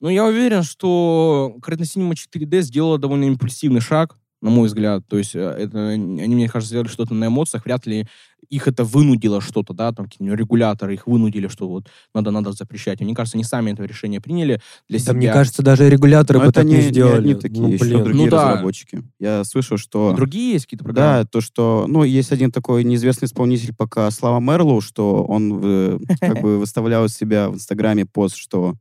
Ну, 0.00 0.10
я 0.10 0.26
уверен, 0.26 0.62
что 0.62 1.56
Creative 1.62 1.84
Cinema 1.84 2.12
4D 2.12 2.60
сделала 2.60 2.98
довольно 2.98 3.24
импульсивный 3.24 3.80
шаг 3.80 4.18
на 4.42 4.50
мой 4.50 4.66
взгляд. 4.66 5.04
То 5.08 5.16
есть 5.16 5.34
э, 5.34 5.40
это, 5.40 5.88
они, 5.88 6.34
мне 6.34 6.48
кажется, 6.50 6.68
сделали 6.68 6.88
что-то 6.88 7.14
на 7.14 7.28
эмоциях, 7.28 7.64
вряд 7.64 7.86
ли 7.86 8.06
их 8.50 8.68
это 8.68 8.84
вынудило 8.84 9.40
что-то, 9.40 9.74
да, 9.74 9.92
там 9.92 10.06
какие-нибудь 10.06 10.38
регуляторы 10.38 10.94
их 10.94 11.06
вынудили, 11.06 11.48
что 11.48 11.68
вот 11.68 11.86
надо, 12.14 12.30
надо 12.30 12.52
запрещать. 12.52 13.00
Мне 13.00 13.14
кажется, 13.14 13.36
они 13.36 13.44
сами 13.44 13.72
это 13.72 13.84
решение 13.84 14.20
приняли 14.20 14.60
для 14.88 14.98
да, 14.98 15.04
себя. 15.04 15.14
мне 15.14 15.32
кажется, 15.32 15.62
даже 15.62 15.88
регуляторы 15.88 16.38
Но 16.38 16.46
бы 16.46 16.52
так 16.52 16.64
не, 16.64 16.76
не 16.76 16.80
сделали. 16.82 17.28
Не, 17.28 17.34
не 17.34 17.40
такие, 17.40 17.62
ну, 17.62 17.68
еще 17.68 17.84
блин. 17.84 18.04
другие 18.04 18.24
ну, 18.24 18.30
да. 18.30 18.50
разработчики. 18.50 19.02
Я 19.18 19.44
слышал, 19.44 19.76
что... 19.76 20.12
Другие 20.14 20.52
есть 20.52 20.66
какие-то 20.66 20.84
программы? 20.84 21.24
Да, 21.24 21.28
то, 21.28 21.40
что, 21.40 21.86
ну, 21.88 22.04
есть 22.04 22.32
один 22.32 22.50
такой 22.50 22.84
неизвестный 22.84 23.26
исполнитель 23.26 23.74
пока, 23.74 24.10
Слава 24.10 24.40
Мерлоу, 24.40 24.80
что 24.80 25.24
он 25.24 25.60
э, 25.62 25.98
как 26.20 26.40
бы 26.40 26.58
выставлял 26.58 27.08
себя 27.08 27.50
в 27.50 27.54
Инстаграме 27.54 28.06
пост, 28.06 28.36
что 28.36 28.74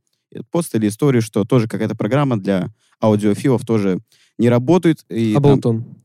пост 0.50 0.74
или 0.74 0.88
историю, 0.88 1.22
что 1.22 1.44
тоже 1.44 1.68
какая-то 1.68 1.94
программа 1.94 2.36
для 2.36 2.68
аудиофилов 3.00 3.64
тоже 3.64 4.00
не 4.38 4.48
работает. 4.48 5.04
И 5.08 5.34
Абleton. 5.34 5.60
Там, 5.60 5.96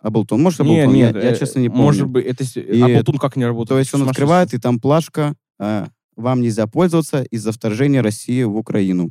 Аблтон. 0.00 0.42
Может, 0.42 0.60
Аблтон? 0.60 0.92
Нет, 0.92 1.14
нет, 1.14 1.22
я, 1.22 1.30
я, 1.30 1.36
честно, 1.36 1.60
не 1.60 1.68
помню. 1.68 1.84
Может 1.84 2.06
быть, 2.08 2.26
это... 2.26 2.44
И, 2.58 2.80
Аблтон 2.80 3.18
как 3.18 3.36
не 3.36 3.44
работает? 3.44 3.68
То 3.68 3.78
есть 3.78 3.94
он 3.94 4.08
открывает, 4.08 4.54
и 4.54 4.58
там 4.58 4.80
плашка, 4.80 5.34
а, 5.58 5.88
вам 6.16 6.40
нельзя 6.40 6.66
пользоваться 6.66 7.22
из-за 7.22 7.52
вторжения 7.52 8.00
России 8.02 8.42
в 8.42 8.56
Украину. 8.56 9.10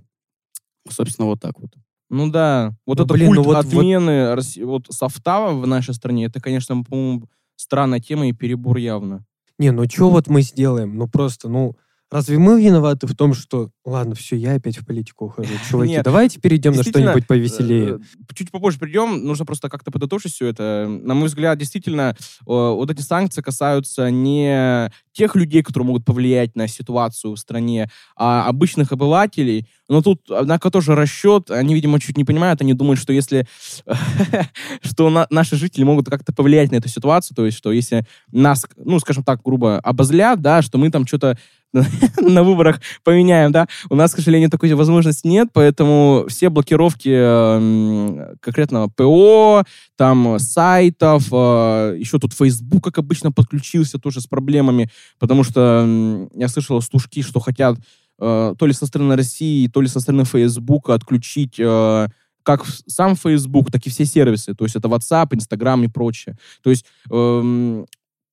Собственно, 0.89 1.27
вот 1.27 1.39
так 1.39 1.59
вот. 1.59 1.71
Ну 2.09 2.31
да, 2.31 2.75
вот 2.87 2.97
ну, 2.97 3.05
это 3.05 3.13
блин, 3.13 3.27
культ 3.27 3.37
ну, 3.37 3.43
вот, 3.43 3.57
отмены 3.57 4.35
вот... 4.35 4.45
вот 4.63 4.87
софта 4.89 5.49
в 5.49 5.67
нашей 5.67 5.93
стране, 5.93 6.25
это, 6.25 6.41
конечно, 6.41 6.83
по-моему, 6.83 7.29
странная 7.55 7.99
тема 7.99 8.27
и 8.27 8.33
перебор 8.33 8.77
явно. 8.77 9.25
Не, 9.59 9.71
ну 9.71 9.87
что 9.87 10.09
вот 10.09 10.27
мы 10.27 10.41
сделаем? 10.41 10.97
Ну 10.97 11.07
просто, 11.07 11.49
ну, 11.49 11.75
Разве 12.11 12.39
мы 12.39 12.61
виноваты 12.61 13.05
в 13.05 13.15
том, 13.15 13.35
что... 13.35 13.69
Ладно, 13.85 14.15
все, 14.15 14.35
я 14.35 14.55
опять 14.55 14.77
в 14.77 14.85
политику 14.85 15.25
ухожу. 15.25 15.53
Чуваки, 15.69 15.91
Нет, 15.91 16.03
давайте 16.03 16.39
перейдем 16.39 16.73
на 16.73 16.83
что-нибудь 16.83 17.27
повеселее. 17.27 17.99
Э, 17.99 18.33
чуть 18.33 18.49
попозже 18.49 18.79
придем. 18.79 19.23
Нужно 19.25 19.45
просто 19.45 19.69
как-то 19.69 19.91
подытожить 19.91 20.33
все 20.33 20.47
это. 20.47 20.87
На 20.89 21.13
мой 21.13 21.27
взгляд, 21.27 21.59
действительно, 21.59 22.15
вот 22.45 22.89
эти 22.89 23.01
санкции 23.01 23.41
касаются 23.41 24.09
не 24.09 24.89
тех 25.13 25.35
людей, 25.35 25.61
которые 25.61 25.85
могут 25.87 26.05
повлиять 26.05 26.55
на 26.55 26.67
ситуацию 26.67 27.35
в 27.35 27.39
стране, 27.39 27.89
а 28.15 28.47
обычных 28.47 28.91
обывателей. 28.91 29.67
Но 29.87 30.01
тут, 30.01 30.21
однако, 30.31 30.71
тоже 30.71 30.95
расчет. 30.95 31.51
Они, 31.51 31.75
видимо, 31.75 31.99
чуть 31.99 32.17
не 32.17 32.23
понимают. 32.23 32.61
Они 32.61 32.73
думают, 32.73 32.99
что 32.99 33.13
если... 33.13 33.45
что 34.81 35.27
наши 35.29 35.57
жители 35.57 35.83
могут 35.83 36.09
как-то 36.09 36.33
повлиять 36.33 36.71
на 36.71 36.77
эту 36.77 36.89
ситуацию, 36.89 37.35
то 37.35 37.45
есть, 37.45 37.57
что 37.57 37.71
если 37.71 38.05
нас, 38.31 38.65
ну, 38.77 38.99
скажем 38.99 39.23
так, 39.23 39.41
грубо 39.43 39.77
обозлят, 39.79 40.41
да, 40.41 40.61
что 40.61 40.77
мы 40.77 40.89
там 40.89 41.05
что-то 41.05 41.37
на 41.73 42.43
выборах 42.43 42.81
поменяем, 43.03 43.51
да. 43.51 43.67
У 43.89 43.95
нас, 43.95 44.13
к 44.13 44.17
сожалению, 44.17 44.49
такой 44.49 44.73
возможности 44.73 45.27
нет, 45.27 45.49
поэтому 45.53 46.25
все 46.27 46.49
блокировки 46.49 47.09
э, 47.11 48.35
конкретно 48.39 48.89
ПО, 48.89 49.63
там 49.95 50.39
сайтов, 50.39 51.27
э, 51.31 51.95
еще 51.99 52.17
тут 52.17 52.33
Facebook, 52.33 52.83
как 52.83 52.97
обычно, 52.97 53.31
подключился 53.31 53.99
тоже 53.99 54.21
с 54.21 54.27
проблемами, 54.27 54.89
потому 55.19 55.43
что 55.43 55.85
э, 55.85 56.27
я 56.35 56.47
слышал 56.47 56.81
слушки, 56.81 57.21
что 57.21 57.39
хотят 57.39 57.77
э, 58.19 58.55
то 58.57 58.65
ли 58.65 58.73
со 58.73 58.87
стороны 58.87 59.15
России, 59.15 59.67
то 59.67 59.81
ли 59.81 59.87
со 59.87 59.99
стороны 59.99 60.25
Facebook 60.25 60.89
отключить 60.89 61.59
э, 61.59 62.07
как 62.43 62.65
сам 62.87 63.15
Facebook, 63.15 63.69
так 63.69 63.85
и 63.85 63.89
все 63.91 64.05
сервисы. 64.05 64.55
То 64.55 64.65
есть 64.65 64.75
это 64.75 64.87
WhatsApp, 64.87 65.35
Instagram 65.35 65.83
и 65.83 65.87
прочее. 65.87 66.35
То 66.63 66.71
есть 66.71 66.85
эм, 67.11 67.85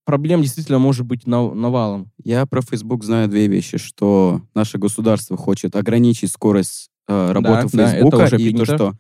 проблем 0.07 0.41
действительно 0.41 0.79
может 0.79 1.05
быть 1.05 1.27
навалом. 1.27 2.11
Я 2.25 2.47
про 2.47 2.63
Facebook 2.63 3.05
знаю 3.05 3.29
две 3.29 3.49
вещи, 3.49 3.77
что 3.77 4.41
наше 4.55 4.79
государство 4.79 5.37
хочет 5.37 5.77
ограничить 5.77 6.33
скорость 6.33 6.89
э, 7.09 7.33
работы 7.33 7.69
да, 7.77 7.91
Facebook, 7.91 8.17
да, 8.17 8.37
и 8.37 8.55
то, 8.55 8.65
что 8.65 8.95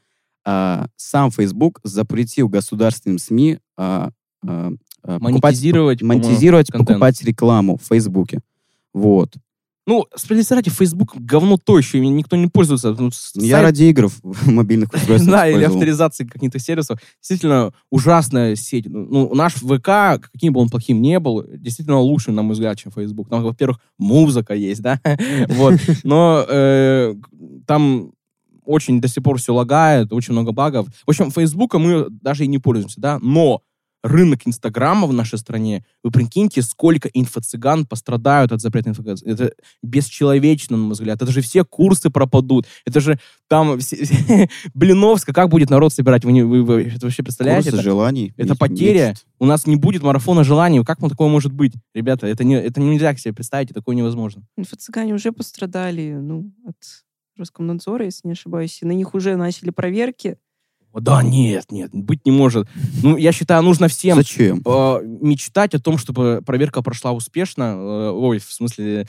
э, 0.45 0.87
сам 0.97 1.31
Facebook 1.31 1.81
запретил 1.85 2.49
государственным 2.49 3.19
СМИ 3.19 3.59
э, 3.79 4.11
э, 4.47 4.71
монетизировать, 5.05 6.01
покупать, 6.01 6.25
монетизировать 6.25 6.73
покупать 6.73 7.23
рекламу 7.23 7.79
в 7.79 7.87
Фейсбуке. 7.87 8.41
Вот. 8.93 9.33
Ну, 9.87 10.05
справедливости 10.17 10.53
ради, 10.53 10.71
Facebook 10.71 11.17
говно 11.17 11.59
то 11.59 11.79
еще, 11.79 12.05
никто 12.05 12.35
не 12.37 12.49
пользуется. 12.49 12.95
Ну, 12.99 13.11
Я 13.35 13.57
сайт... 13.57 13.65
ради 13.65 13.85
игр 13.85 14.09
в 14.09 14.49
мобильных 14.51 14.93
устройствах 14.95 15.31
Да, 15.31 15.49
или 15.49 15.63
авторизации 15.63 16.25
каких-то 16.25 16.59
сервисов. 16.59 16.99
Действительно, 17.21 17.73
ужасная 17.91 18.57
сеть. 18.57 18.87
Ну, 18.87 19.07
ну 19.09 19.35
наш 19.35 19.55
ВК, 19.55 20.29
каким 20.33 20.53
бы 20.53 20.61
он 20.61 20.69
плохим 20.69 21.01
не 21.01 21.21
был, 21.21 21.45
действительно 21.49 22.01
лучше, 22.01 22.33
на 22.33 22.43
мой 22.43 22.55
взгляд, 22.55 22.77
чем 22.79 22.91
Facebook. 22.91 23.29
Там, 23.29 23.45
во-первых, 23.45 23.79
музыка 23.97 24.55
есть, 24.55 24.83
да? 24.83 25.01
вот. 25.49 25.75
Но 26.03 26.45
э, 26.49 27.15
там 27.67 28.11
очень 28.65 29.01
до 29.01 29.07
сих 29.07 29.23
пор 29.23 29.39
все 29.39 29.55
лагает, 29.55 30.13
очень 30.13 30.33
много 30.33 30.51
багов. 30.51 30.89
В 31.07 31.11
общем, 31.11 31.31
Facebook 31.31 31.75
мы 31.75 32.07
даже 32.11 32.45
и 32.45 32.49
не 32.49 32.59
пользуемся, 32.59 33.01
да? 33.01 33.19
Но 33.23 33.63
рынок 34.07 34.43
Инстаграма 34.45 35.07
в 35.07 35.13
нашей 35.13 35.39
стране, 35.39 35.85
вы 36.03 36.11
прикиньте, 36.11 36.63
сколько 36.63 37.09
инфо-цыган 37.09 37.87
пострадают 37.87 38.53
от 38.53 38.61
запрета 38.61 38.91
инфо 38.91 39.03
Это 39.03 39.53
бесчеловечно, 39.83 40.77
на 40.77 40.85
мой 40.85 40.93
взгляд. 40.93 41.21
Это 41.21 41.33
же 41.33 41.41
все 41.41 41.65
курсы 41.65 42.11
пропадут. 42.11 42.67
Это 42.85 43.01
же 43.01 43.19
там 43.49 43.79
все, 43.79 44.49
Блиновска, 44.75 45.33
как 45.33 45.49
будет 45.49 45.71
народ 45.71 45.93
собирать? 45.93 46.25
Вы, 46.25 46.33
не, 46.33 46.43
вы, 46.43 46.63
вы 46.63 46.83
это 46.85 47.07
вообще 47.07 47.23
представляете? 47.23 47.71
Курсы 47.71 47.83
это, 47.83 47.91
желаний. 47.91 48.33
Это 48.37 48.55
потеря. 48.55 49.09
Мечт. 49.11 49.27
У 49.39 49.47
нас 49.47 49.67
не 49.67 49.77
будет 49.77 50.03
марафона 50.03 50.45
желаний. 50.45 50.83
Как 50.85 51.03
он 51.03 51.11
такое 51.11 51.29
может 51.29 51.53
быть? 51.53 51.75
Ребята, 51.95 52.27
это, 52.27 52.45
не, 52.45 52.55
это 52.55 52.81
нельзя 52.81 53.15
себе 53.17 53.35
представить, 53.35 53.71
такое 53.71 53.97
невозможно. 53.97 54.47
Инфо-цыгане 54.57 55.15
уже 55.15 55.33
пострадали 55.33 56.13
ну, 56.21 56.53
от 56.65 56.77
Роскомнадзора, 57.37 58.05
если 58.05 58.29
не 58.29 58.33
ошибаюсь, 58.33 58.81
и 58.83 58.87
на 58.87 58.93
них 58.93 59.15
уже 59.15 59.37
начали 59.37 59.71
проверки. 59.71 60.39
Да, 61.01 61.23
нет, 61.23 61.67
нет, 61.71 61.91
быть 61.93 62.25
не 62.25 62.33
может. 62.33 62.69
Ну, 63.03 63.17
я 63.17 63.33
считаю, 63.33 63.63
нужно 63.63 63.89
всем 63.89 64.17
Зачем? 64.17 64.63
Э, 64.65 65.01
мечтать 65.03 65.75
о 65.75 65.79
том, 65.79 65.99
чтобы 65.99 66.43
проверка 66.45 66.83
прошла 66.83 67.13
успешно. 67.13 67.75
Э, 67.77 68.11
ой, 68.11 68.39
в 68.39 68.51
смысле, 68.51 69.07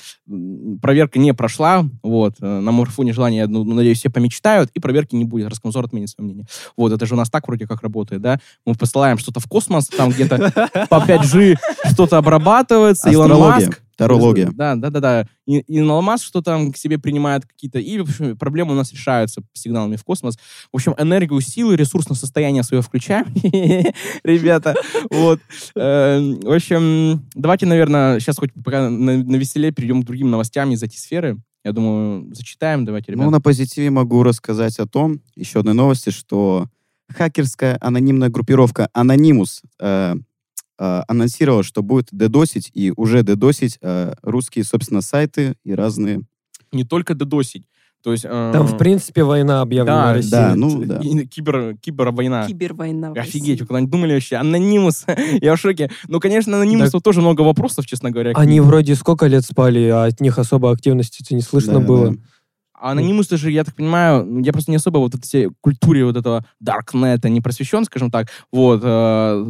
проверка 0.81 1.19
не 1.19 1.33
прошла. 1.33 1.85
Вот, 2.03 2.35
э, 2.41 2.59
на 2.59 2.71
марафоне 2.71 3.13
желания, 3.13 3.37
я 3.37 3.47
ну, 3.47 3.63
надеюсь, 3.63 3.99
все 3.99 4.09
помечтают, 4.09 4.69
и 4.73 4.79
проверки 4.79 5.15
не 5.15 5.25
будет. 5.25 5.49
Роскомнадзор 5.49 5.85
отменит 5.85 6.09
свое 6.09 6.25
мнение. 6.25 6.45
Вот, 6.75 6.91
это 6.91 7.05
же 7.05 7.13
у 7.13 7.17
нас 7.17 7.29
так 7.29 7.47
вроде 7.47 7.67
как 7.67 7.81
работает, 7.81 8.21
да? 8.21 8.39
Мы 8.65 8.75
посылаем 8.75 9.17
что-то 9.17 9.39
в 9.39 9.47
космос, 9.47 9.87
там 9.87 10.09
где-то 10.09 10.51
по 10.89 10.95
5G 10.95 11.57
что-то 11.91 12.17
обрабатывается, 12.17 13.09
Илон 13.09 13.39
Маск 13.39 13.81
Тарология. 13.97 14.51
Да, 14.53 14.75
да, 14.75 14.89
да, 14.89 14.99
да. 14.99 15.27
И, 15.45 15.59
и 15.59 15.79
Алмаз 15.79 16.21
что 16.21 16.41
там 16.41 16.71
к 16.71 16.77
себе 16.77 16.99
принимает 16.99 17.45
какие-то... 17.45 17.79
И, 17.79 17.97
в 17.99 18.03
общем, 18.03 18.37
проблемы 18.37 18.73
у 18.73 18.75
нас 18.75 18.93
решаются 18.93 19.41
сигналами 19.53 19.95
в 19.95 20.03
космос. 20.03 20.37
В 20.71 20.75
общем, 20.75 20.93
энергию, 20.97 21.41
силы, 21.41 21.75
ресурсное 21.75 22.15
состояние 22.15 22.63
свое 22.63 22.83
включаем, 22.83 23.25
ребята. 24.23 24.75
Вот. 25.09 25.39
Эм, 25.75 26.39
в 26.39 26.51
общем, 26.51 27.25
давайте, 27.33 27.65
наверное, 27.65 28.19
сейчас 28.19 28.37
хоть 28.37 28.53
пока 28.53 28.89
на, 28.89 29.17
на 29.17 29.35
веселе 29.35 29.71
перейдем 29.71 30.03
к 30.03 30.05
другим 30.05 30.29
новостям 30.29 30.71
из 30.71 30.83
этой 30.83 30.97
сферы. 30.97 31.37
Я 31.63 31.71
думаю, 31.73 32.33
зачитаем, 32.33 32.85
давайте, 32.85 33.11
ребята. 33.11 33.25
Ну, 33.25 33.31
на 33.31 33.41
позитиве 33.41 33.89
могу 33.89 34.23
рассказать 34.23 34.77
о 34.79 34.87
том, 34.87 35.21
еще 35.35 35.59
одной 35.59 35.73
новости, 35.73 36.11
что 36.11 36.67
хакерская 37.09 37.77
анонимная 37.81 38.29
группировка 38.29 38.89
Anonymous 38.95 39.61
э, 39.79 40.15
э, 40.79 41.01
анонсировала, 41.07 41.63
что 41.63 41.81
будет 41.81 42.07
дедосить 42.11 42.71
и 42.73 42.93
уже 42.95 43.23
дедосить 43.23 43.77
э, 43.81 44.13
русские, 44.21 44.63
собственно, 44.63 45.01
сайты 45.01 45.55
и 45.63 45.73
разные... 45.73 46.21
Не 46.71 46.83
только 46.83 47.13
дедосить. 47.13 47.65
То 48.03 48.11
есть, 48.11 48.25
э, 48.25 48.51
Там, 48.53 48.67
в 48.67 48.77
принципе, 48.77 49.23
война 49.23 49.61
объявлена 49.61 50.05
да, 50.05 50.13
России. 50.13 50.29
Да, 50.29 50.55
ну, 50.55 50.85
да. 50.85 50.99
Кибер, 50.99 51.75
кибервойна. 51.77 52.45
Кибервойна. 52.47 53.11
Офигеть, 53.11 53.59
вы 53.61 53.67
когда-нибудь 53.67 53.91
думали 53.91 54.13
вообще? 54.13 54.35
Анонимус. 54.35 55.05
Я 55.41 55.55
в 55.55 55.59
шоке. 55.59 55.89
Ну, 56.07 56.19
конечно, 56.19 56.55
анонимусов 56.55 56.93
да. 56.93 56.99
тоже 56.99 57.21
много 57.21 57.41
вопросов, 57.41 57.85
честно 57.85 58.11
говоря. 58.11 58.31
Они 58.35 58.61
вроде 58.61 58.95
сколько 58.95 59.25
лет 59.27 59.43
спали, 59.43 59.87
а 59.87 60.05
от 60.05 60.21
них 60.21 60.37
особо 60.37 60.71
активности 60.71 61.33
не 61.33 61.41
слышно 61.41 61.73
да, 61.73 61.79
было. 61.79 62.11
Да. 62.11 62.17
А 62.79 62.91
анонимус 62.91 63.29
же, 63.29 63.51
я 63.51 63.63
так 63.63 63.75
понимаю, 63.75 64.41
я 64.43 64.53
просто 64.53 64.71
не 64.71 64.77
особо 64.77 64.99
вот 64.99 65.15
этой 65.15 65.23
всей 65.23 65.49
культуре 65.61 66.05
вот 66.05 66.15
этого 66.15 66.45
даркнета 66.59 67.27
не 67.27 67.41
просвещен, 67.41 67.85
скажем 67.85 68.11
так. 68.11 68.27
Вот. 68.51 68.81
Э, 68.83 69.43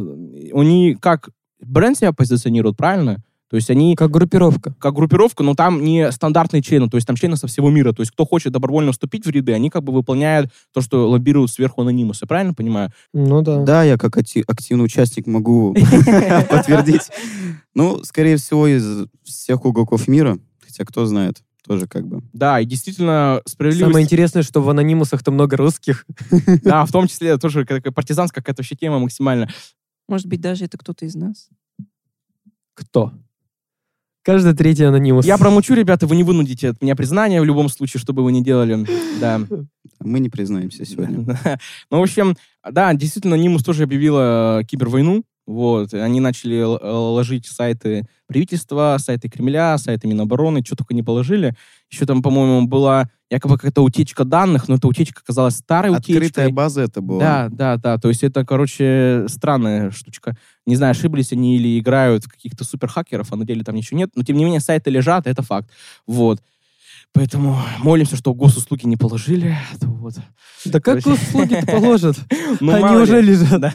они 0.54 0.96
как 0.98 1.28
бренд 1.60 1.98
себя 1.98 2.12
позиционируют, 2.12 2.76
правильно? 2.76 3.22
То 3.50 3.56
есть 3.56 3.70
они... 3.70 3.96
Как 3.96 4.10
группировка. 4.10 4.74
Как 4.78 4.94
группировка, 4.94 5.42
но 5.42 5.54
там 5.54 5.82
не 5.82 6.12
стандартные 6.12 6.62
члены, 6.62 6.88
то 6.88 6.96
есть 6.96 7.06
там 7.06 7.16
члены 7.16 7.36
со 7.36 7.46
всего 7.46 7.70
мира. 7.70 7.92
То 7.92 8.02
есть 8.02 8.12
кто 8.12 8.26
хочет 8.26 8.52
добровольно 8.52 8.92
вступить 8.92 9.24
в 9.24 9.30
ряды, 9.30 9.52
они 9.52 9.70
как 9.70 9.84
бы 9.84 9.92
выполняют 9.92 10.50
то, 10.72 10.80
что 10.80 11.08
лоббируют 11.08 11.50
сверху 11.50 11.82
анонимусы. 11.82 12.26
Правильно 12.26 12.54
понимаю? 12.54 12.92
Ну 13.14 13.42
да. 13.42 13.62
Да, 13.62 13.84
я 13.84 13.96
как 13.96 14.16
активный 14.16 14.84
участник 14.84 15.26
могу 15.26 15.74
подтвердить. 16.50 17.10
Ну, 17.74 18.02
скорее 18.04 18.36
всего, 18.36 18.66
из 18.66 19.06
всех 19.24 19.64
уголков 19.64 20.08
мира, 20.08 20.38
хотя 20.66 20.84
кто 20.84 21.06
знает 21.06 21.42
тоже 21.68 21.86
как 21.86 22.06
бы. 22.06 22.22
Да, 22.32 22.60
и 22.60 22.64
действительно 22.64 23.42
справедливость... 23.44 23.92
Самое 23.92 24.04
интересное, 24.04 24.42
что 24.42 24.62
в 24.62 24.70
анонимусах-то 24.70 25.30
много 25.30 25.56
русских. 25.56 26.06
Да, 26.64 26.84
в 26.84 26.90
том 26.90 27.06
числе 27.06 27.36
тоже 27.36 27.64
какая 27.64 27.92
партизанская 27.92 28.42
какая-то 28.42 28.62
вообще 28.62 28.74
тема 28.74 28.98
максимально. 28.98 29.48
Может 30.08 30.26
быть, 30.26 30.40
даже 30.40 30.64
это 30.64 30.78
кто-то 30.78 31.04
из 31.04 31.14
нас. 31.14 31.48
Кто? 32.74 33.12
Каждый 34.22 34.54
третий 34.54 34.84
анонимус. 34.84 35.24
Я 35.24 35.38
промучу, 35.38 35.74
ребята, 35.74 36.06
вы 36.06 36.16
не 36.16 36.22
вынудите 36.22 36.70
от 36.70 36.82
меня 36.82 36.96
признания 36.96 37.40
в 37.40 37.44
любом 37.44 37.68
случае, 37.68 38.00
что 38.00 38.12
бы 38.12 38.24
вы 38.24 38.32
ни 38.32 38.42
делали. 38.42 38.86
Да. 39.20 39.40
Мы 40.00 40.20
не 40.20 40.28
признаемся 40.28 40.84
сегодня. 40.84 41.24
Ну, 41.90 41.98
в 41.98 42.02
общем, 42.02 42.36
да, 42.70 42.92
действительно, 42.94 43.34
Анонимус 43.36 43.62
тоже 43.62 43.84
объявила 43.84 44.62
кибервойну. 44.68 45.22
Вот, 45.48 45.94
они 45.94 46.20
начали 46.20 46.62
ложить 46.62 47.46
сайты 47.46 48.06
правительства, 48.26 48.98
сайты 49.00 49.30
Кремля, 49.30 49.78
сайты 49.78 50.06
Минобороны, 50.06 50.62
что 50.62 50.76
только 50.76 50.92
не 50.92 51.02
положили. 51.02 51.54
Еще 51.90 52.04
там, 52.04 52.20
по-моему, 52.20 52.66
была 52.68 53.08
якобы 53.30 53.56
какая-то 53.56 53.82
утечка 53.82 54.24
данных, 54.24 54.68
но 54.68 54.74
эта 54.74 54.86
утечка 54.86 55.22
оказалась 55.24 55.56
старой 55.56 55.96
Открытая 55.96 56.18
утечкой. 56.18 56.44
Открытая 56.44 56.50
база 56.50 56.82
это 56.82 57.00
была. 57.00 57.20
Да, 57.20 57.48
да, 57.50 57.76
да. 57.78 57.96
То 57.96 58.10
есть 58.10 58.22
это, 58.24 58.44
короче, 58.44 59.24
странная 59.28 59.90
штучка. 59.90 60.36
Не 60.66 60.76
знаю, 60.76 60.90
ошиблись 60.90 61.32
они 61.32 61.56
или 61.56 61.78
играют 61.78 62.24
каких-то 62.24 62.64
суперхакеров, 62.64 63.32
а 63.32 63.36
на 63.36 63.46
деле 63.46 63.64
там 63.64 63.74
ничего 63.74 63.96
нет. 63.96 64.10
Но, 64.16 64.24
тем 64.24 64.36
не 64.36 64.44
менее, 64.44 64.60
сайты 64.60 64.90
лежат, 64.90 65.26
это 65.26 65.40
факт. 65.40 65.70
Вот. 66.06 66.42
Поэтому 67.12 67.58
молимся, 67.80 68.16
что 68.16 68.34
госуслуги 68.34 68.86
не 68.86 68.96
положили. 68.96 69.56
Вот. 69.82 70.14
Да 70.64 70.80
как 70.80 71.00
госуслуги-то 71.00 71.66
положат? 71.66 72.16
Ну, 72.60 72.72
Они 72.72 72.96
уже 72.96 73.20
лежат. 73.20 73.60
Да. 73.60 73.72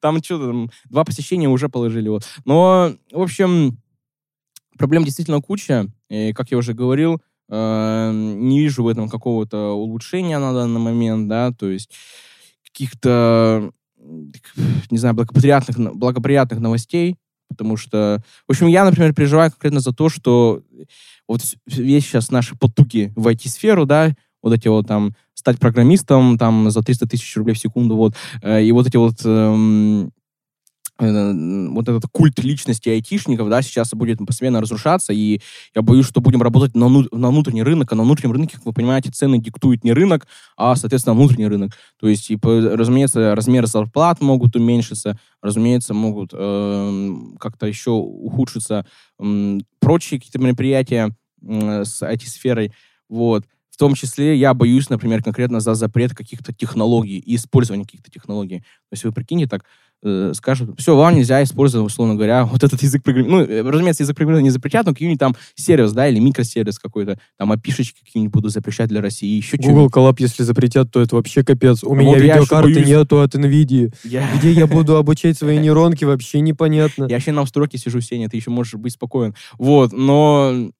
Там 0.00 0.22
что 0.22 0.38
там, 0.38 0.70
два 0.88 1.04
посещения 1.04 1.48
уже 1.48 1.68
положили. 1.68 2.08
Вот. 2.08 2.26
Но, 2.44 2.92
в 3.12 3.20
общем, 3.22 3.78
проблем 4.78 5.04
действительно 5.04 5.40
куча. 5.40 5.86
И, 6.08 6.32
как 6.32 6.50
я 6.50 6.58
уже 6.58 6.74
говорил, 6.74 7.20
э, 7.50 8.10
не 8.12 8.60
вижу 8.60 8.82
в 8.82 8.88
этом 8.88 9.08
какого-то 9.08 9.72
улучшения 9.72 10.38
на 10.38 10.52
данный 10.52 10.80
момент, 10.80 11.28
да, 11.28 11.52
то 11.52 11.68
есть 11.68 11.90
каких-то, 12.64 13.70
не 13.98 14.98
знаю, 14.98 15.14
благоприятных, 15.14 15.94
благоприятных 15.94 16.60
новостей, 16.60 17.16
потому 17.48 17.76
что, 17.76 18.22
в 18.46 18.52
общем, 18.52 18.68
я, 18.68 18.84
например, 18.84 19.12
переживаю 19.12 19.50
конкретно 19.50 19.80
за 19.80 19.92
то, 19.92 20.08
что 20.08 20.62
вот 21.30 21.42
весь 21.66 22.04
сейчас 22.04 22.32
наши 22.32 22.56
потуги 22.56 23.12
в 23.14 23.28
IT-сферу, 23.28 23.86
да, 23.86 24.14
вот 24.42 24.52
эти 24.52 24.66
вот 24.66 24.88
там 24.88 25.14
стать 25.34 25.60
программистом 25.60 26.36
там 26.38 26.70
за 26.70 26.82
300 26.82 27.06
тысяч 27.06 27.36
рублей 27.36 27.54
в 27.54 27.58
секунду, 27.58 27.94
вот, 27.96 28.16
э, 28.42 28.64
и 28.64 28.72
вот 28.72 28.88
эти 28.88 28.96
вот 28.96 29.20
эм, 29.24 30.12
Э, 31.00 31.32
вот 31.70 31.88
этот 31.88 32.04
культ 32.12 32.38
личности 32.40 32.88
айтишников, 32.90 33.48
да, 33.48 33.62
сейчас 33.62 33.90
будет 33.94 34.18
постоянно 34.26 34.60
разрушаться, 34.60 35.12
и 35.12 35.40
я 35.74 35.82
боюсь, 35.82 36.06
что 36.06 36.20
будем 36.20 36.42
работать 36.42 36.74
на, 36.74 36.88
на 36.88 37.28
внутренний 37.30 37.62
рынок, 37.62 37.90
а 37.92 37.94
на 37.94 38.02
внутреннем 38.02 38.32
рынке, 38.32 38.56
как 38.56 38.66
вы 38.66 38.72
понимаете, 38.74 39.10
цены 39.10 39.38
диктует 39.38 39.82
не 39.82 39.92
рынок, 39.92 40.26
а, 40.56 40.76
соответственно, 40.76 41.14
внутренний 41.14 41.46
рынок. 41.46 41.72
То 41.98 42.08
есть, 42.08 42.30
и, 42.30 42.38
разумеется, 42.42 43.34
размеры 43.34 43.66
зарплат 43.66 44.20
могут 44.20 44.56
уменьшиться, 44.56 45.18
разумеется, 45.40 45.94
могут 45.94 46.30
э, 46.34 47.14
как-то 47.38 47.66
еще 47.66 47.92
ухудшиться 47.92 48.84
э, 49.18 49.58
прочие 49.80 50.20
какие-то 50.20 50.38
мероприятия 50.38 51.14
с 51.42 52.02
IT-сферой, 52.02 52.72
вот. 53.08 53.44
В 53.70 53.76
том 53.76 53.94
числе 53.94 54.36
я 54.36 54.52
боюсь, 54.52 54.90
например, 54.90 55.22
конкретно 55.22 55.60
за 55.60 55.74
запрет 55.74 56.14
каких-то 56.14 56.52
технологий 56.52 57.18
и 57.18 57.36
использование 57.36 57.86
каких-то 57.86 58.10
технологий. 58.10 58.58
То 58.58 58.92
есть 58.92 59.04
вы 59.04 59.12
прикиньте 59.12 59.46
так, 59.46 59.64
э, 60.02 60.32
скажут, 60.34 60.78
все, 60.78 60.94
вам 60.94 61.14
нельзя 61.14 61.42
использовать, 61.42 61.90
условно 61.90 62.14
говоря, 62.14 62.44
вот 62.44 62.62
этот 62.62 62.82
язык 62.82 63.02
программирования. 63.02 63.62
Ну, 63.62 63.68
э, 63.68 63.70
разумеется, 63.70 64.02
язык 64.02 64.16
программирования 64.16 64.48
не 64.48 64.50
запретят, 64.50 64.84
но 64.84 64.92
какой-нибудь 64.92 65.18
там 65.18 65.34
сервис, 65.54 65.92
да, 65.92 66.08
или 66.08 66.18
микросервис 66.18 66.78
какой-то, 66.78 67.18
там 67.38 67.52
опишечки 67.52 68.00
какие-нибудь 68.04 68.34
будут 68.34 68.52
запрещать 68.52 68.88
для 68.88 69.00
России, 69.00 69.36
еще 69.36 69.56
Google 69.56 69.88
Colab, 69.88 70.16
если 70.18 70.42
запретят, 70.42 70.90
то 70.90 71.00
это 71.00 71.16
вообще 71.16 71.42
капец. 71.42 71.82
У 71.82 71.94
меня 71.94 72.10
вот 72.10 72.20
видеокарты 72.20 72.84
нету 72.84 73.22
от 73.22 73.34
NVIDIA. 73.34 73.94
Я... 74.04 74.28
Где 74.36 74.52
я 74.52 74.66
буду 74.66 74.96
обучать 74.96 75.38
свои 75.38 75.58
нейронки, 75.60 76.04
вообще 76.04 76.40
непонятно. 76.40 77.04
Я 77.04 77.16
вообще 77.16 77.32
на 77.32 77.42
устройке 77.42 77.78
сижу, 77.78 78.00
Сеня, 78.02 78.28
ты 78.28 78.36
еще 78.36 78.50
можешь 78.50 78.74
быть 78.74 78.92
спокоен. 78.92 79.34
Вот, 79.58 79.92
но... 79.92 80.70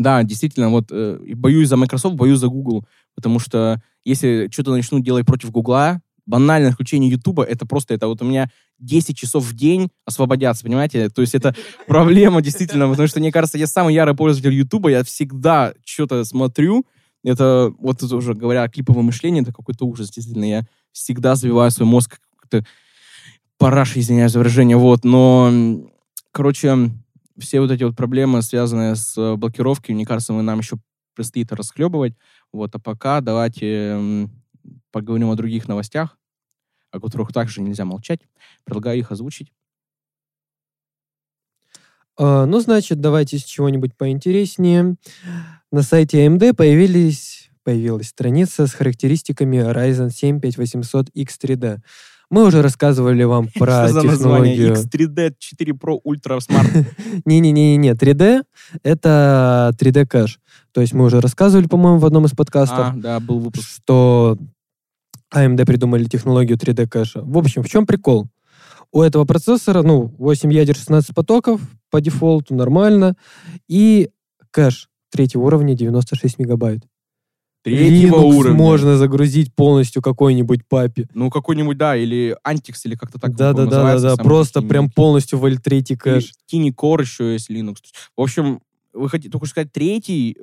Да, 0.00 0.22
действительно, 0.22 0.70
вот 0.70 0.86
э, 0.90 1.18
боюсь 1.34 1.68
за 1.68 1.76
Microsoft, 1.76 2.16
боюсь 2.16 2.38
за 2.38 2.48
Google, 2.48 2.86
потому 3.14 3.38
что 3.38 3.82
если 4.02 4.48
что-то 4.50 4.70
начнут 4.70 5.04
делать 5.04 5.26
против 5.26 5.50
Гугла, 5.50 6.00
банальное 6.24 6.72
включение 6.72 7.10
Ютуба, 7.10 7.44
это 7.44 7.66
просто, 7.66 7.92
это 7.92 8.06
вот 8.06 8.22
у 8.22 8.24
меня 8.24 8.50
10 8.78 9.14
часов 9.14 9.44
в 9.44 9.54
день 9.54 9.90
освободятся, 10.06 10.64
понимаете? 10.64 11.10
То 11.10 11.20
есть 11.20 11.34
это 11.34 11.54
проблема 11.86 12.40
действительно, 12.40 12.88
потому 12.88 13.08
что, 13.08 13.20
мне 13.20 13.30
кажется, 13.30 13.58
я 13.58 13.66
самый 13.66 13.92
ярый 13.92 14.16
пользователь 14.16 14.54
Ютуба, 14.54 14.88
я 14.88 15.04
всегда 15.04 15.74
что-то 15.84 16.24
смотрю, 16.24 16.86
это, 17.22 17.70
вот 17.78 18.02
уже 18.02 18.32
говоря 18.32 18.62
о 18.62 18.70
клиповом 18.70 19.04
мышлении, 19.04 19.42
это 19.42 19.52
какой-то 19.52 19.84
ужас, 19.84 20.10
действительно, 20.10 20.46
я 20.46 20.66
всегда 20.92 21.34
забиваю 21.34 21.70
свой 21.70 21.86
мозг 21.86 22.20
как-то 22.38 22.64
параш, 23.58 23.98
извиняюсь 23.98 24.32
за 24.32 24.38
выражение, 24.38 24.78
вот, 24.78 25.04
но, 25.04 25.52
короче, 26.32 26.90
все 27.40 27.60
вот 27.60 27.70
эти 27.70 27.82
вот 27.84 27.96
проблемы, 27.96 28.42
связанные 28.42 28.94
с 28.94 29.36
блокировкой, 29.36 29.94
мне 29.94 30.06
кажется, 30.06 30.32
мы 30.32 30.42
нам 30.42 30.58
еще 30.60 30.76
предстоит 31.14 31.52
расхлебывать, 31.52 32.14
вот, 32.52 32.74
а 32.74 32.78
пока 32.78 33.20
давайте 33.20 34.28
поговорим 34.92 35.30
о 35.30 35.34
других 35.36 35.66
новостях. 35.68 36.16
о 36.92 37.00
которых 37.00 37.32
также 37.32 37.60
нельзя 37.62 37.84
молчать. 37.84 38.20
Предлагаю 38.64 38.98
их 38.98 39.12
озвучить. 39.12 39.52
А, 42.18 42.46
ну, 42.46 42.60
значит, 42.60 43.00
давайте 43.00 43.38
с 43.38 43.44
чего-нибудь 43.44 43.96
поинтереснее. 43.96 44.96
На 45.70 45.82
сайте 45.82 46.26
AMD 46.26 46.54
появились, 46.54 47.50
появилась 47.62 48.08
страница 48.08 48.66
с 48.66 48.72
характеристиками 48.72 49.58
Ryzen 49.58 50.10
7 50.10 50.40
5800X 50.40 51.28
3D. 51.42 51.78
Мы 52.30 52.46
уже 52.46 52.62
рассказывали 52.62 53.24
вам 53.24 53.48
про 53.54 53.88
Что 53.88 54.02
технологию... 54.02 54.74
X3D 54.74 55.34
4 55.38 55.72
Pro 55.72 55.98
Ultra 56.06 56.38
Smart. 56.38 56.86
Не-не-не, 57.24 57.90
3D— 57.90 58.42
это 58.82 59.72
3D 59.78 60.06
кэш. 60.06 60.38
То 60.72 60.80
есть 60.80 60.92
мы 60.92 61.06
уже 61.06 61.20
рассказывали, 61.20 61.66
по-моему, 61.66 61.98
в 61.98 62.06
одном 62.06 62.26
из 62.26 62.30
подкастов, 62.30 62.78
а, 62.78 62.92
да, 62.94 63.20
был 63.20 63.40
выпуск. 63.40 63.68
что 63.68 64.38
AMD 65.34 65.64
придумали 65.66 66.04
технологию 66.04 66.56
3D 66.56 66.86
кэша. 66.86 67.22
В 67.22 67.36
общем, 67.36 67.62
в 67.62 67.68
чем 67.68 67.86
прикол? 67.86 68.28
У 68.92 69.02
этого 69.02 69.24
процессора, 69.24 69.82
ну, 69.82 70.14
8 70.18 70.52
ядер, 70.52 70.76
16 70.76 71.14
потоков 71.14 71.60
по 71.90 72.00
дефолту, 72.00 72.54
нормально. 72.54 73.16
И 73.68 74.10
кэш 74.50 74.88
третьего 75.10 75.42
уровня 75.42 75.74
96 75.74 76.38
мегабайт. 76.38 76.82
Третьего 77.62 78.16
Linux 78.16 78.34
уровня. 78.34 78.56
можно 78.56 78.96
загрузить 78.96 79.54
полностью 79.54 80.00
какой-нибудь 80.00 80.66
папе. 80.66 81.06
Ну, 81.12 81.28
какой-нибудь, 81.30 81.76
да, 81.76 81.94
или 81.94 82.36
Antix, 82.46 82.76
или 82.84 82.94
как-то 82.94 83.18
так 83.18 83.36
да, 83.36 83.52
да, 83.52 83.66
да, 83.66 83.98
да, 83.98 84.00
да, 84.00 84.16
просто 84.16 84.62
прям 84.62 84.90
полностью 84.90 85.38
в 85.38 85.44
L3 85.44 85.96
кэш. 85.96 86.32
Core 86.52 87.02
еще 87.02 87.32
есть 87.34 87.50
Linux. 87.50 87.76
В 88.16 88.22
общем, 88.22 88.60
вы 88.94 89.08
хотите 89.10 89.30
только 89.30 89.46
сказать 89.46 89.72
третий 89.72 90.38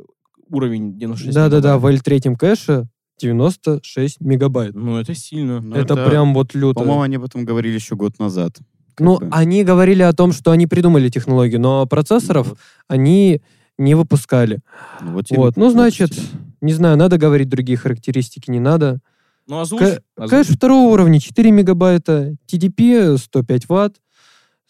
уровень 0.50 0.98
96 0.98 1.34
Да, 1.34 1.50
да, 1.50 1.60
да, 1.60 1.78
в 1.80 1.88
L3 1.88 2.36
кэше 2.36 2.88
96 3.20 4.22
мегабайт. 4.22 4.76
Ну, 4.76 4.98
это 4.98 5.16
сильно. 5.16 5.60
Ну, 5.60 5.76
это, 5.76 5.96
это 5.96 6.10
прям 6.10 6.34
вот 6.34 6.54
люто. 6.54 6.80
По-моему, 6.80 7.02
они 7.02 7.16
об 7.16 7.24
этом 7.24 7.46
говорили 7.46 7.74
еще 7.74 7.96
год 7.96 8.20
назад. 8.20 8.58
Ну, 9.00 9.20
бы. 9.20 9.28
они 9.32 9.64
говорили 9.64 10.04
о 10.04 10.14
том, 10.14 10.32
что 10.32 10.52
они 10.52 10.68
придумали 10.68 11.10
технологию, 11.10 11.60
но 11.60 11.86
процессоров 11.86 12.50
вот. 12.50 12.58
они 12.88 13.42
не 13.78 13.96
выпускали. 13.96 14.60
Ну, 15.02 15.14
вот, 15.14 15.26
вот. 15.30 15.58
ну 15.58 15.70
значит, 15.70 16.12
не 16.62 16.74
знаю, 16.74 16.98
надо 16.98 17.18
говорить 17.18 17.50
другие 17.50 17.78
характеристики, 17.78 18.50
не 18.50 18.60
надо. 18.60 19.00
Ну, 19.48 19.60
озвучь. 19.60 19.82
К- 19.82 20.04
озвучь. 20.16 20.30
Кэш 20.30 20.56
второго 20.56 20.92
уровня 20.92 21.20
4 21.20 21.52
мегабайта, 21.52 22.36
TDP 22.48 23.18
105 23.18 23.70
ватт. 23.70 24.02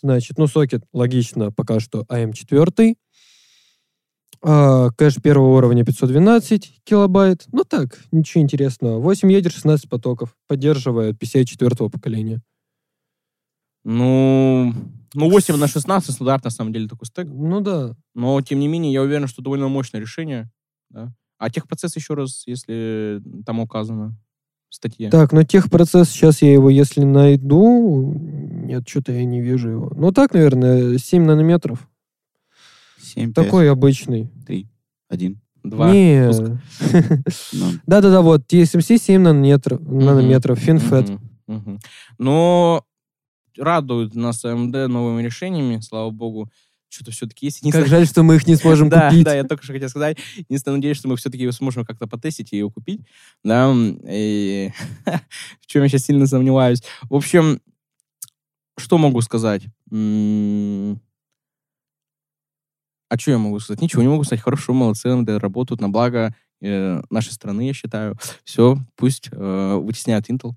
Значит, 0.02 0.38
ну, 0.38 0.48
сокет, 0.48 0.84
логично, 0.94 1.52
пока 1.52 1.80
что 1.80 2.06
AM4. 2.10 2.96
А, 4.42 4.90
кэш 4.92 5.16
первого 5.22 5.58
уровня 5.58 5.84
512 5.84 6.82
килобайт. 6.84 7.46
Ну 7.52 7.64
так, 7.64 8.00
ничего 8.12 8.44
интересного. 8.44 9.00
8 9.00 9.32
ядер, 9.32 9.52
16 9.52 9.90
потоков. 9.90 10.36
Поддерживает 10.48 11.22
PCI 11.22 11.46
четвертого 11.46 11.90
поколения. 11.90 12.42
Ну, 13.84 14.74
ну 15.14 15.30
8 15.30 15.56
на 15.56 15.68
16 15.68 16.14
стандарт, 16.14 16.44
на 16.44 16.50
самом 16.50 16.74
деле, 16.74 16.88
такой 16.88 17.08
стек. 17.08 17.28
Ну 17.28 17.62
да. 17.62 17.96
Но, 18.14 18.40
тем 18.42 18.60
не 18.60 18.68
менее, 18.68 18.94
я 18.94 19.02
уверен, 19.02 19.28
что 19.28 19.42
довольно 19.42 19.70
мощное 19.70 20.02
решение. 20.02 20.52
Да? 20.90 21.14
А 21.38 21.50
техпроцесс 21.50 21.96
еще 21.96 22.14
раз, 22.14 22.44
если 22.46 23.22
там 23.46 23.60
указано 23.60 24.18
в 24.70 24.76
статье. 24.76 25.10
Так, 25.10 25.32
ну 25.32 25.44
техпроцесс, 25.44 26.10
сейчас 26.10 26.42
я 26.42 26.52
его, 26.52 26.70
если 26.70 27.04
найду... 27.04 28.14
Нет, 28.14 28.88
что-то 28.88 29.14
я 29.14 29.24
не 29.24 29.42
вижу 29.42 29.70
его. 29.70 29.92
Ну 29.96 30.12
так, 30.12 30.34
наверное, 30.34 30.98
7 30.98 31.24
нанометров. 31.24 31.88
7, 33.02 33.34
Такой 33.34 33.66
5, 33.66 33.72
обычный. 33.72 34.30
3, 34.46 34.68
1. 35.10 35.42
Два. 35.64 35.92
Не. 35.92 36.30
Да-да-да, 37.86 38.22
вот 38.22 38.42
TSMC 38.52 38.98
7 38.98 39.22
нанометров, 39.22 39.82
нанометров 39.82 40.66
FinFET. 40.66 41.20
Но 42.18 42.84
радует 43.58 44.16
нас 44.16 44.44
AMD 44.46 44.88
новыми 44.88 45.24
решениями, 45.24 45.80
слава 45.80 46.10
богу. 46.10 46.50
Что-то 46.90 47.12
все-таки 47.12 47.48
есть. 47.48 47.70
Как 47.72 47.88
жаль, 47.88 48.08
что 48.08 48.24
мы 48.24 48.36
их 48.36 48.48
не 48.48 48.56
сможем 48.56 48.90
да, 48.90 49.10
купить. 49.10 49.26
Да, 49.26 49.36
я 49.36 49.44
только 49.44 49.64
что 49.64 49.74
хотел 49.74 49.90
сказать. 49.90 50.18
Единственное, 50.38 50.78
надеюсь, 50.78 50.98
что 50.98 51.08
мы 51.08 51.18
все-таки 51.18 51.52
сможем 51.52 51.86
как-то 51.86 52.08
потестить 52.08 52.54
и 52.54 52.58
ее 52.58 52.72
купить. 52.72 53.02
Да, 53.44 53.74
и 54.08 54.72
в 55.62 55.68
чем 55.68 55.84
я 55.84 55.90
сейчас 55.90 56.06
сильно 56.06 56.28
сомневаюсь. 56.28 56.82
В 57.10 57.16
общем, 57.16 57.60
что 58.78 58.98
могу 58.98 59.22
сказать? 59.22 59.64
А 63.10 63.18
что 63.18 63.32
я 63.32 63.38
могу 63.38 63.60
сказать? 63.60 63.82
Ничего 63.82 64.02
не 64.02 64.10
могу 64.10 64.24
сказать. 64.24 64.44
Хорошо, 64.44 64.74
молодцы, 64.74 65.10
работают 65.40 65.82
на 65.82 65.90
благо 65.90 66.36
э, 66.62 67.02
нашей 67.10 67.32
страны, 67.32 67.68
я 67.68 67.74
считаю. 67.74 68.18
Все, 68.44 68.78
пусть 68.96 69.30
э, 69.32 69.76
вытесняют 69.76 70.30
Intel. 70.30 70.56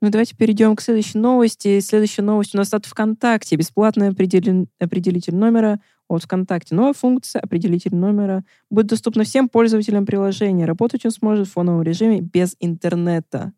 Ну, 0.00 0.10
давайте 0.10 0.34
перейдем 0.34 0.76
к 0.76 0.80
следующей 0.80 1.18
новости. 1.18 1.80
Следующая 1.80 2.22
новость 2.22 2.54
у 2.54 2.58
нас 2.58 2.72
от 2.72 2.86
ВКонтакте. 2.86 3.56
Бесплатный 3.56 4.08
определен... 4.08 4.68
определитель 4.78 5.34
номера 5.34 5.80
от 6.08 6.24
ВКонтакте. 6.24 6.74
Новая 6.74 6.94
функция 6.94 7.40
определитель 7.40 7.94
номера 7.94 8.44
будет 8.70 8.86
доступна 8.86 9.24
всем 9.24 9.48
пользователям 9.48 10.06
приложения. 10.06 10.64
Работать 10.64 11.04
он 11.04 11.10
сможет 11.10 11.48
в 11.48 11.52
фоновом 11.52 11.82
режиме 11.82 12.20
без 12.20 12.56
интернета 12.60 13.52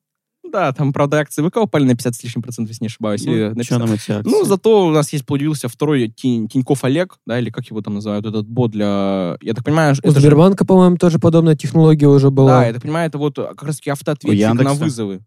да, 0.52 0.72
там, 0.72 0.92
правда, 0.92 1.18
акции 1.18 1.46
ВК 1.46 1.56
упали 1.56 1.84
на 1.84 1.96
50 1.96 2.14
с 2.14 2.22
лишним 2.22 2.42
процентов, 2.42 2.70
если 2.70 2.84
не 2.84 2.88
ошибаюсь. 2.88 3.24
Ну, 3.24 3.32
или 3.32 3.62
что 3.62 3.78
нам 3.78 3.92
эти 3.92 4.12
акции? 4.12 4.30
Ну, 4.30 4.44
зато 4.44 4.86
у 4.86 4.90
нас 4.90 5.12
есть 5.12 5.24
появился 5.24 5.68
второй 5.68 6.08
Тинь, 6.08 6.46
Тиньков 6.48 6.84
Олег, 6.84 7.18
да, 7.26 7.38
или 7.38 7.50
как 7.50 7.64
его 7.66 7.80
там 7.80 7.94
называют, 7.94 8.26
этот 8.26 8.46
бот 8.46 8.70
для... 8.70 9.36
Я 9.40 9.54
так 9.54 9.64
понимаю... 9.64 9.96
У 10.04 10.10
Сбербанка, 10.10 10.64
же... 10.64 10.68
по-моему, 10.68 10.98
тоже 10.98 11.18
подобная 11.18 11.56
технология 11.56 12.06
уже 12.06 12.30
была. 12.30 12.60
Да, 12.60 12.66
я 12.66 12.72
так 12.74 12.82
понимаю, 12.82 13.08
это 13.08 13.18
вот 13.18 13.36
как 13.36 13.62
раз-таки 13.62 13.90
автоответчик 13.90 14.52
на 14.54 14.74
вызовы. 14.74 15.22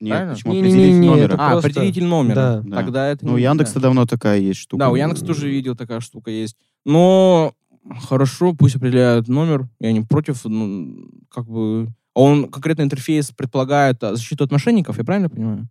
Нет, 0.00 0.10
Правильно? 0.10 0.34
почему? 0.34 0.52
Не, 0.54 0.60
определитель 0.60 0.92
не, 0.92 0.98
не, 0.98 1.08
номера. 1.08 1.34
А, 1.38 1.50
просто... 1.52 1.68
определитель 1.70 2.04
номера. 2.04 2.34
Да. 2.34 2.62
да. 2.64 2.76
Тогда 2.76 3.06
это 3.08 3.26
Ну, 3.26 3.34
у 3.34 3.36
Яндекса 3.36 3.74
да. 3.74 3.80
давно 3.80 4.06
такая 4.06 4.38
есть 4.38 4.60
штука. 4.60 4.80
Да, 4.80 4.90
у 4.90 4.96
Яндекса 4.96 5.26
тоже 5.26 5.48
видел 5.48 5.76
такая 5.76 6.00
штука 6.00 6.30
есть. 6.30 6.56
Но 6.86 7.52
хорошо, 8.00 8.54
пусть 8.54 8.76
определяют 8.76 9.28
номер. 9.28 9.68
Я 9.78 9.92
не 9.92 10.00
против, 10.00 10.44
ну, 10.44 11.10
как 11.28 11.46
бы 11.46 11.88
он 12.14 12.48
конкретно 12.50 12.82
интерфейс 12.82 13.30
предполагает 13.30 14.02
а, 14.02 14.16
защиту 14.16 14.44
от 14.44 14.50
мошенников, 14.50 14.98
я 14.98 15.04
правильно 15.04 15.28
понимаю? 15.28 15.68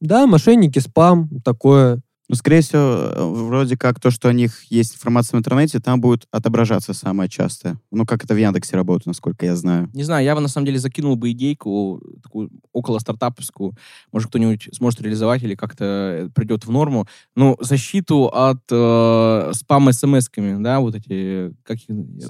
Да, 0.00 0.26
мошенники, 0.26 0.78
спам, 0.78 1.28
такое. 1.44 2.00
Ну, 2.30 2.36
скорее 2.36 2.60
всего, 2.60 2.80
э, 2.80 3.24
вроде 3.24 3.76
как 3.76 3.98
то, 3.98 4.12
что 4.12 4.28
у 4.28 4.30
них 4.30 4.62
есть 4.70 4.94
информация 4.94 5.36
в 5.36 5.40
интернете, 5.40 5.80
там 5.80 6.00
будет 6.00 6.28
отображаться 6.30 6.94
самое 6.94 7.28
частое. 7.28 7.76
Ну, 7.90 8.06
как 8.06 8.22
это 8.22 8.34
в 8.34 8.36
Яндексе 8.36 8.76
работает, 8.76 9.06
насколько 9.06 9.44
я 9.46 9.56
знаю. 9.56 9.90
Не 9.94 10.04
знаю, 10.04 10.24
я 10.24 10.36
бы 10.36 10.40
на 10.40 10.46
самом 10.46 10.66
деле 10.66 10.78
закинул 10.78 11.16
бы 11.16 11.32
идейку, 11.32 12.00
такую 12.22 12.50
около 12.72 13.00
стартаповскую, 13.00 13.72
может, 14.12 14.28
кто-нибудь 14.28 14.68
сможет 14.72 15.00
реализовать 15.00 15.42
или 15.42 15.56
как-то 15.56 16.30
придет 16.32 16.64
в 16.64 16.70
норму. 16.70 17.08
Ну, 17.34 17.56
защиту 17.58 18.26
от 18.26 18.62
э, 18.70 19.50
спам 19.52 19.92
смс-ками, 19.92 20.62
да, 20.62 20.78
вот 20.78 20.94
эти, 20.94 21.52
как 21.64 21.78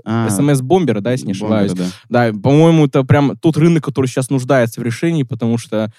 а, 0.07 0.31
смс-бомберы, 0.31 1.03
да, 1.03 1.13
если 1.13 1.27
не 1.27 1.33
ошибаюсь. 1.33 1.73
Бомберы, 1.73 1.91
да. 2.09 2.33
да, 2.33 2.39
по-моему, 2.41 2.87
это 2.87 3.05
прям 3.05 3.37
тот 3.37 3.59
рынок, 3.59 3.85
который 3.85 4.07
сейчас 4.07 4.31
нуждается 4.31 4.81
в 4.81 4.83
решении, 4.83 5.25
потому 5.25 5.59
что 5.59 5.93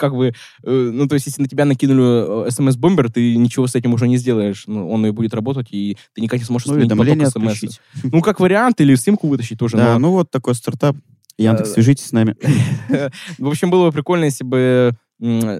как 0.00 0.14
бы, 0.14 0.34
э, 0.62 0.90
ну, 0.92 1.08
то 1.08 1.14
есть, 1.14 1.26
если 1.26 1.42
на 1.42 1.48
тебя 1.48 1.64
накинули 1.64 2.46
э, 2.46 2.50
смс-бомбер, 2.50 3.10
ты 3.10 3.36
ничего 3.36 3.66
с 3.66 3.74
этим 3.74 3.94
уже 3.94 4.06
не 4.06 4.18
сделаешь. 4.18 4.64
Ну, 4.66 4.90
он 4.90 5.06
и 5.06 5.10
будет 5.10 5.34
работать, 5.34 5.68
и 5.70 5.96
ты 6.14 6.20
никак 6.20 6.38
не 6.38 6.44
сможешь 6.44 6.68
ну, 6.68 6.74
уведомления 6.74 7.28
смс. 7.28 7.80
Ну, 8.04 8.20
как 8.20 8.40
вариант, 8.40 8.80
или 8.80 8.94
симку 8.94 9.28
вытащить 9.28 9.58
тоже. 9.58 9.76
Да, 9.76 9.98
ну 9.98 10.12
вот 10.12 10.30
такой 10.30 10.54
стартап. 10.54 10.96
Яндекс, 11.38 11.70
э, 11.70 11.72
свяжитесь 11.74 12.06
с 12.06 12.12
нами. 12.12 12.36
В 13.38 13.48
общем, 13.48 13.70
было 13.70 13.86
бы 13.86 13.92
прикольно, 13.92 14.24
если 14.24 14.44
бы 14.44 14.92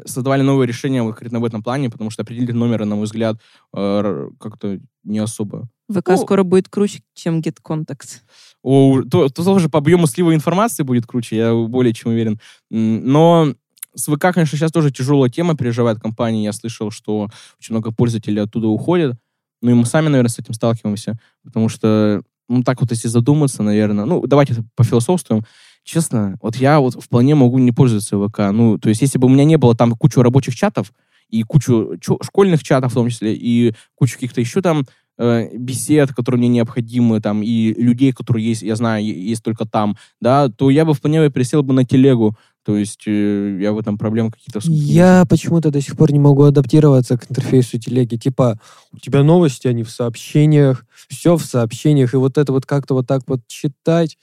создавали 0.04 0.42
новые 0.42 0.66
решения 0.66 1.02
конкретно 1.04 1.38
в 1.38 1.44
этом 1.44 1.62
плане, 1.62 1.88
потому 1.88 2.10
что 2.10 2.22
определить 2.22 2.52
номера, 2.52 2.84
на 2.84 2.96
мой 2.96 3.04
взгляд, 3.04 3.36
как-то 3.72 4.80
не 5.04 5.20
особо. 5.20 5.68
ВК 5.88 6.08
ну, 6.08 6.16
скоро 6.16 6.42
будет 6.42 6.68
круче, 6.68 7.02
чем 7.14 7.38
GetContacts. 7.38 8.22
О, 8.62 9.02
то, 9.02 9.28
то 9.28 9.44
тоже 9.44 9.68
по 9.68 9.78
объему 9.78 10.06
слива 10.06 10.34
информации 10.34 10.82
будет 10.82 11.06
круче, 11.06 11.36
я 11.36 11.54
более 11.54 11.92
чем 11.92 12.12
уверен. 12.12 12.40
Но 12.70 13.54
с 13.94 14.12
ВК, 14.12 14.32
конечно, 14.32 14.56
сейчас 14.58 14.72
тоже 14.72 14.90
тяжелая 14.90 15.30
тема 15.30 15.56
переживает 15.56 16.00
компания. 16.00 16.44
Я 16.44 16.52
слышал, 16.52 16.90
что 16.90 17.28
очень 17.58 17.74
много 17.74 17.92
пользователей 17.92 18.42
оттуда 18.42 18.68
уходят. 18.68 19.16
Ну 19.60 19.70
и 19.70 19.74
мы 19.74 19.86
сами, 19.86 20.08
наверное, 20.08 20.30
с 20.30 20.38
этим 20.38 20.54
сталкиваемся. 20.54 21.18
Потому 21.44 21.68
что, 21.68 22.22
ну 22.48 22.62
так 22.62 22.80
вот, 22.80 22.90
если 22.90 23.08
задуматься, 23.08 23.62
наверное... 23.62 24.04
Ну, 24.04 24.26
давайте 24.26 24.64
пофилософствуем. 24.74 25.44
Честно, 25.84 26.36
вот 26.40 26.56
я 26.56 26.80
вот 26.80 27.02
вполне 27.02 27.34
могу 27.34 27.58
не 27.58 27.72
пользоваться 27.72 28.18
ВК. 28.18 28.52
Ну, 28.52 28.78
то 28.78 28.88
есть, 28.88 29.02
если 29.02 29.18
бы 29.18 29.26
у 29.26 29.30
меня 29.30 29.44
не 29.44 29.56
было 29.56 29.74
там 29.74 29.92
кучу 29.92 30.22
рабочих 30.22 30.54
чатов, 30.54 30.92
и 31.32 31.42
кучу 31.42 31.98
школьных 32.22 32.62
чатов 32.62 32.92
в 32.92 32.94
том 32.94 33.08
числе, 33.08 33.34
и 33.34 33.74
кучу 33.94 34.14
каких-то 34.14 34.40
еще 34.40 34.60
там 34.60 34.84
э, 35.18 35.56
бесед, 35.56 36.12
которые 36.14 36.38
мне 36.38 36.48
необходимы, 36.48 37.20
там, 37.20 37.42
и 37.42 37.72
людей, 37.72 38.12
которые 38.12 38.46
есть, 38.46 38.62
я 38.62 38.76
знаю, 38.76 39.04
есть 39.04 39.42
только 39.42 39.64
там, 39.64 39.96
да, 40.20 40.48
то 40.50 40.70
я 40.70 40.84
бы 40.84 40.94
вполне 40.94 41.28
пересел 41.30 41.62
бы 41.62 41.72
на 41.72 41.84
телегу. 41.84 42.36
То 42.64 42.76
есть 42.76 43.02
э, 43.06 43.58
я 43.60 43.72
в 43.72 43.78
этом 43.78 43.98
проблем 43.98 44.30
какие-то... 44.30 44.60
Я 44.64 45.24
почему-то 45.28 45.70
до 45.70 45.80
сих 45.80 45.96
пор 45.96 46.12
не 46.12 46.20
могу 46.20 46.44
адаптироваться 46.44 47.18
к 47.18 47.28
интерфейсу 47.28 47.78
телеги. 47.78 48.16
Типа, 48.16 48.60
у 48.92 48.98
тебя 48.98 49.24
новости, 49.24 49.66
они 49.66 49.82
в 49.82 49.90
сообщениях, 49.90 50.86
все 51.08 51.36
в 51.36 51.44
сообщениях, 51.44 52.14
и 52.14 52.18
вот 52.18 52.38
это 52.38 52.52
вот 52.52 52.64
как-то 52.64 52.94
вот 52.94 53.06
так 53.06 53.22
вот 53.26 53.40
читать. 53.48 54.16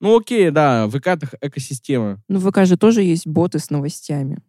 Ну 0.00 0.18
окей, 0.18 0.50
да, 0.50 0.88
ВК 0.88 1.06
это 1.06 1.28
экосистема. 1.40 2.20
Ну 2.28 2.38
в 2.38 2.50
ВК 2.50 2.66
же 2.66 2.76
тоже 2.76 3.02
есть 3.02 3.26
боты 3.26 3.58
с 3.58 3.70
новостями. 3.70 4.42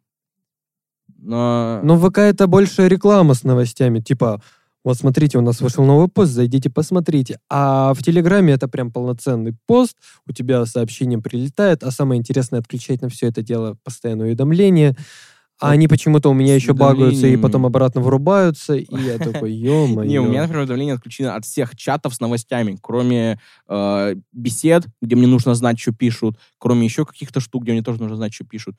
Но... 1.19 1.79
Но 1.83 1.97
ВК 1.97 2.17
это 2.17 2.47
больше 2.47 2.89
реклама 2.89 3.33
с 3.33 3.43
новостями. 3.43 3.99
Типа, 3.99 4.41
вот 4.83 4.97
смотрите, 4.97 5.37
у 5.37 5.41
нас 5.41 5.61
вышел 5.61 5.85
новый 5.85 6.09
пост, 6.09 6.31
зайдите, 6.31 6.69
посмотрите. 6.69 7.39
А 7.49 7.93
в 7.93 8.03
Телеграме 8.03 8.53
это 8.53 8.67
прям 8.67 8.91
полноценный 8.91 9.55
пост, 9.65 9.97
у 10.27 10.33
тебя 10.33 10.65
сообщение 10.65 11.19
прилетает, 11.19 11.83
а 11.83 11.91
самое 11.91 12.19
интересное 12.19 12.59
отключать 12.59 13.01
на 13.01 13.09
все 13.09 13.27
это 13.27 13.41
дело 13.41 13.77
постоянное 13.83 14.27
уведомления. 14.27 14.95
А 15.59 15.69
они 15.69 15.87
почему-то 15.87 16.29
у 16.29 16.33
меня 16.33 16.55
еще 16.55 16.73
багаются 16.73 17.27
и 17.27 17.37
потом 17.37 17.65
обратно 17.65 18.01
вырубаются, 18.01 18.75
и 18.75 18.85
я 18.91 19.17
такой, 19.17 19.53
ё 19.53 19.87
Не, 20.03 20.19
у 20.19 20.27
меня, 20.27 20.41
например, 20.41 20.63
уведомления 20.63 20.95
отключено 20.95 21.35
от 21.35 21.45
всех 21.45 21.77
чатов 21.77 22.15
с 22.15 22.19
новостями, 22.19 22.77
кроме 22.81 23.39
э, 23.69 24.15
бесед, 24.33 24.87
где 25.01 25.15
мне 25.15 25.27
нужно 25.27 25.55
знать, 25.55 25.79
что 25.79 25.93
пишут, 25.93 26.37
кроме 26.57 26.85
еще 26.85 27.05
каких-то 27.05 27.39
штук, 27.39 27.63
где 27.63 27.71
мне 27.71 27.83
тоже 27.83 28.01
нужно 28.01 28.17
знать, 28.17 28.33
что 28.33 28.43
пишут. 28.43 28.75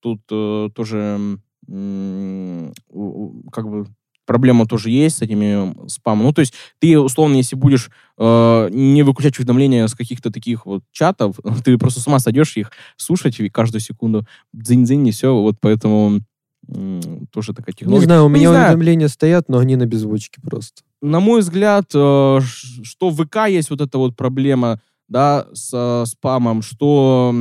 Тут 0.00 0.20
э, 0.30 0.68
тоже 0.74 1.38
как 1.66 3.68
бы 3.68 3.88
проблема 4.28 4.66
тоже 4.66 4.90
есть 4.90 5.16
с 5.16 5.22
этими 5.22 5.74
спамом. 5.88 6.26
Ну, 6.26 6.32
то 6.34 6.42
есть 6.42 6.52
ты, 6.78 7.00
условно, 7.00 7.36
если 7.36 7.56
будешь 7.56 7.90
э, 8.18 8.68
не 8.70 9.02
выключать 9.02 9.38
уведомления 9.38 9.86
с 9.86 9.94
каких-то 9.94 10.30
таких 10.30 10.66
вот 10.66 10.82
чатов, 10.92 11.36
ты 11.64 11.78
просто 11.78 12.00
с 12.00 12.06
ума 12.06 12.18
сойдешь 12.18 12.56
их 12.58 12.70
слушать 12.98 13.40
каждую 13.50 13.80
секунду. 13.80 14.26
Дзынь-дзынь, 14.52 15.08
и 15.08 15.10
все. 15.10 15.34
Вот 15.34 15.56
поэтому 15.60 16.20
тоже 17.32 17.54
такая 17.54 17.74
технология. 17.74 18.00
Не 18.00 18.04
знаю, 18.04 18.24
у 18.26 18.28
ну, 18.28 18.34
меня 18.34 18.50
уведомления 18.50 19.08
стоят, 19.08 19.48
но 19.48 19.58
они 19.58 19.76
на 19.76 19.86
беззвучке 19.86 20.42
просто. 20.42 20.82
На 21.00 21.20
мой 21.20 21.40
взгляд, 21.40 21.86
э, 21.94 22.40
что 22.82 23.08
в 23.08 23.24
ВК 23.24 23.48
есть 23.48 23.70
вот 23.70 23.80
эта 23.80 23.96
вот 23.96 24.14
проблема, 24.14 24.80
да, 25.08 25.46
с 25.54 25.70
э, 25.72 26.04
спамом, 26.06 26.60
что 26.60 27.34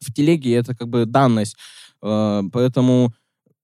в 0.00 0.12
телеге 0.12 0.54
это 0.54 0.74
как 0.74 0.88
бы 0.88 1.06
данность. 1.06 1.56
Э, 2.02 2.42
поэтому 2.52 3.12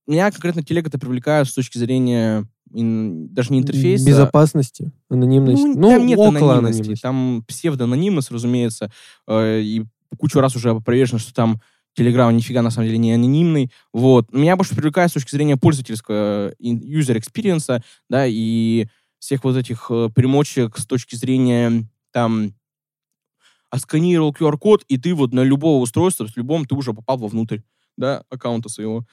меня 0.06 0.30
конкретно 0.30 0.62
телега 0.62 0.88
это 0.88 0.98
привлекает 0.98 1.48
с 1.48 1.54
точки 1.54 1.78
зрения 1.78 2.46
даже 2.70 3.52
не 3.52 3.60
интерфейса. 3.60 4.06
Безопасности, 4.06 4.92
анонимности. 5.10 5.62
Ну, 5.62 5.74
ну 5.74 5.88
там 5.90 6.06
нет 6.06 6.18
около 6.18 6.54
анонимности. 6.54 6.80
анонимности. 6.80 7.02
Там 7.02 7.44
псевдоанонимность, 7.46 8.30
разумеется. 8.30 8.90
Э, 9.28 9.60
и 9.60 9.84
кучу 10.18 10.40
раз 10.40 10.56
уже 10.56 10.70
опровержено, 10.70 11.18
что 11.18 11.34
там 11.34 11.60
Telegram 11.98 12.32
нифига 12.32 12.62
на 12.62 12.70
самом 12.70 12.86
деле 12.86 12.98
не 12.98 13.12
анонимный. 13.12 13.70
Вот. 13.92 14.32
Меня 14.32 14.56
больше 14.56 14.74
привлекает 14.74 15.10
с 15.10 15.14
точки 15.14 15.32
зрения 15.32 15.58
пользовательского 15.58 16.48
э, 16.48 16.52
user 16.62 17.20
experience, 17.20 17.82
да, 18.08 18.26
и 18.26 18.86
всех 19.18 19.44
вот 19.44 19.56
этих 19.56 19.90
примочек 20.14 20.78
с 20.78 20.86
точки 20.86 21.14
зрения 21.14 21.84
там 22.10 22.54
отсканировал 23.70 24.32
QR-код, 24.38 24.84
и 24.88 24.98
ты 24.98 25.14
вот 25.14 25.32
на 25.32 25.42
любого 25.42 25.82
устройства, 25.82 26.26
с 26.26 26.36
любом 26.36 26.66
ты 26.66 26.74
уже 26.74 26.92
попал 26.92 27.16
вовнутрь 27.16 27.60
да, 27.96 28.22
аккаунта 28.28 28.68
своего. 28.68 29.06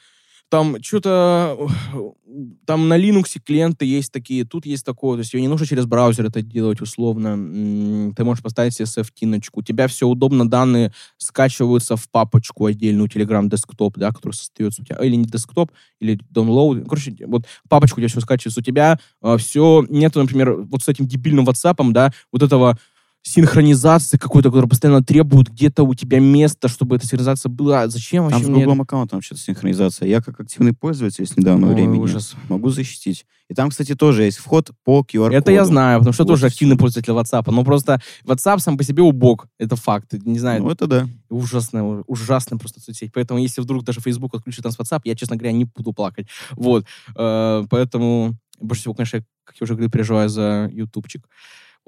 Там 0.49 0.81
что-то, 0.81 1.57
там 2.65 2.87
на 2.87 2.97
Linux 2.97 3.39
клиенты 3.43 3.85
есть 3.85 4.11
такие, 4.11 4.45
тут 4.45 4.65
есть 4.65 4.83
такое, 4.83 5.15
то 5.15 5.19
есть 5.19 5.31
тебе 5.31 5.41
не 5.41 5.47
нужно 5.47 5.67
через 5.67 5.85
браузер 5.85 6.25
это 6.25 6.41
делать 6.41 6.81
условно. 6.81 8.13
Ты 8.15 8.23
можешь 8.23 8.43
поставить 8.43 8.73
себе 8.73 8.85
CSF-тиночку. 8.85 9.59
У 9.59 9.63
тебя 9.63 9.87
все 9.87 10.07
удобно, 10.07 10.49
данные 10.49 10.91
скачиваются 11.17 11.95
в 11.95 12.09
папочку 12.09 12.65
отдельную 12.65 13.07
Telegram 13.07 13.47
Desktop, 13.47 13.93
да, 13.95 14.11
который 14.11 14.33
создается 14.33 14.81
у 14.81 14.85
тебя, 14.85 14.97
или 14.97 15.15
не 15.15 15.25
Desktop, 15.25 15.69
или 15.99 16.19
download. 16.33 16.85
Короче, 16.85 17.15
вот 17.27 17.45
папочку 17.67 17.99
у 17.99 18.01
тебя 18.01 18.09
все 18.09 18.21
скачивается. 18.21 18.61
У 18.61 18.63
тебя 18.63 18.99
э, 19.21 19.37
все, 19.37 19.85
нет, 19.89 20.15
например, 20.15 20.53
вот 20.63 20.81
с 20.81 20.87
этим 20.87 21.07
дебильным 21.07 21.47
WhatsApp, 21.47 21.91
да, 21.91 22.11
вот 22.31 22.41
этого 22.41 22.77
синхронизации 23.21 24.17
какой-то, 24.17 24.49
который 24.49 24.67
постоянно 24.67 25.03
требует 25.03 25.49
где-то 25.49 25.83
у 25.83 25.93
тебя 25.93 26.19
место, 26.19 26.67
чтобы 26.67 26.95
эта 26.95 27.05
синхронизация 27.05 27.49
была. 27.49 27.87
Зачем 27.87 28.23
вообще 28.23 28.43
Там 28.43 28.55
с 28.55 28.57
Google 28.57 28.81
аккаунтом 28.81 29.21
что-то 29.21 29.41
синхронизация. 29.41 30.07
Я 30.07 30.21
как 30.21 30.39
активный 30.39 30.73
пользователь 30.73 31.25
с 31.25 31.35
недавнего 31.35 31.69
Ой, 31.69 31.75
времени 31.75 31.99
ужас. 31.99 32.35
могу 32.47 32.69
защитить. 32.69 33.25
И 33.49 33.53
там, 33.53 33.69
кстати, 33.69 33.95
тоже 33.95 34.23
есть 34.23 34.37
вход 34.37 34.71
по 34.83 35.01
QR-коду. 35.01 35.35
Это 35.35 35.51
я 35.51 35.65
знаю, 35.65 35.99
потому 35.99 36.13
что 36.13 36.23
вот 36.23 36.29
тоже 36.29 36.45
активный 36.45 36.77
пользователь 36.77 37.13
WhatsApp. 37.13 37.51
Но 37.51 37.63
просто 37.63 37.99
WhatsApp 38.23 38.59
сам 38.59 38.77
по 38.77 38.83
себе 38.83 39.03
убог. 39.03 39.47
Это 39.57 39.75
факт. 39.75 40.13
Не 40.13 40.39
знаю. 40.39 40.63
Ну, 40.63 40.69
это 40.69 40.87
да. 40.87 41.07
Ужасно, 41.29 42.01
ужасно 42.07 42.57
просто 42.57 42.79
соцсеть. 42.79 43.11
Поэтому, 43.13 43.39
если 43.39 43.61
вдруг 43.61 43.83
даже 43.83 44.01
Facebook 44.01 44.35
отключит 44.35 44.63
нас 44.63 44.77
WhatsApp, 44.77 45.01
я, 45.03 45.15
честно 45.15 45.35
говоря, 45.35 45.51
не 45.51 45.65
буду 45.65 45.93
плакать. 45.93 46.27
Вот. 46.51 46.85
Э, 47.17 47.65
поэтому, 47.69 48.35
больше 48.59 48.81
всего, 48.81 48.93
конечно, 48.93 49.23
как 49.43 49.55
я 49.59 49.65
уже 49.65 49.73
говорил, 49.73 49.89
переживаю 49.89 50.29
за 50.29 50.69
ютубчик. 50.71 51.27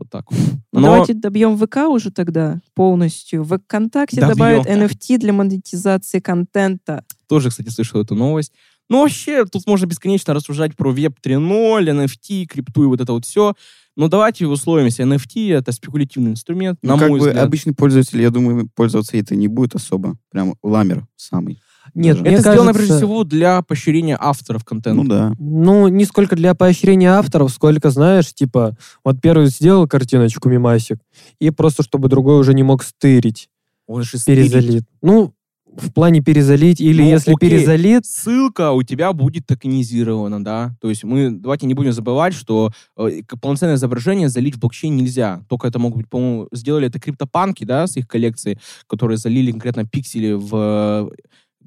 Вот 0.02 0.10
так 0.10 0.32
вот. 0.32 0.40
Ну, 0.74 0.80
Но... 0.80 0.88
Давайте 0.88 1.14
добьем 1.14 1.56
ВК 1.56 1.88
уже 1.88 2.10
тогда 2.10 2.60
полностью. 2.74 3.44
В 3.44 3.60
ВКонтакте 3.60 4.20
добьем. 4.20 4.36
добавят 4.36 4.66
NFT 4.66 5.20
для 5.20 5.32
монетизации 5.32 6.20
контента. 6.20 7.06
Тоже, 7.28 7.50
кстати, 7.50 7.70
слышал 7.70 8.02
эту 8.02 8.16
новость. 8.16 8.52
Ну, 8.90 9.04
вообще, 9.04 9.46
тут 9.46 9.68
можно 9.68 9.86
бесконечно 9.86 10.34
рассуждать 10.34 10.76
про 10.76 10.92
Web 10.92 11.18
3.0, 11.24 12.06
NFT, 12.06 12.46
крипту 12.48 12.84
и 12.84 12.88
вот 12.88 13.00
это 13.00 13.14
вот 13.14 13.26
все. 13.26 13.54
Но 13.96 14.08
давайте 14.08 14.48
условимся. 14.48 15.04
NFT— 15.04 15.54
это 15.56 15.72
спекулятивный 15.72 16.32
инструмент, 16.32 16.80
ну, 16.82 16.94
на 16.94 17.00
как 17.00 17.10
мой 17.10 17.20
бы 17.20 17.28
взгляд. 17.28 17.46
обычный 17.46 17.76
пользователь, 17.76 18.20
я 18.20 18.32
думаю, 18.32 18.70
пользоваться 18.74 19.18
это 19.18 19.36
не 19.36 19.48
будет 19.48 19.76
особо. 19.76 20.18
Прям 20.32 20.56
ламер 20.64 21.06
самый. 21.16 21.60
Нет, 21.94 22.18
это 22.18 22.26
кажется... 22.26 22.52
сделано 22.52 22.74
прежде 22.74 22.98
всего 22.98 23.24
для 23.24 23.62
поощрения 23.62 24.18
авторов 24.20 24.64
контента. 24.64 25.04
Ну 25.04 25.10
да. 25.10 25.34
Ну, 25.40 25.88
не 25.88 26.06
сколько 26.06 26.36
для 26.36 26.54
поощрения 26.54 27.12
авторов, 27.12 27.52
сколько, 27.52 27.90
знаешь, 27.90 28.34
типа, 28.34 28.78
вот 29.04 29.22
первый 29.22 29.48
сделал 29.48 29.88
картиночку, 29.88 30.50
мимасик, 30.50 31.00
и 31.40 31.50
просто 31.50 31.84
чтобы 31.84 32.10
другой 32.10 32.40
уже 32.40 32.54
не 32.54 32.64
мог 32.64 32.84
стырить. 32.84 33.50
Он 33.88 34.04
же 34.04 34.18
перезалит. 34.26 34.84
Ну, 35.02 35.34
в 35.76 35.92
плане 35.92 36.22
перезалить, 36.22 36.82
или 36.82 37.02
ну, 37.02 37.10
если 37.10 37.34
окей. 37.34 37.50
перезалит... 37.50 38.06
Ссылка 38.06 38.72
у 38.72 38.84
тебя 38.84 39.14
будет 39.14 39.48
токенизирована, 39.48 40.44
да? 40.44 40.76
То 40.82 40.90
есть 40.90 41.04
мы, 41.04 41.32
давайте 41.32 41.66
не 41.66 41.74
будем 41.74 41.94
забывать, 41.94 42.34
что 42.34 42.72
э, 42.98 43.22
полноценное 43.42 43.76
изображение 43.76 44.30
залить 44.30 44.56
в 44.56 44.60
блокчейн 44.60 44.96
нельзя. 44.96 45.42
Только 45.48 45.68
это 45.68 45.80
могут 45.80 46.00
быть, 46.00 46.10
по-моему, 46.10 46.48
сделали 46.52 46.88
это 46.88 47.00
криптопанки, 47.00 47.64
да, 47.64 47.88
с 47.88 47.96
их 47.96 48.08
коллекции, 48.08 48.60
которые 48.88 49.18
залили 49.18 49.52
конкретно 49.52 49.86
пиксели 49.86 50.34
в 50.34 51.12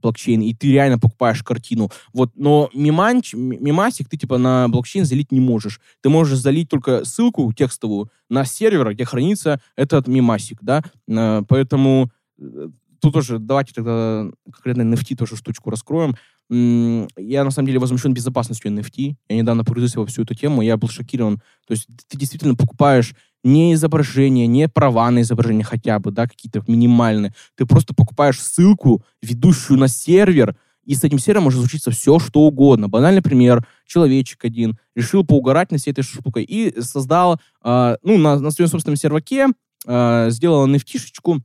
блокчейн, 0.04 0.42
и 0.42 0.54
ты 0.54 0.70
реально 0.70 0.98
покупаешь 0.98 1.42
картину. 1.42 1.90
Вот, 2.12 2.30
но 2.36 2.70
миманч, 2.74 3.34
мимасик 3.34 4.08
ты 4.08 4.16
типа 4.16 4.38
на 4.38 4.68
блокчейн 4.68 5.04
залить 5.04 5.32
не 5.32 5.40
можешь. 5.40 5.80
Ты 6.02 6.10
можешь 6.10 6.38
залить 6.38 6.68
только 6.68 7.04
ссылку 7.04 7.52
текстовую 7.52 8.10
на 8.28 8.44
сервер, 8.44 8.92
где 8.92 9.04
хранится 9.04 9.60
этот 9.76 10.06
мимасик, 10.06 10.58
да, 10.62 10.82
поэтому 11.48 12.10
э, 12.38 12.68
тут 13.00 13.14
тоже 13.14 13.38
давайте 13.38 13.72
тогда 13.74 14.26
конкретно 14.44 14.82
NFT 14.82 15.16
тоже 15.16 15.36
штучку 15.36 15.70
раскроем. 15.70 16.16
Я, 16.50 17.44
на 17.44 17.50
самом 17.50 17.66
деле, 17.66 17.78
возмущен 17.78 18.12
безопасностью 18.12 18.70
NFT. 18.70 19.14
Я 19.28 19.36
недавно 19.36 19.64
погрузился 19.64 20.00
во 20.00 20.06
всю 20.06 20.22
эту 20.22 20.34
тему, 20.34 20.62
я 20.62 20.76
был 20.76 20.88
шокирован. 20.88 21.38
То 21.66 21.72
есть 21.72 21.86
ты 22.08 22.18
действительно 22.18 22.54
покупаешь 22.54 23.14
не 23.44 23.74
изображение, 23.74 24.46
не 24.46 24.68
права 24.68 25.10
на 25.10 25.20
изображение 25.20 25.64
хотя 25.64 25.98
бы, 25.98 26.10
да, 26.10 26.26
какие-то 26.26 26.62
минимальные. 26.66 27.34
Ты 27.56 27.66
просто 27.66 27.94
покупаешь 27.94 28.40
ссылку, 28.40 29.04
ведущую 29.22 29.78
на 29.78 29.88
сервер, 29.88 30.56
и 30.84 30.94
с 30.94 31.04
этим 31.04 31.18
сервером 31.18 31.44
может 31.44 31.60
случиться 31.60 31.90
все, 31.90 32.18
что 32.18 32.40
угодно. 32.40 32.88
Банальный 32.88 33.22
пример. 33.22 33.66
Человечек 33.86 34.44
один 34.44 34.78
решил 34.94 35.24
поугарать 35.24 35.70
на 35.70 35.78
всей 35.78 35.92
этой 35.92 36.02
штукой 36.02 36.44
и 36.44 36.78
создал, 36.80 37.40
э, 37.62 37.96
ну, 38.02 38.18
на, 38.18 38.38
на 38.38 38.50
своем 38.50 38.68
собственном 38.68 38.96
серваке, 38.96 39.48
э, 39.86 40.26
сделал 40.30 40.66
nft 40.68 41.40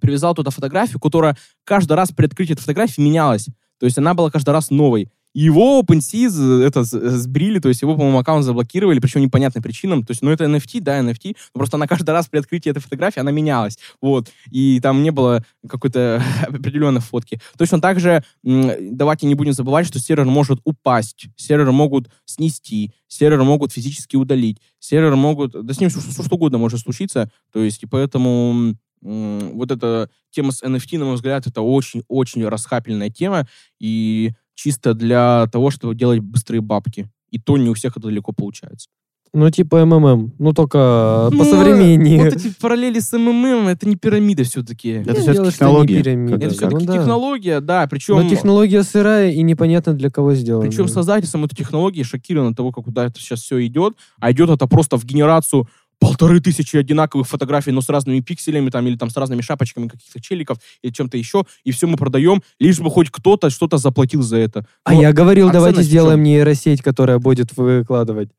привязал 0.00 0.34
туда 0.34 0.50
фотографию, 0.50 0.98
которая 0.98 1.36
каждый 1.64 1.92
раз 1.92 2.10
при 2.10 2.26
открытии 2.26 2.54
этой 2.54 2.62
фотографии 2.62 3.00
менялась. 3.00 3.46
То 3.78 3.86
есть 3.86 3.98
она 3.98 4.14
была 4.14 4.30
каждый 4.30 4.50
раз 4.50 4.70
новой. 4.70 5.10
Его 5.32 5.80
OpenSea 5.80 6.62
это 6.62 6.82
сбрили, 6.82 7.58
то 7.60 7.68
есть 7.68 7.82
его, 7.82 7.94
по-моему, 7.94 8.18
аккаунт 8.18 8.44
заблокировали, 8.44 8.98
причем 8.98 9.20
непонятным 9.20 9.62
причинам. 9.62 10.04
То 10.04 10.10
есть, 10.10 10.22
ну, 10.22 10.30
это 10.30 10.44
NFT, 10.44 10.80
да, 10.80 11.00
NFT, 11.00 11.36
но 11.54 11.58
просто 11.58 11.76
она 11.76 11.86
каждый 11.86 12.10
раз 12.10 12.26
при 12.26 12.38
открытии 12.38 12.70
этой 12.70 12.80
фотографии, 12.80 13.20
она 13.20 13.30
менялась. 13.30 13.78
Вот. 14.00 14.28
И 14.50 14.80
там 14.80 15.02
не 15.02 15.10
было 15.10 15.44
какой-то 15.68 16.22
определенной 16.48 17.00
фотки. 17.00 17.40
Точно 17.56 17.80
так 17.80 18.00
же 18.00 18.24
давайте 18.42 19.26
не 19.26 19.34
будем 19.34 19.52
забывать, 19.52 19.86
что 19.86 19.98
сервер 19.98 20.24
может 20.24 20.60
упасть, 20.64 21.28
сервер 21.36 21.70
могут 21.70 22.10
снести, 22.24 22.92
сервер 23.06 23.42
могут 23.44 23.72
физически 23.72 24.16
удалить, 24.16 24.58
сервер 24.78 25.14
могут... 25.16 25.52
Да 25.52 25.72
с 25.72 25.80
ним 25.80 25.90
что, 25.90 26.00
что, 26.00 26.22
что 26.22 26.34
угодно 26.34 26.58
может 26.58 26.80
случиться. 26.80 27.30
То 27.52 27.62
есть, 27.62 27.82
и 27.82 27.86
поэтому 27.86 28.74
вот 29.02 29.70
эта 29.70 30.10
тема 30.30 30.52
с 30.52 30.62
NFT, 30.62 30.98
на 30.98 31.06
мой 31.06 31.14
взгляд, 31.14 31.46
это 31.46 31.62
очень-очень 31.62 32.46
расхапельная 32.46 33.10
тема, 33.10 33.46
и 33.78 34.32
чисто 34.60 34.92
для 34.92 35.48
того, 35.50 35.70
чтобы 35.70 35.94
делать 35.94 36.20
быстрые 36.20 36.60
бабки. 36.60 37.08
И 37.30 37.38
то 37.38 37.56
не 37.56 37.70
у 37.70 37.74
всех 37.74 37.96
это 37.96 38.08
далеко 38.08 38.32
получается. 38.32 38.88
Ну, 39.32 39.48
типа 39.48 39.86
МММ. 39.86 40.32
Ну, 40.38 40.52
только 40.52 41.28
ну, 41.30 41.38
по 41.38 41.44
современнее. 41.44 42.24
Вот 42.24 42.34
эти 42.34 42.52
параллели 42.60 42.98
с 42.98 43.16
МММ, 43.16 43.68
это 43.68 43.88
не 43.88 43.94
пирамида 43.94 44.42
все-таки. 44.42 44.90
Это 44.90 45.14
все-таки 45.14 45.50
технология. 45.52 46.02
Пирамида, 46.02 46.46
это 46.46 46.54
все-таки 46.54 46.86
ну, 46.86 46.92
технология, 46.92 47.60
да. 47.60 47.86
Причем... 47.86 48.16
Но 48.16 48.28
технология 48.28 48.82
сырая 48.82 49.30
и 49.30 49.40
непонятно 49.42 49.94
для 49.94 50.10
кого 50.10 50.34
сделана. 50.34 50.68
Причем 50.68 50.88
создатель 50.88 51.28
самой 51.28 51.46
этой 51.46 51.56
технологии 51.56 52.02
шокирован 52.02 52.50
от 52.50 52.56
того, 52.56 52.72
как 52.72 52.84
куда 52.84 53.06
это 53.06 53.20
сейчас 53.20 53.40
все 53.40 53.64
идет. 53.64 53.94
А 54.18 54.32
идет 54.32 54.50
это 54.50 54.66
просто 54.66 54.96
в 54.96 55.04
генерацию 55.04 55.68
полторы 56.00 56.40
тысячи 56.40 56.76
одинаковых 56.76 57.28
фотографий, 57.28 57.70
но 57.70 57.82
с 57.82 57.88
разными 57.88 58.20
пикселями 58.20 58.70
там 58.70 58.86
или 58.86 58.96
там 58.96 59.10
с 59.10 59.16
разными 59.16 59.42
шапочками 59.42 59.86
каких-то 59.86 60.20
челиков 60.20 60.58
или 60.82 60.90
чем-то 60.90 61.16
еще, 61.16 61.44
и 61.62 61.70
все 61.70 61.86
мы 61.86 61.96
продаем, 61.96 62.42
лишь 62.58 62.80
бы 62.80 62.90
хоть 62.90 63.10
кто-то 63.10 63.50
что-то 63.50 63.76
заплатил 63.76 64.22
за 64.22 64.38
это. 64.38 64.66
А 64.84 64.94
но, 64.94 65.02
я 65.02 65.12
говорил, 65.12 65.50
а 65.50 65.52
давайте 65.52 65.82
сделаем 65.82 66.22
нейросеть, 66.22 66.82
которая 66.82 67.18
будет 67.18 67.56
выкладывать 67.56 68.30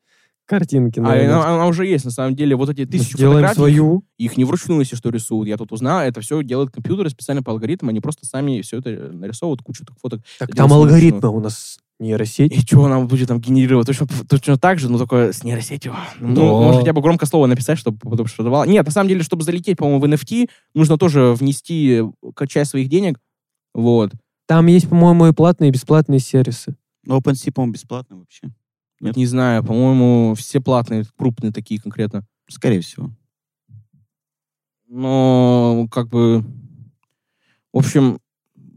картинки. 0.51 0.99
А 0.99 1.03
она, 1.03 1.53
она 1.55 1.67
уже 1.67 1.85
есть, 1.85 2.03
на 2.03 2.11
самом 2.11 2.35
деле. 2.35 2.57
Вот 2.57 2.69
эти 2.69 2.85
тысячи 2.85 3.13
Сделаем 3.13 3.47
фотографий, 3.47 3.55
свою. 3.55 4.03
их 4.17 4.35
не 4.35 4.43
вручную, 4.43 4.81
если 4.81 4.97
что, 4.97 5.09
рисуют. 5.09 5.47
Я 5.47 5.55
тут 5.55 5.71
узнал, 5.71 6.01
это 6.01 6.19
все 6.19 6.43
делают 6.43 6.71
компьютеры 6.71 7.09
специально 7.09 7.41
по 7.41 7.53
алгоритмам, 7.53 7.89
они 7.89 8.01
просто 8.01 8.25
сами 8.25 8.61
все 8.61 8.79
это 8.79 8.89
нарисовывают, 9.13 9.61
кучу 9.61 9.85
фоток. 10.01 10.21
Так 10.39 10.53
там 10.53 10.73
алгоритмы 10.73 11.29
у 11.29 11.39
нас 11.39 11.79
нейросеть. 12.01 12.51
И 12.57 12.59
что 12.61 12.83
она 12.83 12.99
будет 13.01 13.29
там 13.29 13.39
генерировать? 13.39 13.87
Точно, 13.87 14.07
точно 14.27 14.57
так 14.57 14.79
же, 14.79 14.89
но 14.89 14.97
только 14.97 15.31
с 15.31 15.43
нейросетью. 15.43 15.95
Ну, 16.19 16.35
да. 16.35 16.41
Ну, 16.41 16.63
может, 16.63 16.81
хотя 16.81 16.93
бы 16.93 17.01
громко 17.01 17.25
слово 17.25 17.45
написать, 17.45 17.77
чтобы 17.77 17.97
потом 17.97 18.27
что 18.27 18.43
давало. 18.43 18.65
Нет, 18.65 18.85
на 18.85 18.91
самом 18.91 19.07
деле, 19.07 19.23
чтобы 19.23 19.43
залететь, 19.43 19.77
по-моему, 19.77 19.99
в 20.01 20.05
NFT, 20.05 20.49
нужно 20.73 20.97
тоже 20.97 21.33
внести 21.33 22.01
часть 22.47 22.71
своих 22.71 22.89
денег. 22.89 23.19
Вот. 23.73 24.11
Там 24.47 24.65
есть, 24.67 24.89
по-моему, 24.89 25.27
и 25.27 25.31
платные, 25.33 25.69
и 25.69 25.71
бесплатные 25.71 26.19
сервисы. 26.19 26.75
Ну, 27.05 27.17
OpenSea, 27.17 27.53
по-моему, 27.53 27.73
бесплатный 27.73 28.17
вообще. 28.17 28.51
Нет? 28.99 29.15
Не 29.15 29.25
знаю, 29.25 29.63
по-моему, 29.63 30.35
все 30.35 30.59
платные, 30.59 31.05
крупные 31.17 31.51
такие 31.51 31.79
конкретно. 31.79 32.25
Скорее 32.47 32.81
всего. 32.81 33.11
Но, 34.87 35.87
как 35.89 36.09
бы... 36.09 36.43
В 37.71 37.77
общем, 37.77 38.19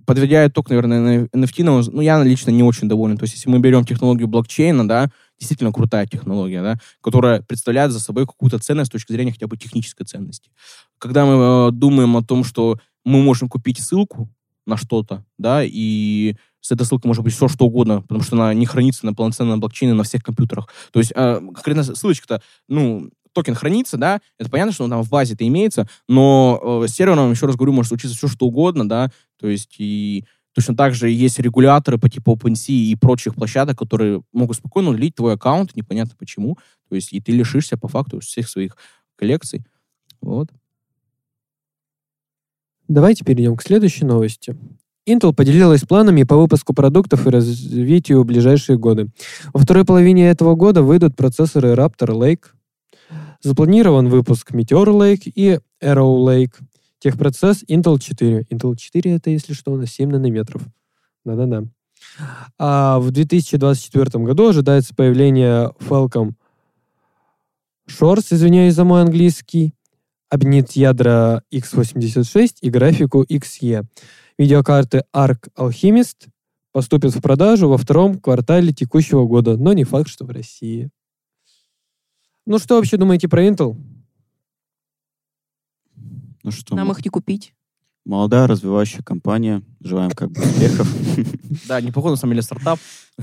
подведя 0.06 0.46
итог, 0.46 0.68
наверное, 0.68 1.26
NFT, 1.26 1.62
ну, 1.62 2.00
я 2.00 2.22
лично 2.22 2.50
не 2.50 2.62
очень 2.62 2.88
доволен. 2.88 3.16
То 3.16 3.24
есть, 3.24 3.34
если 3.34 3.50
мы 3.50 3.58
берем 3.58 3.84
технологию 3.84 4.28
блокчейна, 4.28 4.86
да, 4.86 5.10
действительно 5.38 5.72
крутая 5.72 6.06
технология, 6.06 6.62
да, 6.62 6.78
которая 7.00 7.42
представляет 7.42 7.92
за 7.92 8.00
собой 8.00 8.26
какую-то 8.26 8.58
ценность 8.58 8.90
с 8.90 8.92
точки 8.92 9.12
зрения 9.12 9.32
хотя 9.32 9.46
бы 9.46 9.56
технической 9.56 10.06
ценности. 10.06 10.50
Когда 10.98 11.24
мы 11.24 11.68
э, 11.68 11.70
думаем 11.72 12.16
о 12.16 12.22
том, 12.22 12.44
что 12.44 12.78
мы 13.04 13.22
можем 13.22 13.48
купить 13.48 13.80
ссылку 13.80 14.28
на 14.66 14.76
что-то, 14.76 15.24
да, 15.38 15.62
и 15.64 16.36
с 16.60 16.72
этой 16.72 16.86
ссылкой 16.86 17.08
может 17.08 17.22
быть 17.22 17.34
все, 17.34 17.48
что 17.48 17.66
угодно, 17.66 18.00
потому 18.02 18.22
что 18.22 18.36
она 18.36 18.54
не 18.54 18.64
хранится 18.64 19.04
на 19.04 19.12
полноценном 19.12 19.60
блокчейне 19.60 19.92
на 19.92 20.02
всех 20.02 20.22
компьютерах. 20.22 20.68
То 20.92 21.00
есть 21.00 21.12
э, 21.14 21.40
конкретно 21.40 21.84
ссылочка-то, 21.84 22.40
ну, 22.68 23.10
токен 23.34 23.54
хранится, 23.54 23.96
да, 23.96 24.20
это 24.38 24.50
понятно, 24.50 24.72
что 24.72 24.84
он 24.84 24.90
там 24.90 25.02
в 25.02 25.10
базе 25.10 25.34
это 25.34 25.46
имеется, 25.46 25.88
но 26.08 26.82
э, 26.84 26.88
с 26.88 26.92
сервером, 26.92 27.30
еще 27.30 27.46
раз 27.46 27.56
говорю, 27.56 27.72
может 27.72 27.88
случиться 27.88 28.16
все, 28.16 28.28
что 28.28 28.46
угодно, 28.46 28.88
да, 28.88 29.10
то 29.38 29.48
есть 29.48 29.74
и 29.78 30.24
точно 30.54 30.76
так 30.76 30.94
же 30.94 31.10
есть 31.10 31.38
регуляторы 31.38 31.98
по 31.98 32.08
типу 32.08 32.34
OpenSea 32.34 32.72
и 32.72 32.96
прочих 32.96 33.34
площадок, 33.34 33.78
которые 33.78 34.22
могут 34.32 34.56
спокойно 34.56 34.90
удалить 34.90 35.16
твой 35.16 35.34
аккаунт, 35.34 35.76
непонятно 35.76 36.14
почему, 36.18 36.58
то 36.88 36.94
есть 36.94 37.12
и 37.12 37.20
ты 37.20 37.32
лишишься 37.32 37.76
по 37.76 37.88
факту 37.88 38.20
всех 38.20 38.48
своих 38.48 38.76
коллекций, 39.16 39.64
вот. 40.20 40.48
Давайте 42.88 43.24
перейдем 43.24 43.56
к 43.56 43.62
следующей 43.62 44.04
новости. 44.04 44.56
Intel 45.06 45.34
поделилась 45.34 45.82
планами 45.82 46.22
по 46.22 46.36
выпуску 46.36 46.72
продуктов 46.72 47.26
и 47.26 47.30
развитию 47.30 48.22
в 48.22 48.26
ближайшие 48.26 48.78
годы. 48.78 49.08
Во 49.52 49.60
второй 49.60 49.84
половине 49.84 50.28
этого 50.28 50.54
года 50.54 50.82
выйдут 50.82 51.14
процессоры 51.14 51.72
Raptor 51.72 52.10
Lake, 52.10 52.44
Запланирован 53.44 54.08
выпуск 54.08 54.52
Meteor 54.52 54.86
Lake 54.86 55.30
и 55.34 55.58
Arrow 55.82 56.16
Lake. 56.24 56.54
Техпроцесс 56.98 57.62
Intel 57.64 57.98
4. 58.00 58.46
Intel 58.50 58.74
4 58.74 59.16
это, 59.16 59.28
если 59.28 59.52
что, 59.52 59.72
у 59.72 59.76
нас 59.76 59.90
7 59.90 60.08
нанометров. 60.08 60.62
Да-да-да. 61.26 61.64
А 62.58 62.98
в 63.00 63.10
2024 63.10 64.24
году 64.24 64.48
ожидается 64.48 64.94
появление 64.94 65.74
Falcon 65.78 66.32
Shores, 67.86 68.28
извиняюсь 68.30 68.72
за 68.72 68.84
мой 68.84 69.02
английский, 69.02 69.74
объединит 70.30 70.72
ядра 70.72 71.42
x86 71.52 72.54
и 72.62 72.70
графику 72.70 73.24
XE. 73.24 73.84
Видеокарты 74.38 75.04
Arc 75.14 75.50
Alchemist 75.54 76.28
поступят 76.72 77.14
в 77.14 77.20
продажу 77.20 77.68
во 77.68 77.76
втором 77.76 78.18
квартале 78.18 78.72
текущего 78.72 79.26
года, 79.26 79.58
но 79.58 79.74
не 79.74 79.84
факт, 79.84 80.08
что 80.08 80.24
в 80.24 80.30
России. 80.30 80.88
Ну, 82.46 82.58
что 82.58 82.76
вообще 82.76 82.96
думаете 82.96 83.28
про 83.28 83.46
Intel? 83.46 83.76
Ну 86.42 86.50
что? 86.50 86.76
Нам 86.76 86.90
их 86.92 87.04
не 87.04 87.10
купить. 87.10 87.54
Молодая, 88.04 88.46
развивающая 88.46 89.02
компания. 89.02 89.62
Желаем 89.80 90.10
как 90.10 90.30
бы 90.30 90.40
успехов. 90.42 90.88
Да, 91.68 91.80
неплохой 91.80 92.10
на 92.10 92.16
самом 92.16 92.32
деле 92.32 92.42
стартап. 92.42 92.80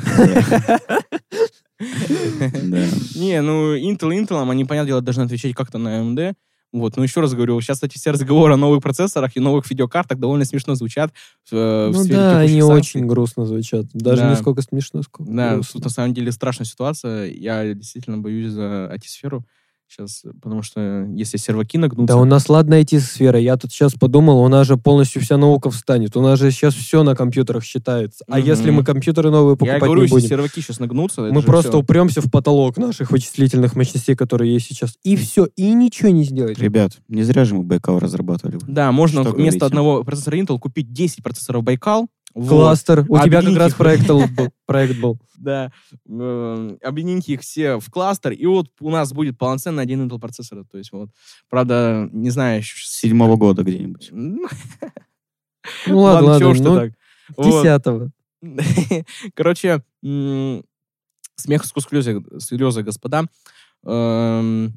Не, 3.16 3.42
ну 3.42 3.76
Intel 3.76 4.12
Intel, 4.18 4.50
они, 4.50 4.64
понятное 4.66 4.88
дело, 4.88 5.02
должны 5.02 5.24
отвечать 5.24 5.54
как-то 5.54 5.78
на 5.78 6.00
AMD. 6.00 6.34
Вот, 6.72 6.96
ну 6.96 7.04
еще 7.04 7.20
раз 7.20 7.34
говорю, 7.34 7.60
сейчас, 7.60 7.78
кстати, 7.78 7.98
все 7.98 8.12
разговоры 8.12 8.54
о 8.54 8.58
новых 8.58 8.82
процессорах 8.82 9.36
и 9.36 9.40
новых 9.40 9.70
видеокартах 9.70 10.18
довольно 10.20 10.46
смешно 10.46 10.76
звучат. 10.76 11.12
В, 11.50 11.90
ну 11.92 12.04
в 12.04 12.08
да, 12.08 12.40
они 12.40 12.62
санкций. 12.62 12.78
очень 12.78 13.08
грустно 13.08 13.46
звучат. 13.46 13.88
Даже 13.94 14.22
да. 14.22 14.30
не 14.30 14.36
сколько 14.38 14.62
смешно, 14.62 15.04
сколько 15.04 15.32
Да, 15.32 15.56
грустно. 15.56 15.74
тут 15.74 15.84
на 15.86 15.90
самом 15.90 16.14
деле 16.14 16.32
страшная 16.32 16.66
ситуация. 16.66 17.26
Я 17.26 17.74
действительно 17.74 18.18
боюсь 18.20 18.52
за 18.52 18.90
IT-сферу 18.96 19.46
сейчас, 19.92 20.24
потому 20.42 20.62
что 20.62 21.06
если 21.14 21.38
серваки 21.38 21.78
нагнутся... 21.78 22.14
Да 22.14 22.18
у 22.18 22.26
нас 22.26 22.50
ладно 22.50 22.80
IT-сфера. 22.80 23.39
Я 23.39 23.58
тут 23.58 23.72
сейчас 23.72 23.94
подумал, 23.94 24.39
у 24.42 24.48
нас 24.48 24.68
же 24.68 24.78
полностью 24.78 25.22
вся 25.22 25.38
наука 25.38 25.70
встанет. 25.70 26.16
У 26.16 26.22
нас 26.22 26.39
же 26.39 26.52
сейчас 26.52 26.74
все 26.74 27.04
на 27.04 27.16
компьютерах 27.16 27.64
считается. 27.64 28.24
А 28.28 28.39
mm-hmm. 28.39 28.48
если 28.48 28.72
мы 28.72 28.84
компьютеры 28.84 29.32
новые 29.32 29.58
покупать 29.58 29.82
Я 29.82 29.86
говорю, 29.86 30.04
не 30.04 30.08
будем... 30.08 30.18
если 30.18 30.30
серваки 30.30 30.62
сейчас 30.62 30.80
нагнутся... 30.80 31.22
Мы 31.22 31.42
просто 31.42 31.72
все. 31.72 31.80
упремся 31.80 32.22
в 32.22 32.32
потолок 32.32 32.78
наших 32.78 33.12
вычислительных 33.12 33.76
мощностей, 33.76 34.16
которые 34.16 34.54
есть 34.54 34.68
сейчас. 34.68 34.98
И 35.04 35.16
все, 35.16 35.48
и 35.56 35.74
ничего 35.74 36.10
не 36.10 36.24
сделать. 36.24 36.58
Ребят, 36.60 36.94
не 37.08 37.24
зря 37.24 37.46
же 37.46 37.56
мы 37.56 37.64
Байкал 37.64 38.00
разрабатывали. 38.00 38.60
Да, 38.68 38.92
можно 38.92 39.24
Что 39.24 39.32
вместо 39.32 39.60
говорите? 39.60 39.66
одного 39.66 40.04
процессора 40.04 40.38
Intel 40.38 40.60
купить 40.60 40.94
10 40.94 41.24
процессоров 41.24 41.64
Байкал, 41.64 42.08
Кластер. 42.34 43.06
У 43.10 43.20
тебя 43.20 43.42
как 43.42 43.56
раз 43.58 43.74
проект 43.74 44.08
был. 44.08 44.22
Проект 44.66 45.00
был. 45.00 45.20
Да. 45.38 45.72
Эм, 46.08 46.78
объедините 46.82 47.34
их 47.34 47.42
все 47.42 47.80
в 47.80 47.90
кластер, 47.90 48.32
и 48.32 48.46
вот 48.46 48.68
у 48.80 48.90
нас 48.90 49.12
будет 49.12 49.38
полноценный 49.38 49.84
один 49.84 50.08
Intel 50.08 50.20
процессор. 50.20 50.64
То 50.72 50.78
есть 50.78 50.92
вот, 50.92 51.10
правда, 51.50 52.08
не 52.12 52.30
знаю... 52.30 52.60
еще 52.60 52.78
Седьмого 52.86 53.36
года 53.36 53.64
где-нибудь. 53.64 54.12
Ну 55.86 56.00
ладно, 56.00 56.30
ладно. 56.30 56.56
что 56.56 56.64
ну, 56.64 56.76
так. 56.76 56.94
Десятого. 57.38 58.12
Короче, 59.36 59.84
смех 60.02 61.66
сквозь 61.66 61.86
слезы, 61.86 62.24
слезы, 62.40 62.82
господа. 62.82 63.26
Эм, 63.86 64.74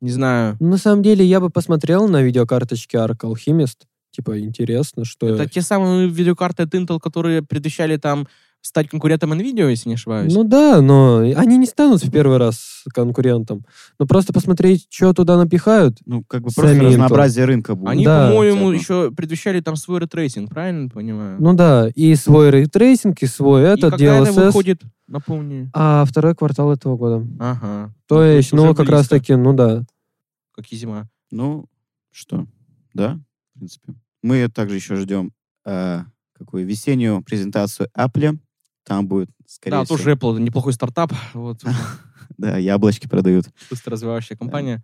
не 0.00 0.10
знаю. 0.10 0.56
На 0.60 0.76
самом 0.76 1.02
деле, 1.02 1.24
я 1.24 1.40
бы 1.40 1.48
посмотрел 1.48 2.08
на 2.08 2.22
видеокарточки 2.22 2.96
Arc 2.96 3.20
Alchemist. 3.20 3.86
Типа, 4.16 4.40
интересно, 4.40 5.04
что... 5.04 5.28
Это 5.28 5.46
те 5.46 5.60
самые 5.60 6.08
видеокарты 6.08 6.62
от 6.62 6.74
Intel, 6.74 6.98
которые 6.98 7.42
предвещали 7.42 7.98
там 7.98 8.26
стать 8.62 8.88
конкурентом 8.88 9.34
NVIDIA, 9.34 9.68
если 9.68 9.90
не 9.90 9.96
ошибаюсь. 9.96 10.32
Ну 10.32 10.42
да, 10.42 10.80
но 10.80 11.18
они 11.18 11.58
не 11.58 11.66
станут 11.66 12.02
в 12.02 12.10
первый 12.10 12.38
раз 12.38 12.84
конкурентом. 12.94 13.66
Но 13.98 14.06
просто 14.06 14.32
посмотреть, 14.32 14.86
что 14.88 15.12
туда 15.12 15.36
напихают. 15.36 15.98
Ну, 16.06 16.24
как 16.24 16.42
бы 16.42 16.50
просто 16.50 16.80
разнообразие 16.80 17.44
рынка 17.44 17.74
будет. 17.74 17.90
Они, 17.90 18.06
да, 18.06 18.28
по-моему, 18.28 18.70
еще 18.70 19.12
предвещали 19.12 19.60
там 19.60 19.76
свой 19.76 20.00
ray 20.00 20.13
tracing, 20.13 20.48
правильно 20.48 20.88
понимаю? 20.88 21.36
Ну 21.38 21.52
да, 21.52 21.90
и 21.94 22.14
свой 22.14 22.50
ray 22.50 22.70
tracing, 22.70 23.22
и 23.22 23.26
свой 23.26 23.64
этот, 23.64 23.84
и 23.84 23.90
когда 23.90 24.20
DLSS. 24.20 24.30
это 24.30 24.46
выходит, 24.46 24.82
напомни? 25.06 25.70
А 25.74 26.06
второй 26.06 26.34
квартал 26.34 26.72
этого 26.72 26.96
года. 26.96 27.26
Ага. 27.38 27.94
То 28.08 28.16
ну, 28.16 28.22
есть, 28.22 28.52
ну, 28.54 28.74
как 28.74 28.88
раз 28.88 29.08
таки, 29.08 29.34
ну 29.34 29.52
да. 29.52 29.84
Как 30.54 30.72
и 30.72 30.76
зима. 30.76 31.06
Ну, 31.30 31.66
что, 32.10 32.46
да, 32.94 33.20
в 33.54 33.58
принципе. 33.58 33.94
Мы 34.26 34.48
также 34.48 34.74
еще 34.74 34.96
ждем 34.96 35.32
э, 35.64 36.00
какую 36.32 36.66
весеннюю 36.66 37.22
презентацию 37.22 37.88
Apple. 37.96 38.40
Там 38.82 39.06
будет, 39.06 39.30
скорее 39.46 39.76
да, 39.76 39.84
всего... 39.84 39.96
Да, 39.96 40.02
тоже 40.02 40.16
Apple, 40.16 40.40
неплохой 40.40 40.72
стартап. 40.72 41.12
Вот. 41.32 41.62
да, 42.36 42.56
яблочки 42.56 43.06
продают. 43.06 43.46
Быстро 43.70 43.92
развивающая 43.92 44.36
компания. 44.36 44.82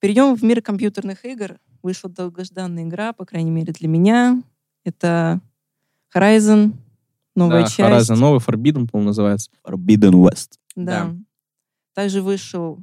Перейдем 0.00 0.34
в 0.34 0.42
мир 0.42 0.62
компьютерных 0.62 1.24
игр. 1.24 1.60
Вышла 1.80 2.10
долгожданная 2.10 2.82
игра, 2.82 3.12
по 3.12 3.24
крайней 3.24 3.52
мере 3.52 3.72
для 3.72 3.86
меня. 3.86 4.42
Это 4.82 5.40
Horizon, 6.12 6.72
новая 7.36 7.62
да, 7.62 7.68
часть. 7.68 8.10
Horizon 8.10 8.16
новый, 8.16 8.40
Forbidden, 8.40 8.88
по-моему, 8.88 9.10
называется. 9.10 9.52
Forbidden 9.64 10.14
West. 10.14 10.58
Да. 10.74 11.04
да. 11.04 11.16
Также 11.94 12.20
вышел 12.20 12.82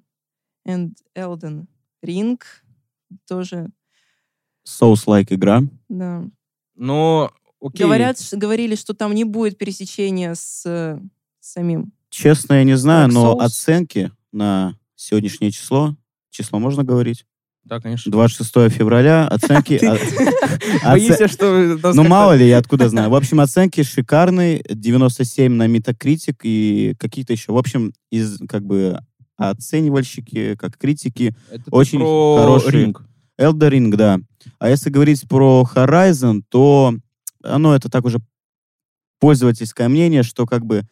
And 0.65 0.93
Elden 1.13 1.65
Ring, 2.01 2.39
тоже 3.27 3.67
Souls-like 4.67 5.27
игра. 5.29 5.63
Да. 5.89 6.23
Но, 6.75 7.31
окей. 7.61 7.85
Говорят, 7.85 8.17
говорили, 8.31 8.75
что 8.75 8.93
там 8.93 9.13
не 9.13 9.23
будет 9.23 9.57
пересечения 9.57 10.33
с, 10.33 10.63
с 10.63 10.99
самим. 11.39 11.93
Честно, 12.09 12.53
я 12.53 12.63
не 12.63 12.77
знаю, 12.77 13.09
но 13.09 13.33
Souls. 13.33 13.41
оценки 13.43 14.11
на 14.31 14.75
сегодняшнее 14.95 15.51
число, 15.51 15.95
число 16.29 16.59
можно 16.59 16.83
говорить? 16.83 17.25
Да, 17.65 17.79
конечно. 17.79 18.11
26 18.11 18.71
февраля, 18.71 19.27
оценки... 19.31 19.81
Боишься, 20.85 21.27
что... 21.27 21.77
Ну, 21.93 22.03
мало 22.03 22.33
ли, 22.33 22.47
я 22.47 22.59
откуда 22.59 22.89
знаю. 22.89 23.09
В 23.09 23.15
общем, 23.15 23.39
оценки 23.39 23.81
шикарные, 23.83 24.63
97 24.69 25.51
на 25.51 25.67
Metacritic 25.67 26.37
и 26.43 26.95
какие-то 26.99 27.33
еще. 27.33 27.53
В 27.53 27.57
общем, 27.57 27.93
из 28.11 28.37
как 28.47 28.63
бы 28.63 28.99
оценивальщики, 29.37 30.55
как 30.55 30.77
критики. 30.77 31.35
Очень 31.71 31.99
хороший. 31.99 32.85
Ring. 32.85 32.95
Elder 33.39 33.69
Ring, 33.69 33.95
да. 33.95 34.19
А 34.59 34.69
если 34.69 34.89
говорить 34.89 35.27
про 35.27 35.67
Horizon, 35.73 36.43
то 36.49 36.93
оно 37.43 37.75
это 37.75 37.89
так 37.89 38.05
уже 38.05 38.19
пользовательское 39.19 39.87
мнение, 39.89 40.23
что 40.23 40.45
как 40.45 40.65
бы 40.65 40.83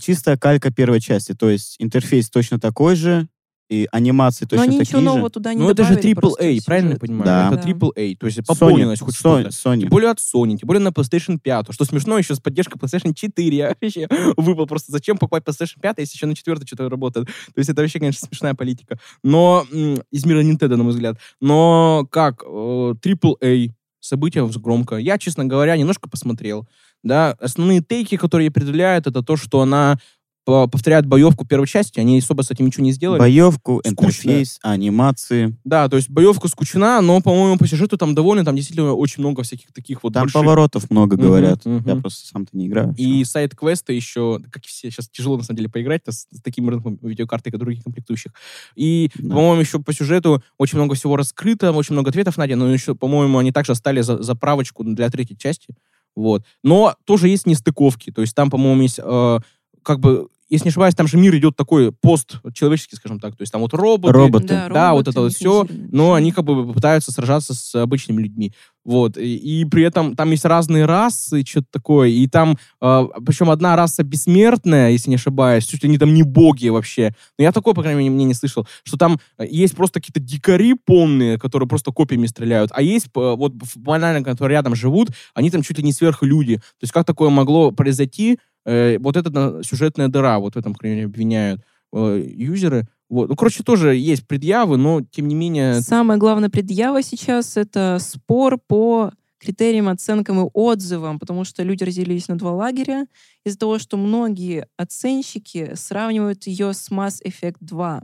чистая 0.00 0.36
калька 0.36 0.72
первой 0.72 1.00
части, 1.00 1.34
то 1.34 1.48
есть 1.48 1.76
интерфейс 1.78 2.28
точно 2.30 2.60
такой 2.60 2.96
же, 2.96 3.28
и 3.68 3.88
анимации 3.92 4.44
точно 4.44 4.56
Но 4.58 4.62
они 4.70 4.78
такие 4.78 4.88
ничего 4.88 5.00
же. 5.00 5.04
нового 5.06 5.30
туда 5.30 5.54
не 5.54 5.60
Ну, 5.60 5.70
это 5.70 5.84
же 5.84 5.94
AAA, 5.94 6.60
правильно 6.64 6.92
я 6.92 6.96
понимаю? 6.96 7.24
Да. 7.24 7.50
Это. 7.52 7.68
AAA, 7.68 8.16
то 8.16 8.26
есть 8.26 8.46
пополнилось 8.46 9.00
хоть 9.00 9.14
Sony, 9.14 9.50
что-то. 9.50 9.74
Sony. 9.74 9.80
Тем 9.80 9.88
более 9.88 10.10
от 10.10 10.18
Sony, 10.18 10.56
тем 10.56 10.66
более 10.66 10.82
на 10.82 10.88
PlayStation 10.88 11.38
5. 11.38 11.72
Что 11.72 11.84
смешно, 11.84 12.16
еще 12.18 12.34
с 12.34 12.40
поддержкой 12.40 12.78
PlayStation 12.78 13.12
4. 13.14 13.56
Я 13.56 13.74
вообще 13.80 14.08
выпал 14.36 14.66
просто. 14.66 14.92
Зачем 14.92 15.18
покупать 15.18 15.42
PlayStation 15.44 15.80
5, 15.80 15.98
если 15.98 16.16
еще 16.16 16.26
на 16.26 16.34
4 16.34 16.58
что-то 16.64 16.88
работает? 16.88 17.26
То 17.26 17.58
есть 17.58 17.68
это 17.68 17.82
вообще, 17.82 17.98
конечно, 17.98 18.26
смешная 18.26 18.54
политика. 18.54 18.98
Но 19.22 19.66
из 20.10 20.24
мира 20.24 20.42
Nintendo, 20.42 20.76
на 20.76 20.84
мой 20.84 20.92
взгляд. 20.92 21.18
Но 21.40 22.06
как? 22.10 22.44
э, 22.46 22.94
AAA, 23.00 23.70
события 24.00 24.46
громко. 24.58 24.96
Я, 24.96 25.18
честно 25.18 25.44
говоря, 25.44 25.76
немножко 25.76 26.08
посмотрел. 26.08 26.66
Да, 27.02 27.32
основные 27.40 27.82
тейки, 27.82 28.16
которые 28.16 28.48
определяют, 28.48 29.06
это 29.06 29.22
то, 29.22 29.36
что 29.36 29.60
она 29.60 29.98
по- 30.46 30.68
повторяет 30.68 31.06
боевку 31.06 31.44
первой 31.44 31.66
части. 31.66 31.98
Они 32.00 32.18
особо 32.18 32.42
с 32.42 32.50
этим 32.52 32.66
ничего 32.66 32.84
не 32.84 32.92
сделали. 32.92 33.18
Боевку, 33.18 33.82
Скучно. 33.84 33.90
интерфейс, 33.90 34.58
анимации. 34.62 35.58
Да, 35.64 35.88
то 35.88 35.96
есть 35.96 36.08
боевка 36.08 36.46
скучна, 36.48 37.00
но, 37.02 37.20
по-моему, 37.20 37.58
по 37.58 37.66
сюжету 37.66 37.98
там 37.98 38.14
довольно, 38.14 38.44
там 38.44 38.54
действительно 38.54 38.92
очень 38.94 39.22
много 39.24 39.42
всяких 39.42 39.72
таких 39.72 40.02
вот 40.04 40.12
Там 40.14 40.22
больших. 40.22 40.40
поворотов 40.40 40.88
много 40.90 41.16
говорят. 41.16 41.64
мгм. 41.66 41.82
Я 41.84 41.96
просто 41.96 42.28
сам-то 42.28 42.56
не 42.56 42.68
играю. 42.68 42.94
И 42.96 43.24
сайт-квесты 43.24 43.92
еще, 43.92 44.40
как 44.50 44.64
и 44.64 44.68
все, 44.68 44.90
сейчас 44.90 45.08
тяжело 45.08 45.36
на 45.36 45.42
самом 45.42 45.56
деле 45.58 45.68
поиграть 45.68 46.02
с, 46.08 46.28
с 46.30 46.40
таким 46.42 46.68
рынком 46.70 46.96
видеокарты, 47.02 47.50
как 47.50 47.58
других 47.58 47.82
комплектующих. 47.82 48.32
И, 48.76 49.10
Да. 49.16 49.34
по-моему, 49.34 49.60
еще 49.60 49.80
по 49.80 49.92
сюжету 49.92 50.42
очень 50.58 50.78
много 50.78 50.94
всего 50.94 51.16
раскрыто, 51.16 51.72
очень 51.72 51.94
много 51.94 52.10
ответов 52.10 52.36
найдено, 52.36 52.66
но 52.66 52.72
еще, 52.72 52.94
по-моему, 52.94 53.38
они 53.38 53.50
также 53.50 53.72
оставили 53.72 54.00
за, 54.02 54.22
заправочку 54.22 54.84
для 54.84 55.10
третьей 55.10 55.36
части. 55.36 55.74
Вот. 56.14 56.44
Но 56.62 56.94
тоже 57.04 57.28
есть 57.28 57.46
нестыковки. 57.46 58.12
То 58.12 58.22
есть 58.22 58.34
там, 58.34 58.48
по-моему, 58.48 58.82
есть 58.82 59.00
э, 59.02 59.38
как 59.82 60.00
бы 60.00 60.28
если 60.48 60.66
не 60.66 60.70
ошибаюсь, 60.70 60.94
там 60.94 61.08
же 61.08 61.16
мир 61.16 61.36
идет 61.36 61.56
такой 61.56 61.92
пост-человеческий, 61.92 62.96
скажем 62.96 63.18
так. 63.18 63.36
То 63.36 63.42
есть 63.42 63.52
там 63.52 63.62
вот 63.62 63.74
роботы, 63.74 64.12
Роботы. 64.12 64.46
Да, 64.48 64.68
Да, 64.68 64.92
вот 64.92 65.06
роботы 65.06 65.10
это 65.10 65.20
вот 65.22 65.32
все, 65.32 65.66
но 65.90 66.14
они 66.14 66.32
как 66.32 66.44
бы 66.44 66.72
пытаются 66.72 67.12
сражаться 67.12 67.54
с 67.54 67.74
обычными 67.74 68.22
людьми. 68.22 68.52
Вот. 68.84 69.16
И, 69.16 69.36
и 69.36 69.64
при 69.64 69.82
этом 69.82 70.14
там 70.14 70.30
есть 70.30 70.44
разные 70.44 70.84
расы, 70.84 71.44
что-то 71.44 71.66
такое. 71.72 72.08
И 72.08 72.28
там, 72.28 72.56
э, 72.80 73.08
причем 73.26 73.50
одна 73.50 73.74
раса 73.74 74.04
бессмертная, 74.04 74.90
если 74.90 75.10
не 75.10 75.16
ошибаюсь, 75.16 75.66
чуть 75.66 75.82
ли 75.82 75.88
они 75.88 75.98
там 75.98 76.14
не 76.14 76.22
боги 76.22 76.68
вообще. 76.68 77.12
Но 77.36 77.42
я 77.42 77.50
такое, 77.50 77.74
по 77.74 77.82
крайней 77.82 77.98
мере, 78.00 78.14
мне 78.14 78.24
не 78.24 78.34
слышал, 78.34 78.66
что 78.84 78.96
там 78.96 79.18
э, 79.38 79.46
есть 79.50 79.74
просто 79.74 79.98
какие-то 79.98 80.20
дикари 80.20 80.74
полные, 80.74 81.36
которые 81.36 81.68
просто 81.68 81.90
копьями 81.90 82.28
стреляют, 82.28 82.70
а 82.72 82.80
есть 82.80 83.06
э, 83.06 83.10
вот 83.14 83.54
банально, 83.74 84.22
которые 84.22 84.56
рядом 84.56 84.76
живут, 84.76 85.08
они 85.34 85.50
там 85.50 85.62
чуть 85.62 85.78
ли 85.78 85.84
не 85.84 85.92
сверхлюди. 85.92 86.58
То 86.58 86.82
есть 86.82 86.92
как 86.92 87.04
такое 87.04 87.30
могло 87.30 87.72
произойти? 87.72 88.38
Э, 88.66 88.98
вот 88.98 89.16
это 89.16 89.30
на- 89.30 89.62
сюжетная 89.62 90.08
дыра, 90.08 90.38
вот 90.38 90.54
в 90.54 90.58
этом, 90.58 90.72
обвиняют 90.72 91.62
э, 91.92 92.22
юзеры. 92.26 92.88
Вот. 93.08 93.28
Ну, 93.28 93.36
короче, 93.36 93.62
тоже 93.62 93.94
есть 93.94 94.26
предъявы, 94.26 94.76
но, 94.76 95.00
тем 95.00 95.28
не 95.28 95.36
менее... 95.36 95.80
Самая 95.80 96.18
главная 96.18 96.50
предъява 96.50 97.02
сейчас— 97.02 97.56
это 97.56 97.98
спор 98.00 98.58
по 98.66 99.12
критериям, 99.38 99.88
оценкам 99.88 100.44
и 100.44 100.50
отзывам, 100.52 101.20
потому 101.20 101.44
что 101.44 101.62
люди 101.62 101.84
разделились 101.84 102.26
на 102.26 102.36
два 102.36 102.52
лагеря 102.52 103.06
из-за 103.44 103.58
того, 103.58 103.78
что 103.78 103.96
многие 103.96 104.66
оценщики 104.76 105.72
сравнивают 105.74 106.48
ее 106.48 106.72
с 106.74 106.90
Mass 106.90 107.22
Effect 107.24 107.58
2. 107.60 108.02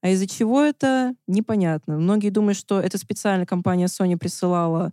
А 0.00 0.08
из-за 0.08 0.26
чего 0.26 0.62
это, 0.62 1.14
непонятно. 1.26 1.98
Многие 1.98 2.30
думают, 2.30 2.56
что 2.56 2.80
это 2.80 2.96
специально 2.96 3.44
компания 3.44 3.86
Sony 3.86 4.16
присылала 4.16 4.92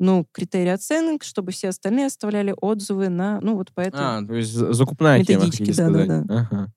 ну, 0.00 0.26
критерии 0.32 0.70
оценок, 0.70 1.22
чтобы 1.22 1.52
все 1.52 1.68
остальные 1.68 2.06
оставляли 2.06 2.54
отзывы 2.60 3.08
на, 3.10 3.38
ну, 3.40 3.54
вот 3.54 3.70
по 3.72 3.82
этой... 3.82 4.00
А, 4.00 4.22
то 4.26 4.34
есть 4.34 4.52
за- 4.52 4.72
закупная 4.72 5.22
тема, 5.22 5.44
хотите 5.44 5.72
да, 5.74 5.88
да, 5.90 6.04
сказать. 6.04 6.26
да. 6.26 6.48
Ага. 6.50 6.72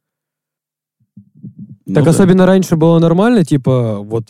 Ну 1.86 1.96
так 1.96 2.04
да. 2.06 2.10
особенно 2.12 2.46
раньше 2.46 2.76
было 2.76 3.00
нормально, 3.00 3.44
типа, 3.44 4.00
вот 4.00 4.26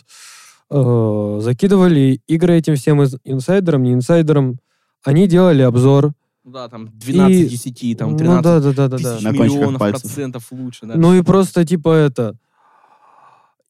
э, 0.70 1.38
закидывали 1.42 2.20
игры 2.26 2.54
этим 2.56 2.76
всем 2.76 3.02
из- 3.02 3.16
инсайдерам, 3.24 3.82
не 3.82 3.92
инсайдерам. 3.92 4.58
Они 5.04 5.26
делали 5.28 5.62
обзор. 5.62 6.12
Ну 6.44 6.50
да, 6.50 6.68
там 6.68 6.88
12 6.98 7.36
И- 7.36 7.48
10, 7.48 7.98
там 7.98 8.12
ну 8.12 8.18
13 8.18 8.42
да, 8.42 8.60
да, 8.60 8.72
да, 8.72 8.88
да, 8.88 8.98
да. 8.98 9.12
кончиках 9.14 9.40
миллионов 9.40 9.78
пальцев. 9.80 10.02
процентов 10.02 10.46
лучше, 10.50 10.86
да. 10.86 10.94
Ну 10.96 11.14
и 11.14 11.22
просто 11.22 11.64
типа 11.64 11.90
это. 11.94 12.36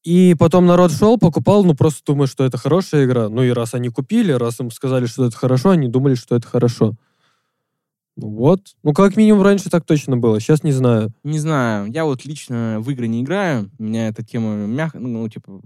И 0.05 0.37
потом 0.39 0.67
народ 0.67 0.93
шел, 0.93 1.17
покупал, 1.19 1.65
ну 1.65 1.75
просто 1.75 2.03
думая, 2.05 2.27
что 2.27 2.45
это 2.45 2.59
хорошая 2.59 3.07
игра. 3.07 3.31
Ну 3.31 3.43
и 3.43 3.51
раз 3.51 3.73
они 3.73 3.89
купили, 3.89 4.33
раз 4.33 4.61
им 4.61 4.71
сказали, 4.71 5.07
что 5.07 5.25
это 5.25 5.37
хорошо, 5.37 5.71
они 5.71 5.89
думали, 5.89 6.15
что 6.15 6.37
это 6.37 6.47
хорошо. 6.47 6.95
Ну 8.17 8.29
вот. 8.29 8.61
Ну 8.83 8.93
как 8.93 9.17
минимум 9.17 9.43
раньше 9.43 9.71
так 9.71 9.85
точно 9.85 10.19
было, 10.19 10.39
сейчас 10.41 10.63
не 10.63 10.73
знаю. 10.73 11.11
Не 11.25 11.39
знаю, 11.39 11.91
я 11.91 12.05
вот 12.05 12.27
лично 12.27 12.77
в 12.81 12.91
игры 12.91 13.09
не 13.09 13.23
играю, 13.23 13.71
меня 13.79 14.09
эта 14.09 14.23
тема 14.23 14.55
мягко, 14.67 15.01
ну, 15.01 15.27
типа, 15.29 15.63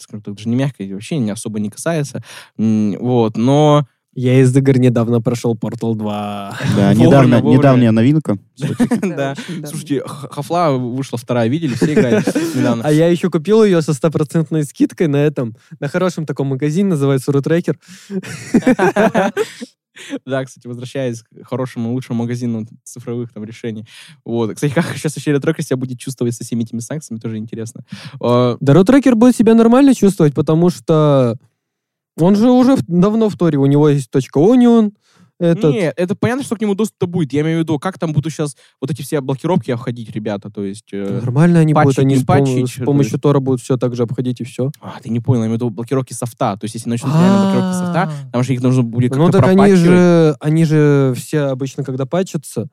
скажем 0.00 0.22
так, 0.22 0.34
даже 0.34 0.48
не 0.48 0.56
мягкая, 0.56 0.92
вообще 0.92 1.18
не 1.18 1.30
особо 1.30 1.60
не 1.60 1.70
касается, 1.70 2.22
вот, 2.58 3.36
но 3.36 3.86
Я 4.16 4.40
из 4.40 4.56
игр 4.56 4.78
недавно 4.78 5.20
прошел 5.20 5.54
Portal 5.54 5.94
2. 5.94 6.58
Да, 6.74 6.94
недавно, 6.94 7.42
недавняя 7.42 7.90
новинка. 7.90 8.38
да, 9.02 9.34
слушайте, 9.66 10.02
Хафла 10.06 10.70
вышла 10.70 11.18
вторая, 11.18 11.48
видели, 11.48 11.74
все 11.74 11.92
играли 11.92 12.24
недавно. 12.56 12.82
А 12.82 12.90
я 12.90 13.08
еще 13.08 13.28
купил 13.28 13.62
ее 13.62 13.82
со 13.82 13.92
стопроцентной 13.92 14.64
скидкой 14.64 15.08
на 15.08 15.18
этом, 15.18 15.54
на 15.80 15.88
хорошем 15.88 16.24
таком 16.24 16.46
магазине, 16.46 16.88
называется 16.88 17.30
Рутрекер. 17.30 17.78
Да, 20.26 20.44
кстати, 20.44 20.66
возвращаясь 20.66 21.22
к 21.22 21.44
хорошему, 21.44 21.92
лучшему 21.92 22.18
магазину 22.18 22.66
цифровых 22.84 23.32
там 23.32 23.44
решений. 23.44 23.86
Вот. 24.26 24.54
Кстати, 24.54 24.74
как 24.74 24.84
сейчас 24.96 25.16
еще 25.16 25.32
ретрокер 25.32 25.64
себя 25.64 25.78
будет 25.78 25.98
чувствовать 25.98 26.34
со 26.34 26.44
всеми 26.44 26.64
этими 26.64 26.80
санкциями, 26.80 27.18
тоже 27.18 27.38
интересно. 27.38 27.82
А, 28.20 28.58
Да 28.60 28.74
Рутрекер 28.74 29.16
будет 29.16 29.36
себя 29.36 29.54
нормально 29.54 29.94
чувствовать, 29.94 30.34
потому 30.34 30.68
что 30.68 31.38
он 32.18 32.36
же 32.36 32.50
уже 32.50 32.76
давно 32.86 33.28
в 33.28 33.36
Торе, 33.36 33.58
у 33.58 33.66
него 33.66 33.88
есть 33.88 34.10
.onion, 34.14 34.92
этот... 35.38 35.70
Нет, 35.74 35.92
это 35.98 36.16
понятно, 36.16 36.42
что 36.44 36.56
к 36.56 36.62
нему 36.62 36.74
доступ 36.74 37.10
будет. 37.10 37.30
Я 37.34 37.42
имею 37.42 37.58
в 37.58 37.62
виду, 37.64 37.78
как 37.78 37.98
там 37.98 38.14
будут 38.14 38.32
сейчас 38.32 38.56
вот 38.80 38.90
эти 38.90 39.02
все 39.02 39.20
блокировки 39.20 39.70
обходить 39.70 40.10
ребята, 40.10 40.48
то 40.50 40.64
есть... 40.64 40.88
э, 40.92 41.20
Нормально 41.20 41.60
они 41.60 41.74
патчить, 41.74 41.84
будут, 41.84 41.98
они 41.98 42.16
с, 42.16 42.24
патчить, 42.24 42.70
с 42.70 42.74
то 42.76 42.84
помощью 42.84 43.12
есть- 43.12 43.22
Тора 43.22 43.40
будут 43.40 43.60
все 43.60 43.76
так 43.76 43.94
же 43.94 44.04
обходить 44.04 44.40
и 44.40 44.44
все. 44.44 44.70
А, 44.80 44.94
ты 45.02 45.10
не 45.10 45.20
понял, 45.20 45.42
я 45.42 45.46
имею 45.48 45.58
в 45.58 45.60
виду 45.60 45.68
блокировки 45.68 46.14
софта. 46.14 46.56
То 46.56 46.64
есть, 46.64 46.74
если 46.74 46.88
начнут 46.88 47.12
реально 47.12 47.42
блокировки 47.52 47.76
софта, 47.76 48.12
там 48.32 48.42
же 48.44 48.54
их 48.54 48.62
нужно 48.62 48.82
будет 48.82 49.14
Ну 49.14 49.24
как-то 49.24 49.40
так 49.40 49.50
они 49.50 49.74
же, 49.74 50.36
они 50.40 50.64
же 50.64 51.12
все 51.14 51.40
обычно, 51.40 51.84
когда 51.84 52.06
патчатся, 52.06 52.68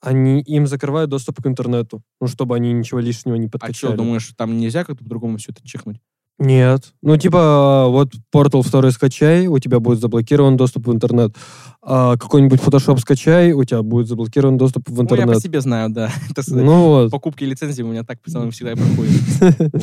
они 0.00 0.40
им 0.40 0.66
закрывают 0.66 1.10
доступ 1.10 1.40
к 1.40 1.46
интернету, 1.46 2.02
ну, 2.20 2.26
чтобы 2.26 2.56
они 2.56 2.72
ничего 2.72 2.98
лишнего 2.98 3.36
не 3.36 3.46
А 3.46 3.50
подкачали. 3.50 3.92
что, 3.92 3.96
думаешь, 3.96 4.28
там 4.36 4.56
нельзя 4.58 4.82
как-то 4.84 5.04
по-другому 5.04 5.38
все 5.38 5.52
это 5.52 5.60
чекнуть? 5.64 6.00
Нет. 6.38 6.92
Ну, 7.02 7.16
типа, 7.16 7.86
вот 7.88 8.12
Portal 8.32 8.62
2 8.62 8.90
скачай, 8.92 9.48
у 9.48 9.58
тебя 9.58 9.80
будет 9.80 10.00
заблокирован 10.00 10.56
доступ 10.56 10.86
в 10.86 10.92
интернет. 10.92 11.34
А 11.82 12.16
какой-нибудь 12.16 12.60
Photoshop 12.60 12.98
скачай, 13.00 13.52
у 13.52 13.64
тебя 13.64 13.82
будет 13.82 14.06
заблокирован 14.06 14.56
доступ 14.56 14.88
в 14.88 14.94
Ну, 14.94 15.02
я 15.02 15.08
по 15.08 15.14
интернет. 15.14 15.42
себе 15.42 15.60
знаю, 15.60 15.90
да. 15.90 16.12
Ну 16.46 16.84
вот. 16.84 17.10
Покупки 17.10 17.42
лицензии 17.42 17.82
у 17.82 17.88
меня 17.88 18.04
так 18.04 18.20
пацаны 18.22 18.50
всегда 18.50 18.72
и 18.72 18.76
проходят. 18.76 19.72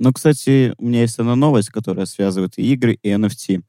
Ну, 0.00 0.12
кстати, 0.12 0.74
у 0.78 0.86
меня 0.86 1.00
есть 1.00 1.18
одна 1.18 1.34
новость, 1.34 1.70
которая 1.70 2.06
связывает 2.06 2.52
и 2.56 2.72
игры, 2.72 2.96
и 3.02 3.08
NFT. 3.10 3.62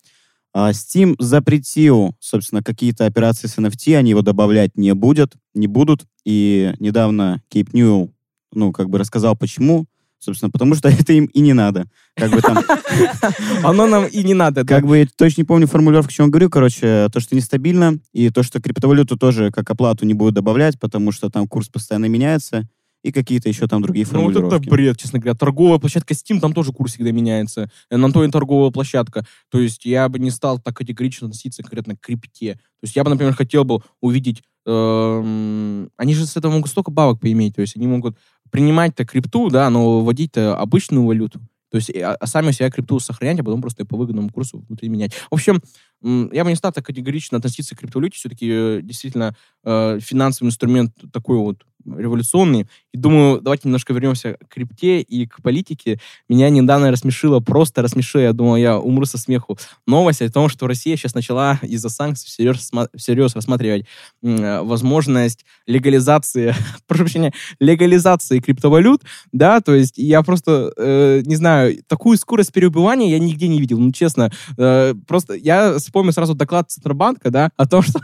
А, 0.53 0.69
Steam 0.71 1.15
запретил, 1.17 2.15
собственно, 2.19 2.61
какие-то 2.61 3.07
операции 3.07 3.47
с 3.47 3.57
NFT, 3.57 3.95
они 3.95 4.11
его 4.11 4.21
добавлять 4.21 4.77
не 4.77 4.93
будут, 4.93 5.33
не 5.55 5.65
будут. 5.65 6.05
И 6.25 6.71
недавно 6.79 7.41
Кейп 7.49 7.73
Ньюэлл, 7.73 8.11
ну, 8.53 8.71
как 8.71 8.89
бы 8.89 8.99
рассказал, 8.99 9.35
почему. 9.35 9.87
Собственно, 10.19 10.51
потому 10.51 10.75
что 10.75 10.89
это 10.89 11.13
им 11.13 11.25
и 11.25 11.39
не 11.39 11.53
надо. 11.53 11.85
Как 12.15 12.31
бы 12.31 12.41
там, 12.41 12.57
Оно 13.63 13.87
нам 13.87 14.05
и 14.05 14.23
не 14.23 14.33
надо. 14.33 14.65
как 14.65 14.85
бы, 14.85 14.99
я 14.99 15.07
точно 15.15 15.41
не 15.41 15.45
помню 15.45 15.67
формулировку, 15.67 16.11
что 16.11 16.23
он 16.23 16.31
говорил, 16.31 16.49
короче, 16.49 17.07
то, 17.11 17.19
что 17.19 17.35
нестабильно, 17.35 17.97
и 18.13 18.29
то, 18.29 18.43
что 18.43 18.59
криптовалюту 18.61 19.17
тоже 19.17 19.51
как 19.51 19.69
оплату 19.69 20.05
не 20.05 20.13
будут 20.13 20.35
добавлять, 20.35 20.79
потому 20.79 21.11
что 21.11 21.29
там 21.29 21.47
курс 21.47 21.69
постоянно 21.69 22.05
меняется, 22.05 22.67
и 23.01 23.13
какие-то 23.13 23.47
еще 23.47 23.65
там 23.67 23.81
другие 23.81 24.05
Ну, 24.11 24.23
вот 24.23 24.33
формулировки. 24.33 24.65
это 24.65 24.69
бред, 24.71 24.97
честно 24.97 25.19
говоря. 25.19 25.33
Торговая 25.37 25.79
площадка 25.79 26.13
Steam, 26.13 26.41
там 26.41 26.51
тоже 26.53 26.73
курс 26.73 26.93
всегда 26.95 27.11
меняется. 27.13 27.71
Э, 27.89 27.95
На 27.95 28.11
то 28.11 28.25
и 28.25 28.29
торговая 28.29 28.71
площадка. 28.71 29.25
То 29.49 29.61
есть 29.61 29.85
я 29.85 30.09
бы 30.09 30.19
не 30.19 30.31
стал 30.31 30.59
так 30.59 30.75
категорично 30.75 31.27
относиться 31.27 31.63
конкретно 31.63 31.95
к 31.95 32.01
крипте. 32.01 32.55
То 32.55 32.83
есть 32.83 32.97
я 32.97 33.05
бы, 33.05 33.09
например, 33.09 33.33
хотел 33.35 33.63
бы 33.63 33.79
увидеть... 34.01 34.43
эм, 34.65 35.89
они 35.97 36.13
же 36.13 36.25
с 36.25 36.35
этого 36.35 36.51
могут 36.51 36.69
столько 36.69 36.91
бабок 36.91 37.21
поиметь. 37.21 37.55
То 37.55 37.61
есть 37.61 37.75
они 37.77 37.87
могут 37.87 38.17
принимать-то 38.51 39.05
крипту, 39.05 39.49
да, 39.49 39.69
но 39.69 40.01
вводить-то 40.01 40.57
обычную 40.57 41.05
валюту. 41.05 41.39
То 41.71 41.77
есть, 41.77 41.95
а, 41.95 42.15
а 42.19 42.27
сами 42.27 42.51
себя 42.51 42.69
крипту 42.71 42.99
сохранять, 42.99 43.39
а 43.39 43.43
потом 43.43 43.61
просто 43.61 43.85
по 43.85 43.95
выгодному 43.95 44.29
курсу 44.29 44.63
внутри 44.67 44.89
менять. 44.89 45.13
В 45.29 45.35
общем, 45.35 45.61
я 46.01 46.43
бы 46.43 46.49
не 46.49 46.55
стал 46.55 46.71
так 46.71 46.85
категорично 46.85 47.37
относиться 47.37 47.75
к 47.75 47.79
криптовалюте. 47.79 48.17
Все-таки, 48.17 48.49
э, 48.49 48.79
действительно, 48.81 49.35
э, 49.63 49.99
финансовый 50.01 50.47
инструмент 50.47 50.93
такой 51.13 51.37
вот 51.37 51.65
революционный. 51.97 52.67
И 52.93 52.97
думаю, 52.97 53.41
давайте 53.41 53.67
немножко 53.67 53.93
вернемся 53.93 54.37
к 54.47 54.53
крипте 54.53 55.01
и 55.01 55.25
к 55.25 55.41
политике. 55.41 55.99
Меня 56.27 56.49
недавно 56.49 56.91
рассмешило, 56.91 57.39
просто 57.39 57.81
рассмешило, 57.81 58.21
я 58.21 58.33
думал, 58.33 58.55
я 58.55 58.79
умру 58.79 59.05
со 59.05 59.17
смеху. 59.17 59.57
Новость 59.85 60.21
о 60.21 60.31
том, 60.31 60.49
что 60.49 60.67
Россия 60.67 60.95
сейчас 60.95 61.13
начала 61.13 61.59
из-за 61.61 61.89
санкций 61.89 62.27
всерьез, 62.27 62.71
всерьез 62.95 63.35
рассматривать 63.35 63.85
э, 64.23 64.61
возможность 64.61 65.45
легализации, 65.67 66.55
прошу 66.87 67.03
прощения, 67.03 67.33
легализации 67.59 68.39
криптовалют, 68.39 69.03
да, 69.31 69.61
то 69.61 69.73
есть 69.73 69.97
я 69.97 70.21
просто, 70.23 70.73
э, 70.77 71.21
не 71.25 71.35
знаю, 71.35 71.77
такую 71.87 72.17
скорость 72.17 72.51
переубывания 72.51 73.09
я 73.09 73.19
нигде 73.19 73.47
не 73.47 73.59
видел, 73.59 73.79
ну, 73.79 73.91
честно. 73.91 74.31
Э, 74.57 74.93
просто 75.07 75.33
я 75.33 75.77
вспомнил 75.77 76.13
сразу 76.13 76.33
доклад 76.35 76.69
Центробанка, 76.69 77.29
да, 77.29 77.49
о 77.57 77.67
том, 77.67 77.81
что 77.83 77.99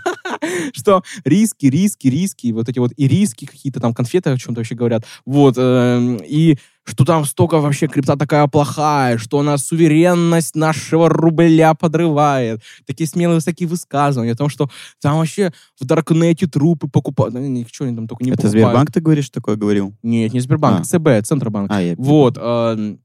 что 0.80 1.03
риски, 1.23 1.67
риски, 1.67 2.07
риски, 2.07 2.51
вот 2.51 2.69
эти 2.69 2.80
вот 2.80 2.91
и 2.95 3.07
риски 3.07 3.45
какие-то 3.45 3.80
там 3.80 3.93
конфеты 3.93 4.30
о 4.30 4.38
чем-то 4.38 4.59
вообще 4.59 4.76
говорят, 4.76 5.05
вот, 5.26 5.55
э, 5.57 6.19
и 6.28 6.57
что 6.86 7.03
там 7.03 7.26
столько 7.26 7.59
вообще 7.59 7.88
крипта 7.88 8.15
такая 8.15 8.47
плохая, 8.47 9.17
что 9.17 9.39
она 9.39 9.57
суверенность 9.57 10.55
нашего 10.55 11.09
рубля 11.09 11.73
подрывает. 11.73 12.61
Такие 12.86 13.07
смелые 13.07 13.36
высокие 13.36 13.67
высказывания 13.67 14.34
о 14.34 14.36
том, 14.36 14.49
что 14.49 14.69
там 15.01 15.17
вообще 15.17 15.51
в 15.80 15.86
Даркнете 15.86 16.45
трупы 16.47 16.88
покупают. 16.88 17.34
Ну, 17.34 17.39
ничего 17.39 17.88
они 17.88 17.95
там 17.95 18.07
только 18.07 18.23
не 18.23 18.30
Это 18.30 18.43
покупают. 18.43 18.65
Сбербанк 18.67 18.91
ты 18.91 19.01
говоришь 19.01 19.30
такое 19.32 19.55
говорил? 19.55 19.95
Нет, 20.03 20.34
не 20.34 20.39
Сбербанк, 20.39 20.82
а. 20.82 20.84
ЦБ, 20.84 21.26
Центробанк. 21.26 21.71
А, 21.71 21.82
я... 21.82 21.95
Вот. 21.97 22.38
Э, 22.39 22.95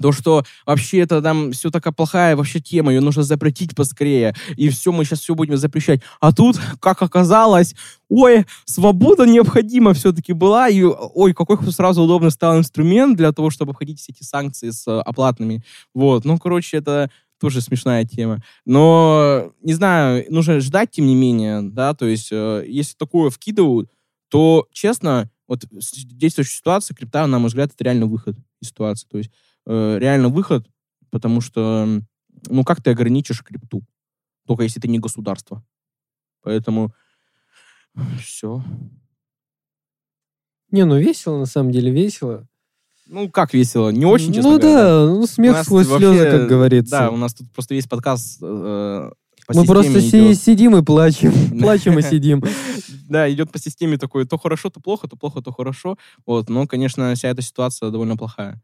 то, 0.00 0.12
что 0.12 0.44
вообще 0.66 0.98
это 1.00 1.22
там 1.22 1.52
все 1.52 1.70
такая 1.70 1.92
плохая 1.92 2.36
вообще 2.36 2.60
тема, 2.60 2.92
ее 2.92 3.00
нужно 3.00 3.22
запретить 3.22 3.74
поскорее, 3.74 4.34
и 4.56 4.68
все, 4.68 4.92
мы 4.92 5.04
сейчас 5.04 5.20
все 5.20 5.34
будем 5.34 5.56
запрещать. 5.56 6.00
А 6.20 6.32
тут, 6.32 6.58
как 6.80 7.02
оказалось, 7.02 7.74
ой, 8.08 8.44
свобода 8.64 9.24
необходима 9.26 9.94
все-таки 9.94 10.32
была, 10.32 10.68
и 10.68 10.82
ой, 10.82 11.34
какой 11.34 11.58
сразу 11.72 12.02
удобный 12.02 12.30
стал 12.30 12.58
инструмент 12.58 13.16
для 13.16 13.32
того, 13.32 13.50
чтобы 13.50 13.70
обходить 13.72 14.00
все 14.00 14.12
эти 14.12 14.22
санкции 14.22 14.70
с 14.70 14.86
э, 14.86 15.00
оплатными. 15.00 15.62
Вот, 15.94 16.24
ну, 16.24 16.38
короче, 16.38 16.76
это 16.76 17.10
тоже 17.40 17.60
смешная 17.60 18.04
тема. 18.04 18.42
Но, 18.64 19.52
не 19.62 19.74
знаю, 19.74 20.24
нужно 20.28 20.60
ждать, 20.60 20.92
тем 20.92 21.06
не 21.06 21.14
менее, 21.14 21.62
да, 21.62 21.94
то 21.94 22.06
есть, 22.06 22.28
э, 22.32 22.64
если 22.66 22.94
такое 22.96 23.30
вкидывают, 23.30 23.90
то, 24.28 24.66
честно, 24.72 25.30
вот 25.46 25.64
действующая 25.70 26.56
ситуация, 26.56 26.94
крипта, 26.94 27.26
на 27.26 27.38
мой 27.38 27.48
взгляд, 27.48 27.70
это 27.72 27.84
реально 27.84 28.06
выход 28.06 28.36
из 28.60 28.68
ситуации. 28.68 29.06
То 29.10 29.18
есть 29.18 29.30
э, 29.66 29.98
реально 29.98 30.28
выход, 30.28 30.66
потому 31.10 31.40
что, 31.40 32.00
ну, 32.48 32.64
как 32.64 32.82
ты 32.82 32.90
ограничишь 32.90 33.42
крипту? 33.42 33.82
Только 34.46 34.64
если 34.64 34.80
ты 34.80 34.88
не 34.88 34.98
государство. 34.98 35.64
Поэтому 36.42 36.92
все. 38.20 38.62
Не, 40.70 40.84
ну 40.84 40.98
весело, 40.98 41.38
на 41.38 41.46
самом 41.46 41.70
деле, 41.70 41.90
весело. 41.90 42.46
Ну, 43.06 43.30
как 43.30 43.52
весело? 43.54 43.90
Не 43.90 44.06
очень, 44.06 44.32
честно 44.32 44.52
Ну 44.52 44.58
говоря. 44.58 44.82
да, 44.82 45.06
ну 45.06 45.26
смех 45.26 45.62
сквозь 45.62 45.86
вообще, 45.86 46.14
слезы, 46.14 46.30
как 46.30 46.48
говорится. 46.48 46.90
Да, 46.90 47.10
у 47.10 47.16
нас 47.16 47.34
тут 47.34 47.50
просто 47.52 47.74
есть 47.74 47.88
подкаст 47.88 48.38
э, 48.42 49.10
по 49.46 49.54
Мы 49.54 49.66
просто 49.66 50.00
идет... 50.00 50.40
сидим 50.40 50.76
и 50.76 50.82
плачем. 50.82 51.32
Плачем 51.60 51.98
и 51.98 52.02
сидим. 52.02 52.42
Да, 53.08 53.30
идет 53.30 53.52
по 53.52 53.58
системе 53.58 53.98
такой, 53.98 54.26
то 54.26 54.38
хорошо, 54.38 54.70
то 54.70 54.80
плохо, 54.80 55.06
то 55.06 55.16
плохо, 55.16 55.42
то 55.42 55.52
хорошо. 55.52 55.98
Вот, 56.26 56.48
но, 56.48 56.66
конечно, 56.66 57.14
вся 57.14 57.28
эта 57.28 57.42
ситуация 57.42 57.90
довольно 57.90 58.16
плохая. 58.16 58.60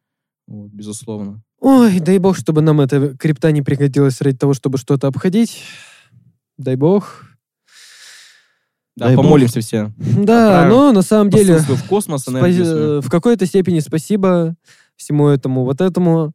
Вот, 0.51 0.72
безусловно. 0.72 1.42
Ой, 1.61 2.01
дай 2.01 2.18
бог, 2.18 2.36
чтобы 2.36 2.61
нам 2.61 2.80
эта 2.80 3.16
крипта 3.16 3.53
не 3.53 3.62
пригодилась 3.62 4.20
ради 4.20 4.36
того, 4.36 4.53
чтобы 4.53 4.78
что-то 4.78 5.07
обходить. 5.07 5.62
Дай 6.59 6.74
бог. 6.74 7.22
Да, 8.96 9.07
дай 9.07 9.16
помолимся 9.16 9.61
бог. 9.61 9.64
все. 9.64 9.92
Да, 10.24 10.66
но 10.68 10.90
на 10.90 11.03
самом 11.03 11.30
деле... 11.30 11.59
В 11.59 11.84
космос, 11.86 12.26
спа- 12.26 13.01
В 13.01 13.09
какой-то 13.09 13.46
степени 13.46 13.78
спасибо 13.78 14.57
всему 14.96 15.28
этому, 15.28 15.64
вот 15.64 15.80
этому, 15.80 16.32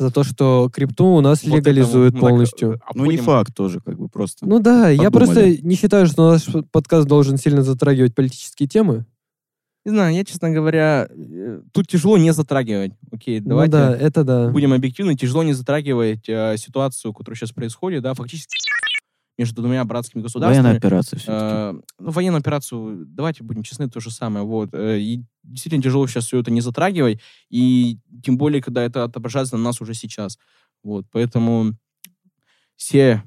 за 0.00 0.10
то, 0.10 0.24
что 0.24 0.68
крипту 0.72 1.06
у 1.06 1.20
нас 1.20 1.44
вот 1.44 1.56
легализуют 1.56 2.14
этому, 2.14 2.28
полностью. 2.28 2.72
Так, 2.72 2.82
а 2.88 2.90
ну, 2.94 3.06
не 3.06 3.18
факт 3.18 3.54
тоже, 3.54 3.80
как 3.80 3.96
бы 3.96 4.08
просто. 4.08 4.46
Ну 4.46 4.58
да, 4.58 4.86
подумали. 4.86 5.02
я 5.02 5.10
просто 5.12 5.56
не 5.62 5.76
считаю, 5.76 6.06
что 6.06 6.32
наш 6.32 6.48
подкаст 6.72 7.06
должен 7.06 7.36
сильно 7.36 7.62
затрагивать 7.62 8.16
политические 8.16 8.68
темы. 8.68 9.06
Не 9.84 9.90
знаю, 9.90 10.14
я, 10.14 10.24
честно 10.24 10.50
говоря, 10.50 11.08
э, 11.10 11.60
тут 11.72 11.86
тяжело 11.86 12.16
не 12.16 12.32
затрагивать. 12.32 12.92
Окей, 13.12 13.40
ну 13.40 13.50
давайте 13.50 13.76
ну 13.76 13.82
да, 13.82 13.96
это 13.96 14.24
да. 14.24 14.48
будем 14.48 14.72
объективны. 14.72 15.14
Тяжело 15.14 15.42
не 15.42 15.52
затрагивать 15.52 16.26
э, 16.28 16.56
ситуацию, 16.56 17.12
которая 17.12 17.36
сейчас 17.36 17.52
происходит, 17.52 18.02
да, 18.02 18.14
фактически 18.14 18.56
между 19.36 19.62
двумя 19.62 19.84
братскими 19.84 20.22
государствами. 20.22 20.62
Военная 20.62 20.78
операция 20.78 21.18
все-таки. 21.18 21.44
Э, 21.44 21.80
ну, 21.98 22.10
военную 22.10 22.40
операцию, 22.40 23.04
давайте 23.06 23.42
будем 23.42 23.62
честны, 23.62 23.90
то 23.90 24.00
же 24.00 24.10
самое. 24.10 24.44
Вот. 24.44 24.70
Э, 24.72 24.98
и 24.98 25.22
действительно 25.42 25.82
тяжело 25.82 26.06
сейчас 26.06 26.26
все 26.26 26.40
это 26.40 26.50
не 26.50 26.60
затрагивать, 26.60 27.20
и 27.50 27.98
тем 28.22 28.38
более, 28.38 28.62
когда 28.62 28.82
это 28.82 29.04
отображается 29.04 29.56
на 29.56 29.64
нас 29.64 29.80
уже 29.80 29.94
сейчас. 29.94 30.38
Вот. 30.82 31.06
Поэтому 31.10 31.72
все, 32.76 33.22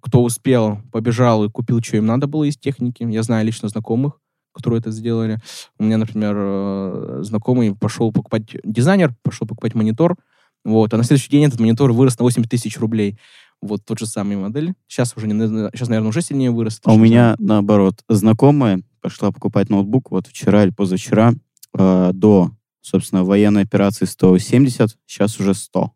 кто 0.00 0.22
успел, 0.22 0.80
побежал 0.92 1.44
и 1.44 1.50
купил, 1.50 1.82
что 1.82 1.96
им 1.96 2.06
надо 2.06 2.26
было 2.26 2.44
из 2.44 2.56
техники. 2.56 3.02
Я 3.02 3.22
знаю 3.22 3.44
лично 3.44 3.68
знакомых, 3.68 4.19
которые 4.52 4.80
это 4.80 4.90
сделали. 4.90 5.38
У 5.78 5.84
меня, 5.84 5.98
например, 5.98 6.34
э, 6.36 7.20
знакомый 7.22 7.74
пошел 7.74 8.12
покупать, 8.12 8.56
дизайнер 8.64 9.14
пошел 9.22 9.46
покупать 9.46 9.74
монитор, 9.74 10.16
вот, 10.64 10.92
а 10.92 10.96
на 10.96 11.04
следующий 11.04 11.30
день 11.30 11.44
этот 11.44 11.60
монитор 11.60 11.92
вырос 11.92 12.18
на 12.18 12.24
8 12.24 12.44
тысяч 12.44 12.78
рублей. 12.78 13.18
Вот 13.62 13.84
тот 13.84 13.98
же 13.98 14.06
самый 14.06 14.36
модель. 14.36 14.74
Сейчас 14.88 15.16
уже, 15.16 15.26
не, 15.26 15.34
сейчас, 15.74 15.88
наверное, 15.88 16.08
уже 16.08 16.22
сильнее 16.22 16.50
вырос. 16.50 16.80
А 16.84 16.92
у 16.92 16.98
меня, 16.98 17.34
наоборот, 17.38 18.02
знакомая 18.08 18.82
пошла 19.00 19.32
покупать 19.32 19.70
ноутбук 19.70 20.10
вот 20.10 20.26
вчера 20.26 20.64
или 20.64 20.70
позавчера 20.70 21.34
э, 21.76 22.10
до, 22.14 22.50
собственно, 22.80 23.24
военной 23.24 23.62
операции 23.62 24.04
170, 24.04 24.96
сейчас 25.06 25.40
уже 25.40 25.54
100. 25.54 25.92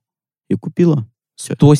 И 0.51 0.55
купила. 0.55 1.07
Все. 1.37 1.55
100, 1.55 1.75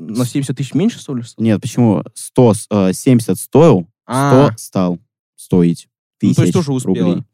на 0.00 0.24
70 0.24 0.56
тысяч 0.56 0.74
меньше, 0.74 0.98
что 0.98 1.14
ли? 1.14 1.22
Нет, 1.38 1.60
почему? 1.60 2.02
170 2.14 3.28
э, 3.28 3.34
стоил, 3.34 3.82
100 3.82 3.88
а. 4.06 4.50
стал 4.56 4.98
стоить 5.36 5.88
тысяч 6.18 6.36
ну, 6.36 6.42
то 6.42 6.42
есть 6.42 6.54
тоже 6.54 6.72
успела. 6.72 7.08
рублей. 7.08 7.24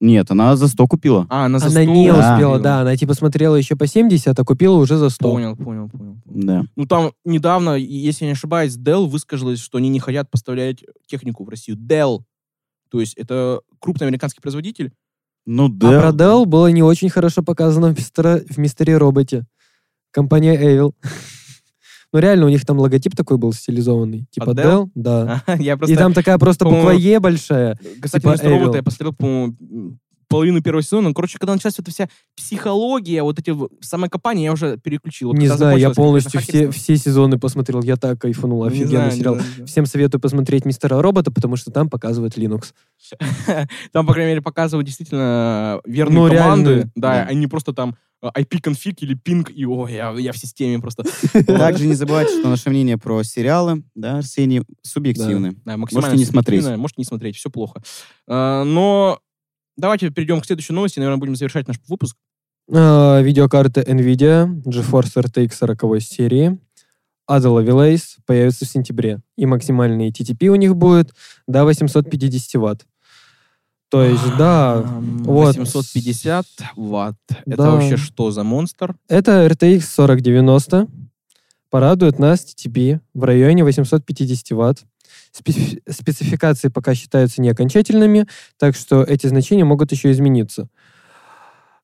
Нет, 0.00 0.30
она 0.30 0.56
за 0.56 0.68
100 0.68 0.86
купила. 0.86 1.26
А, 1.28 1.44
она 1.44 1.58
за 1.58 1.68
100? 1.68 1.78
Она 1.78 1.92
не 1.92 2.10
да. 2.10 2.34
успела, 2.34 2.58
да. 2.58 2.80
Она 2.80 2.96
типа 2.96 3.12
смотрела 3.12 3.54
еще 3.56 3.76
по 3.76 3.86
70, 3.86 4.38
а 4.38 4.44
купила 4.44 4.76
уже 4.76 4.96
за 4.96 5.10
100. 5.10 5.30
Понял, 5.30 5.56
понял, 5.56 5.90
понял. 5.90 6.16
Да. 6.24 6.64
Ну 6.74 6.86
там 6.86 7.12
недавно, 7.24 7.74
если 7.74 8.24
я 8.24 8.30
не 8.30 8.32
ошибаюсь, 8.32 8.78
Dell 8.78 9.06
высказалась, 9.06 9.60
что 9.60 9.76
они 9.76 9.90
не 9.90 10.00
хотят 10.00 10.30
поставлять 10.30 10.82
технику 11.06 11.44
в 11.44 11.50
Россию. 11.50 11.76
Dell. 11.76 12.22
То 12.90 13.00
есть 13.00 13.14
это 13.14 13.60
крупный 13.78 14.06
американский 14.06 14.40
производитель. 14.40 14.92
Ну, 15.44 15.68
Dell. 15.68 15.96
А 15.96 16.00
про 16.00 16.10
Dell 16.12 16.46
было 16.46 16.68
не 16.68 16.82
очень 16.82 17.10
хорошо 17.10 17.42
показано 17.42 17.92
в, 17.92 17.98
мистера, 17.98 18.40
в 18.48 18.56
Мистере 18.56 18.96
Роботе. 18.96 19.46
Компания 20.12 20.56
Evil. 20.56 20.94
Ну, 22.12 22.18
реально, 22.18 22.46
у 22.46 22.48
них 22.48 22.64
там 22.64 22.78
логотип 22.78 23.14
такой 23.14 23.38
был 23.38 23.52
стилизованный. 23.52 24.26
Типа 24.30 24.50
Dell? 24.50 24.84
Dell? 24.84 24.90
Да. 24.94 25.44
я 25.58 25.76
просто, 25.76 25.94
и 25.94 25.96
там 25.96 26.12
такая 26.12 26.38
просто 26.38 26.64
буква 26.64 26.90
Е 26.90 27.20
большая. 27.20 27.78
Кстати, 28.00 28.22
типа 28.22 28.48
робота 28.48 28.78
я 28.78 28.82
посмотрел, 28.82 29.14
по-моему, 29.14 29.98
половину 30.30 30.62
первого 30.62 30.82
сезона. 30.82 31.08
Ну, 31.08 31.14
короче, 31.14 31.38
когда 31.38 31.52
началась 31.52 31.78
эта 31.78 31.90
вся 31.90 32.08
психология, 32.36 33.22
вот 33.22 33.38
эти 33.38 33.54
самое 33.80 34.08
копание, 34.08 34.44
я 34.44 34.52
уже 34.52 34.78
переключил. 34.78 35.28
Вот 35.28 35.38
не 35.38 35.48
знаю, 35.48 35.78
я 35.78 35.90
полностью 35.90 36.40
все, 36.40 36.70
все 36.70 36.96
сезоны 36.96 37.38
посмотрел. 37.38 37.82
Я 37.82 37.96
так 37.96 38.20
кайфанул. 38.20 38.64
Офигенный 38.64 38.88
знаю, 38.88 39.12
сериал. 39.12 39.34
Не 39.34 39.40
знаю, 39.40 39.66
Всем 39.66 39.86
советую 39.86 40.20
посмотреть 40.20 40.64
«Мистера 40.64 41.02
Робота», 41.02 41.30
потому 41.30 41.56
что 41.56 41.70
там 41.70 41.90
показывают 41.90 42.38
Linux. 42.38 42.72
Там, 43.92 44.06
по 44.06 44.12
крайней 44.12 44.30
мере, 44.32 44.42
показывают 44.42 44.86
действительно 44.86 45.80
верные 45.84 46.22
ну, 46.22 46.28
команды. 46.28 46.90
Да, 46.94 47.22
они 47.24 47.46
просто 47.48 47.72
там 47.72 47.96
IP-конфиг 48.22 49.02
или 49.02 49.14
пинг, 49.14 49.50
и 49.50 49.64
о, 49.64 49.88
я, 49.88 50.12
я 50.12 50.32
в 50.32 50.38
системе 50.38 50.78
просто. 50.80 51.04
Также 51.46 51.86
не 51.86 51.94
забывайте, 51.94 52.38
что 52.38 52.48
наше 52.48 52.70
мнение 52.70 52.98
про 52.98 53.22
сериалы, 53.22 53.82
да, 53.94 54.18
Арсений, 54.18 54.62
субъективны. 54.82 55.56
Да, 55.64 55.76
максимально 55.76 56.08
можете 56.08 56.18
не 56.18 56.30
смотреть. 56.30 56.76
Можете 56.76 57.00
не 57.00 57.04
смотреть, 57.04 57.36
все 57.36 57.50
плохо. 57.50 57.82
А, 58.28 58.64
но 58.64 59.20
давайте 59.76 60.10
перейдем 60.10 60.40
к 60.40 60.46
следующей 60.46 60.72
новости, 60.72 60.98
наверное, 60.98 61.18
будем 61.18 61.36
завершать 61.36 61.66
наш 61.68 61.78
выпуск. 61.88 62.16
Uh, 62.70 63.20
видеокарта 63.22 63.80
NVIDIA 63.80 64.46
GeForce 64.62 65.24
RTX 65.24 65.54
40 65.54 66.00
серии 66.00 66.58
Ada 67.28 67.46
Lovelace 67.46 68.18
появится 68.26 68.64
в 68.64 68.68
сентябре. 68.68 69.20
И 69.36 69.46
максимальный 69.46 70.10
TTP 70.10 70.48
у 70.48 70.56
них 70.56 70.76
будет 70.76 71.12
до 71.46 71.64
850 71.64 72.60
ватт. 72.60 72.86
То 73.90 74.04
есть, 74.04 74.36
да, 74.38 74.82
850 74.82 76.46
вот. 76.76 76.90
ватт. 76.90 77.16
Да. 77.44 77.54
Это 77.54 77.62
вообще 77.62 77.96
что 77.96 78.30
за 78.30 78.44
монстр? 78.44 78.94
Это 79.08 79.46
RTX 79.46 79.80
4090. 79.80 80.86
Порадует 81.70 82.18
нас 82.18 82.44
TTP 82.44 83.00
в 83.14 83.24
районе 83.24 83.64
850 83.64 84.50
ватт. 84.52 84.84
Спецификации 85.32 86.68
пока 86.68 86.94
считаются 86.94 87.40
не 87.40 87.48
окончательными, 87.50 88.26
так 88.58 88.76
что 88.76 89.02
эти 89.02 89.26
значения 89.26 89.64
могут 89.64 89.90
еще 89.92 90.10
измениться. 90.12 90.68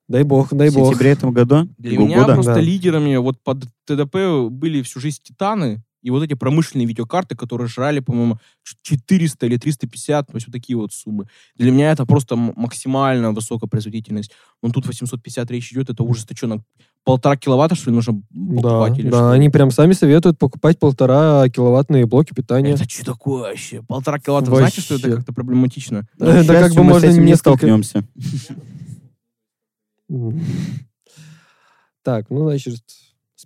Дай 0.08 0.22
бог, 0.22 0.52
дай 0.52 0.70
бог. 0.70 0.84
В 0.84 0.90
сентябре 0.90 1.10
этого 1.10 1.32
года? 1.32 1.66
Для 1.78 1.98
меня 1.98 2.20
года? 2.20 2.34
просто 2.34 2.54
да. 2.54 2.60
лидерами 2.60 3.16
вот 3.16 3.40
под 3.42 3.64
ТДП 3.84 4.48
были 4.50 4.82
всю 4.82 5.00
жизнь 5.00 5.20
Титаны, 5.22 5.82
и 6.06 6.10
вот 6.10 6.22
эти 6.22 6.34
промышленные 6.34 6.86
видеокарты, 6.86 7.34
которые 7.34 7.66
жрали, 7.66 7.98
по-моему, 7.98 8.38
400 8.82 9.46
или 9.46 9.56
350, 9.56 10.28
то 10.28 10.34
есть 10.36 10.46
вот 10.46 10.52
такие 10.52 10.76
вот 10.76 10.92
суммы. 10.92 11.26
Для 11.56 11.72
меня 11.72 11.90
это 11.90 12.06
просто 12.06 12.36
максимально 12.36 13.32
высокая 13.32 13.68
производительность. 13.68 14.30
Но 14.62 14.70
тут 14.70 14.86
850 14.86 15.50
речь 15.50 15.72
идет, 15.72 15.90
это 15.90 16.04
что, 16.36 16.46
на 16.46 16.62
полтора 17.02 17.36
киловатта, 17.36 17.74
что 17.74 17.90
ли, 17.90 17.96
нужно 17.96 18.22
покупать? 18.32 18.92
Да, 18.92 19.00
или 19.00 19.10
да 19.10 19.32
они 19.32 19.48
прям 19.48 19.72
сами 19.72 19.94
советуют 19.94 20.38
покупать 20.38 20.78
полтора 20.78 21.48
киловаттные 21.48 22.06
блоки 22.06 22.32
питания. 22.32 22.74
Это 22.74 22.88
что 22.88 23.04
такое 23.04 23.50
вообще? 23.50 23.82
Полтора 23.82 24.20
киловатта, 24.20 24.52
вообще. 24.52 24.60
знаете, 24.60 24.80
что 24.82 24.94
это 24.94 25.16
как-то 25.16 25.32
проблематично? 25.32 26.06
Это 26.20 26.46
как 26.46 26.72
бы 26.72 26.84
можно 26.84 27.10
не 27.10 27.34
столкнемся. 27.34 28.06
Так, 32.04 32.30
ну, 32.30 32.48
значит, 32.48 32.84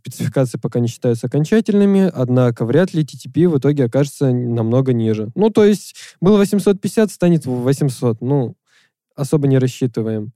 спецификации 0.01 0.59
пока 0.59 0.80
не 0.80 0.88
считаются 0.88 1.26
окончательными, 1.26 2.11
однако 2.12 2.64
вряд 2.64 2.94
ли 2.94 3.05
TTP 3.05 3.48
в 3.48 3.59
итоге 3.59 3.84
окажется 3.84 4.32
намного 4.32 4.92
ниже. 4.92 5.30
Ну, 5.34 5.51
то 5.51 5.64
есть 5.64 5.94
было 6.20 6.38
850, 6.38 7.11
станет 7.11 7.46
800. 7.46 8.20
Ну, 8.20 8.57
особо 9.14 9.46
не 9.46 9.59
рассчитываем. 9.59 10.32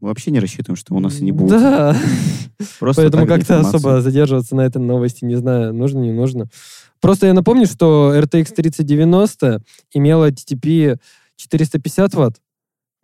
Вообще 0.00 0.30
не 0.30 0.40
рассчитываем, 0.40 0.76
что 0.76 0.94
у 0.94 1.00
нас 1.00 1.18
и 1.18 1.24
не 1.24 1.32
будет. 1.32 1.50
Да. 1.50 1.96
Просто 2.78 3.02
Поэтому 3.02 3.26
как-то 3.26 3.60
особо 3.60 4.00
задерживаться 4.00 4.54
на 4.56 4.62
этой 4.62 4.80
новости, 4.80 5.24
не 5.24 5.36
знаю, 5.36 5.74
нужно, 5.74 5.98
не 6.00 6.12
нужно. 6.12 6.48
Просто 7.00 7.26
я 7.26 7.34
напомню, 7.34 7.66
что 7.66 8.14
RTX 8.14 8.54
3090 8.54 9.62
имела 9.92 10.30
TTP 10.30 10.98
450 11.36 12.14
ватт, 12.14 12.36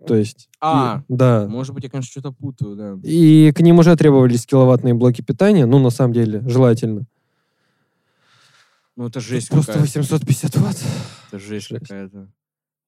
то 0.05 0.14
есть... 0.14 0.49
А, 0.61 1.03
и, 1.09 1.14
да. 1.14 1.47
Может 1.49 1.74
быть, 1.74 1.84
я, 1.84 1.90
конечно, 1.90 2.11
что-то 2.11 2.32
путаю, 2.32 2.76
да. 2.76 2.99
И 3.03 3.53
к 3.53 3.61
ним 3.61 3.78
уже 3.78 3.97
требовались 3.97 4.47
киловаттные 4.47 4.94
блоки 4.94 5.22
питания, 5.22 5.66
ну, 5.66 5.78
на 5.78 5.90
самом 5.90 6.12
деле, 6.12 6.42
желательно. 6.47 7.07
Ну, 8.97 9.07
это 9.07 9.20
жесть 9.20 9.51
Просто 9.51 9.78
850 9.78 10.57
ватт. 10.57 10.82
Это 11.28 11.38
жесть, 11.38 11.68
жесть. 11.68 11.82
какая-то. 11.82 12.28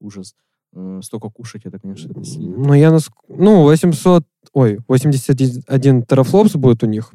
Ужас. 0.01 0.35
Э, 0.75 1.01
столько 1.03 1.29
кушать, 1.29 1.67
это, 1.67 1.79
конечно, 1.79 2.11
это 2.11 2.25
сильно. 2.25 2.57
Ну, 2.57 2.75
я... 2.75 2.91
Нас... 2.91 3.11
Ну, 3.29 3.65
800... 3.65 4.25
Ой, 4.53 4.81
81 4.89 6.03
терафлопс 6.05 6.55
будет 6.55 6.83
у 6.83 6.87
них 6.87 7.13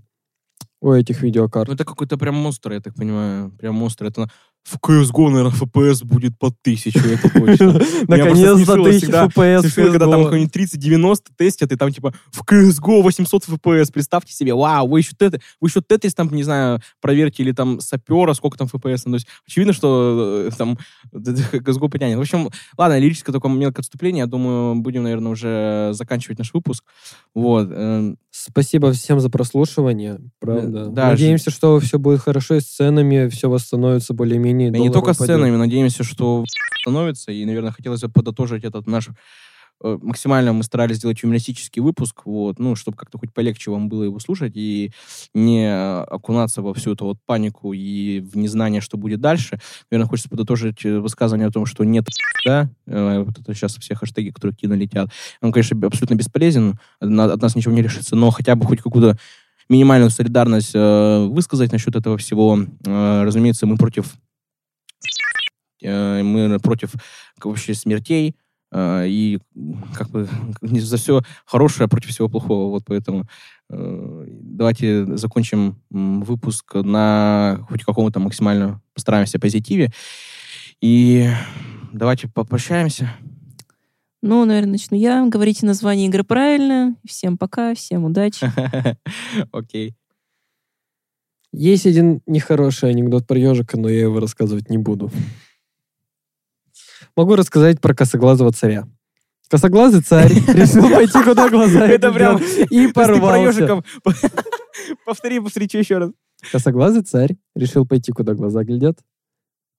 у 0.83 0.91
этих 0.91 1.21
видеокарт. 1.21 1.69
Ну, 1.69 1.75
это 1.75 1.85
какой-то 1.85 2.17
прям 2.17 2.35
монстр, 2.35 2.73
я 2.73 2.81
так 2.81 2.93
понимаю. 2.93 3.51
Прям 3.51 3.75
монстр. 3.75 4.05
Это 4.05 4.29
в 4.64 4.78
CSGO, 4.78 5.30
наверное, 5.30 5.51
FPS 5.51 6.05
будет 6.05 6.38
по 6.39 6.49
тысячу, 6.49 6.99
это 6.99 7.30
точно. 7.30 7.82
Наконец-то 8.07 8.82
тысячу 8.84 9.11
FPS. 9.11 9.70
Когда 9.76 10.09
там 10.09 10.24
какой-нибудь 10.24 10.55
30-90 10.55 11.18
тестят, 11.38 11.72
и 11.72 11.76
там 11.76 11.91
типа 11.91 12.14
в 12.32 12.43
CSGO 12.43 13.01
800 13.01 13.43
FPS. 13.43 13.91
Представьте 13.93 14.34
себе, 14.34 14.53
вау, 14.53 14.88
вы 14.88 14.99
еще 14.99 15.11
Тетрис, 15.18 15.41
вы 15.59 15.68
еще 15.68 15.82
Тетрис 15.82 16.14
там, 16.14 16.34
не 16.34 16.43
знаю, 16.43 16.80
проверьте, 17.01 17.43
или 17.43 17.51
там 17.51 17.82
сапера, 17.82 18.34
сколько 18.34 18.57
там 18.57 18.68
FPS. 18.68 19.01
Ну, 19.05 19.11
то 19.11 19.16
есть 19.16 19.28
очевидно, 19.45 19.74
что 19.74 20.47
э, 20.47 20.51
там 20.57 20.78
CSGO 21.14 21.89
потянет. 21.89 22.18
В 22.18 22.22
общем, 22.22 22.49
ладно, 22.78 22.97
лирическое 22.97 23.34
такое 23.34 23.51
мелкое 23.51 23.82
отступление. 23.82 24.22
Я 24.22 24.28
думаю, 24.28 24.76
будем, 24.76 25.03
наверное, 25.03 25.34
уже 25.34 25.89
заканчивать 25.93 26.39
наш 26.39 26.53
выпуск. 26.53 26.86
Вот. 27.36 27.70
Эм. 27.70 28.18
Спасибо 28.36 28.91
всем 28.93 29.20
за 29.20 29.30
прослушивание, 29.30 30.20
правда. 30.39 30.88
Да, 30.88 31.09
Надеемся, 31.09 31.51
что 31.51 31.80
все 31.80 31.99
будет 31.99 32.20
хорошо 32.20 32.55
и 32.55 32.61
с 32.61 32.66
ценами, 32.66 33.28
все 33.30 33.47
восстановится 33.47 34.16
более-менее 34.16 34.53
менее 34.54 34.72
да 34.72 34.80
не 34.80 34.89
только 34.89 35.14
с 35.14 35.18
ценами, 35.18 35.56
надеемся, 35.56 36.04
что 36.04 36.45
становится. 36.82 37.32
И, 37.32 37.45
наверное, 37.45 37.72
хотелось 37.72 38.01
бы 38.01 38.10
подытожить 38.10 38.64
этот 38.64 38.88
наш 38.88 39.10
э, 39.84 39.97
максимально 40.01 40.54
мы 40.54 40.64
старались 40.64 40.97
сделать 40.97 41.22
юмористический 41.24 41.82
выпуск, 41.82 42.22
вот, 42.26 42.60
ну, 42.60 42.76
чтобы 42.76 42.97
как-то 42.97 43.18
хоть 43.18 43.34
полегче 43.34 43.72
вам 43.72 43.89
было 43.89 44.04
его 44.04 44.20
слушать 44.20 44.54
и 44.56 44.91
не 45.34 45.66
окунаться 46.04 46.62
во 46.62 46.74
всю 46.74 46.93
эту 46.93 47.06
вот 47.06 47.18
панику 47.26 47.74
и 47.74 48.20
в 48.20 48.38
незнание, 48.38 48.82
что 48.82 48.97
будет 48.97 49.22
дальше. 49.22 49.60
Наверное, 49.89 50.10
хочется 50.10 50.30
подытожить 50.30 50.86
э, 50.86 50.99
высказывание 50.99 51.47
о 51.47 51.51
том, 51.51 51.66
что 51.66 51.84
нет, 51.84 52.06
да, 52.45 52.70
э, 52.86 53.24
вот 53.26 53.39
это 53.39 53.54
сейчас 53.54 53.78
все 53.78 53.95
хэштеги, 53.95 54.30
которые 54.30 54.56
кино 54.56 54.76
летят. 54.76 55.10
Он, 55.41 55.51
конечно, 55.51 55.78
абсолютно 55.88 56.16
бесполезен, 56.16 56.80
от 56.99 57.41
нас 57.41 57.56
ничего 57.56 57.74
не 57.74 57.82
решится, 57.82 58.16
но 58.16 58.30
хотя 58.32 58.56
бы 58.56 58.66
хоть 58.66 58.82
какую-то 58.82 59.18
минимальную 59.70 60.10
солидарность 60.10 60.72
э, 60.74 61.26
высказать 61.30 61.72
насчет 61.72 61.95
этого 61.95 62.18
всего. 62.18 62.60
Э, 62.86 63.24
разумеется, 63.24 63.66
мы 63.66 63.78
против 63.78 64.14
мы 65.82 66.60
против 66.60 66.93
вообще 67.43 67.74
смертей, 67.74 68.36
э, 68.72 69.06
и 69.08 69.39
как 69.93 70.10
бы 70.10 70.28
за 70.62 70.97
все 70.97 71.22
хорошее 71.45 71.89
против 71.89 72.10
всего 72.10 72.30
плохого. 72.30 72.70
Вот 72.70 72.84
поэтому 72.86 73.26
э, 73.70 74.26
давайте 74.28 75.18
закончим 75.18 75.82
выпуск 75.89 76.76
на 76.76 77.60
хоть 77.70 77.84
каком-то 77.84 78.20
максимально 78.20 78.82
постараемся 78.93 79.39
позитиве. 79.39 79.91
И 80.82 81.30
давайте 81.91 82.28
попрощаемся. 82.28 83.14
Ну, 84.22 84.45
наверное, 84.45 84.74
начну 84.74 84.97
я. 84.97 85.26
Говорите 85.26 85.66
название 85.66 86.08
игры 86.08 86.24
правильно. 86.24 86.95
Всем 87.06 87.38
пока, 87.38 87.76
всем 87.76 88.06
удачи. 88.06 88.49
Окей. 89.51 89.95
Есть 91.54 91.86
один 91.86 92.22
нехороший 92.26 92.89
анекдот 92.89 93.28
про 93.28 93.38
ежика, 93.38 93.80
но 93.80 93.88
я 93.88 94.01
его 94.01 94.20
рассказывать 94.20 94.72
не 94.72 94.80
буду. 94.80 95.12
Могу 97.16 97.36
рассказать 97.36 97.80
про 97.80 97.93
косоглазого 97.93 98.51
царя. 98.51 98.88
Косоглазый 99.49 100.01
царь 100.01 100.34
решил 100.47 100.89
пойти, 100.89 101.24
куда 101.24 101.47
глаза 101.49 101.86
Это 101.88 102.12
прям... 102.12 102.41
И 102.72 102.88
порвался. 102.88 103.84
Повтори, 105.06 105.39
что 105.47 105.78
еще 105.78 105.99
раз. 105.99 106.12
Косоглазый 106.51 107.04
царь 107.04 107.38
решил 107.56 107.86
пойти, 107.86 108.12
куда 108.12 108.34
глаза 108.34 108.64
глядят, 108.64 108.97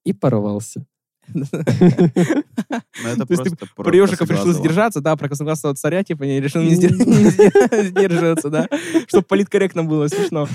и 0.04 0.12
порвался. 0.12 0.86
Ну, 1.32 1.44
То 1.44 3.26
есть 3.28 3.44
ты 3.44 3.56
про 3.76 3.96
ежиков 3.96 4.30
решил 4.30 4.52
сдержаться, 4.52 5.00
да, 5.00 5.16
про 5.16 5.28
косоглазого 5.28 5.74
царя, 5.74 6.02
типа, 6.02 6.24
не 6.24 6.40
решил 6.40 6.62
не 6.62 6.74
сдерживаться, 7.88 8.50
да, 8.50 8.68
чтобы 9.06 9.24
политкорректно 9.24 9.84
было, 9.84 10.08
смешно. 10.08 10.48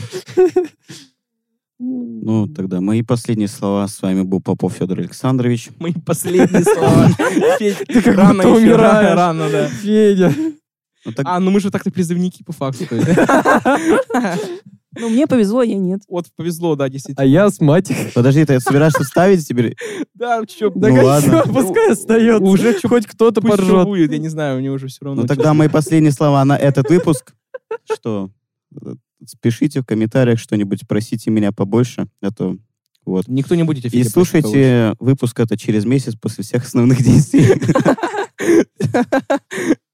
Ну, 1.82 2.48
тогда 2.48 2.82
мои 2.82 3.02
последние 3.04 3.48
слова. 3.48 3.88
С 3.88 4.02
вами 4.02 4.24
был 4.24 4.42
Попов 4.42 4.74
Федор 4.74 5.00
Александрович. 5.00 5.70
Мои 5.80 5.94
последние 5.94 6.64
слова. 6.64 7.08
Ты 7.58 8.02
как 8.02 8.16
рано 8.18 8.50
умираешь. 8.50 9.16
Рано, 9.16 9.50
да. 9.50 9.68
Федя. 9.68 10.34
Ну, 11.06 11.14
а, 11.24 11.40
ну 11.40 11.52
мы 11.52 11.60
же 11.60 11.72
так-то 11.72 11.92
призывники 11.92 12.44
по 12.44 12.52
факту. 12.52 12.86
Ну, 15.00 15.08
мне 15.08 15.28
повезло, 15.28 15.62
я 15.62 15.78
нет. 15.78 16.02
Вот, 16.10 16.26
повезло, 16.36 16.76
да, 16.76 16.90
действительно. 16.90 17.24
А 17.24 17.26
я 17.26 17.50
с 17.50 17.62
мать. 17.62 17.92
Подожди, 18.16 18.44
ты 18.44 18.60
собираешься 18.60 19.04
ставить 19.04 19.48
теперь? 19.48 19.78
Да, 20.16 20.42
что? 20.50 20.72
Да 20.72 20.90
ну, 20.90 21.06
ладно. 21.06 21.44
пускай 21.46 21.92
остается. 21.92 22.44
Уже 22.44 22.74
хоть 22.82 23.06
кто-то 23.06 23.40
поржет. 23.40 23.86
будет, 23.86 24.12
я 24.12 24.18
не 24.18 24.30
знаю, 24.30 24.58
у 24.58 24.62
него 24.62 24.76
уже 24.76 24.88
все 24.88 25.06
равно. 25.06 25.22
Ну, 25.22 25.28
тогда 25.28 25.54
мои 25.54 25.68
последние 25.68 26.12
слова 26.12 26.44
на 26.44 26.58
этот 26.58 26.90
выпуск. 26.90 27.34
Что? 27.86 28.32
Пишите 29.42 29.82
в 29.82 29.86
комментариях 29.86 30.40
что-нибудь, 30.40 30.88
просите 30.88 31.30
меня 31.30 31.52
побольше, 31.52 32.08
а 32.22 32.32
то 32.32 32.58
вот. 33.06 33.28
Никто 33.28 33.56
не 33.56 33.64
будет 33.64 33.94
И 33.94 34.04
слушайте 34.04 34.96
выпуск 35.00 35.40
это 35.40 35.58
через 35.58 35.86
месяц 35.86 36.16
после 36.16 36.44
всех 36.44 36.66
основных 36.66 37.02
действий. 37.04 37.62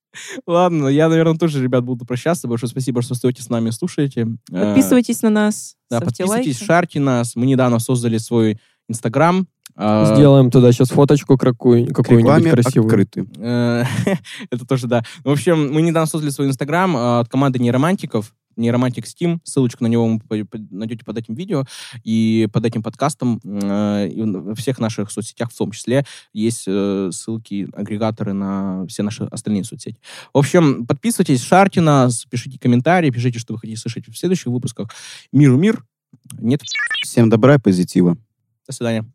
Ладно, 0.47 0.87
я, 0.87 1.09
наверное, 1.09 1.37
тоже, 1.37 1.61
ребят, 1.61 1.83
буду 1.83 2.05
прощаться. 2.05 2.47
Большое 2.47 2.69
спасибо, 2.69 3.01
что 3.01 3.15
стоите 3.15 3.41
с 3.41 3.49
нами, 3.49 3.69
слушаете. 3.69 4.27
Подписывайтесь 4.51 5.21
на 5.21 5.29
нас. 5.29 5.75
Да, 5.89 6.01
подписывайтесь, 6.01 6.59
шарьте 6.59 6.99
нас. 6.99 7.35
Мы 7.35 7.45
недавно 7.45 7.79
создали 7.79 8.17
свой 8.17 8.59
Инстаграм. 8.87 9.47
А, 9.77 10.15
Сделаем 10.15 10.51
туда 10.51 10.71
сейчас 10.71 10.89
фоточку 10.89 11.37
какую, 11.37 11.93
какую-нибудь 11.93 12.49
красивую. 12.49 12.87
Открытую. 12.87 13.27
Это 14.49 14.65
тоже, 14.67 14.87
да. 14.87 15.03
В 15.23 15.29
общем, 15.29 15.73
мы 15.73 15.81
недавно 15.81 16.07
создали 16.07 16.31
свой 16.31 16.47
Инстаграм 16.47 16.95
а, 16.95 17.19
от 17.19 17.27
команды 17.27 17.59
нейромантиков 17.59 18.33
нейромантик 18.55 19.05
Steam, 19.05 19.39
ссылочку 19.43 19.83
на 19.83 19.87
него 19.87 20.19
вы 20.29 20.47
найдете 20.71 21.03
под 21.05 21.17
этим 21.17 21.35
видео, 21.35 21.65
и 22.03 22.47
под 22.51 22.65
этим 22.65 22.83
подкастом 22.83 23.39
э, 23.43 24.09
и 24.09 24.21
во 24.21 24.55
всех 24.55 24.79
наших 24.79 25.11
соцсетях 25.11 25.51
в 25.51 25.57
том 25.57 25.71
числе 25.71 26.05
есть 26.33 26.65
э, 26.67 27.09
ссылки, 27.11 27.67
агрегаторы 27.73 28.33
на 28.33 28.85
все 28.87 29.03
наши 29.03 29.23
остальные 29.23 29.63
соцсети. 29.63 29.99
В 30.33 30.37
общем, 30.37 30.85
подписывайтесь, 30.85 31.43
шарьте 31.43 31.81
нас, 31.81 32.25
пишите 32.25 32.59
комментарии, 32.59 33.09
пишите, 33.09 33.39
что 33.39 33.53
вы 33.53 33.59
хотите 33.59 33.79
слышать 33.79 34.07
в 34.07 34.17
следующих 34.17 34.47
выпусках. 34.47 34.89
Миру 35.31 35.57
мир. 35.57 35.83
Нет. 36.39 36.61
Всем 37.03 37.29
добра 37.29 37.55
и 37.55 37.59
позитива. 37.59 38.17
До 38.67 38.73
свидания. 38.73 39.05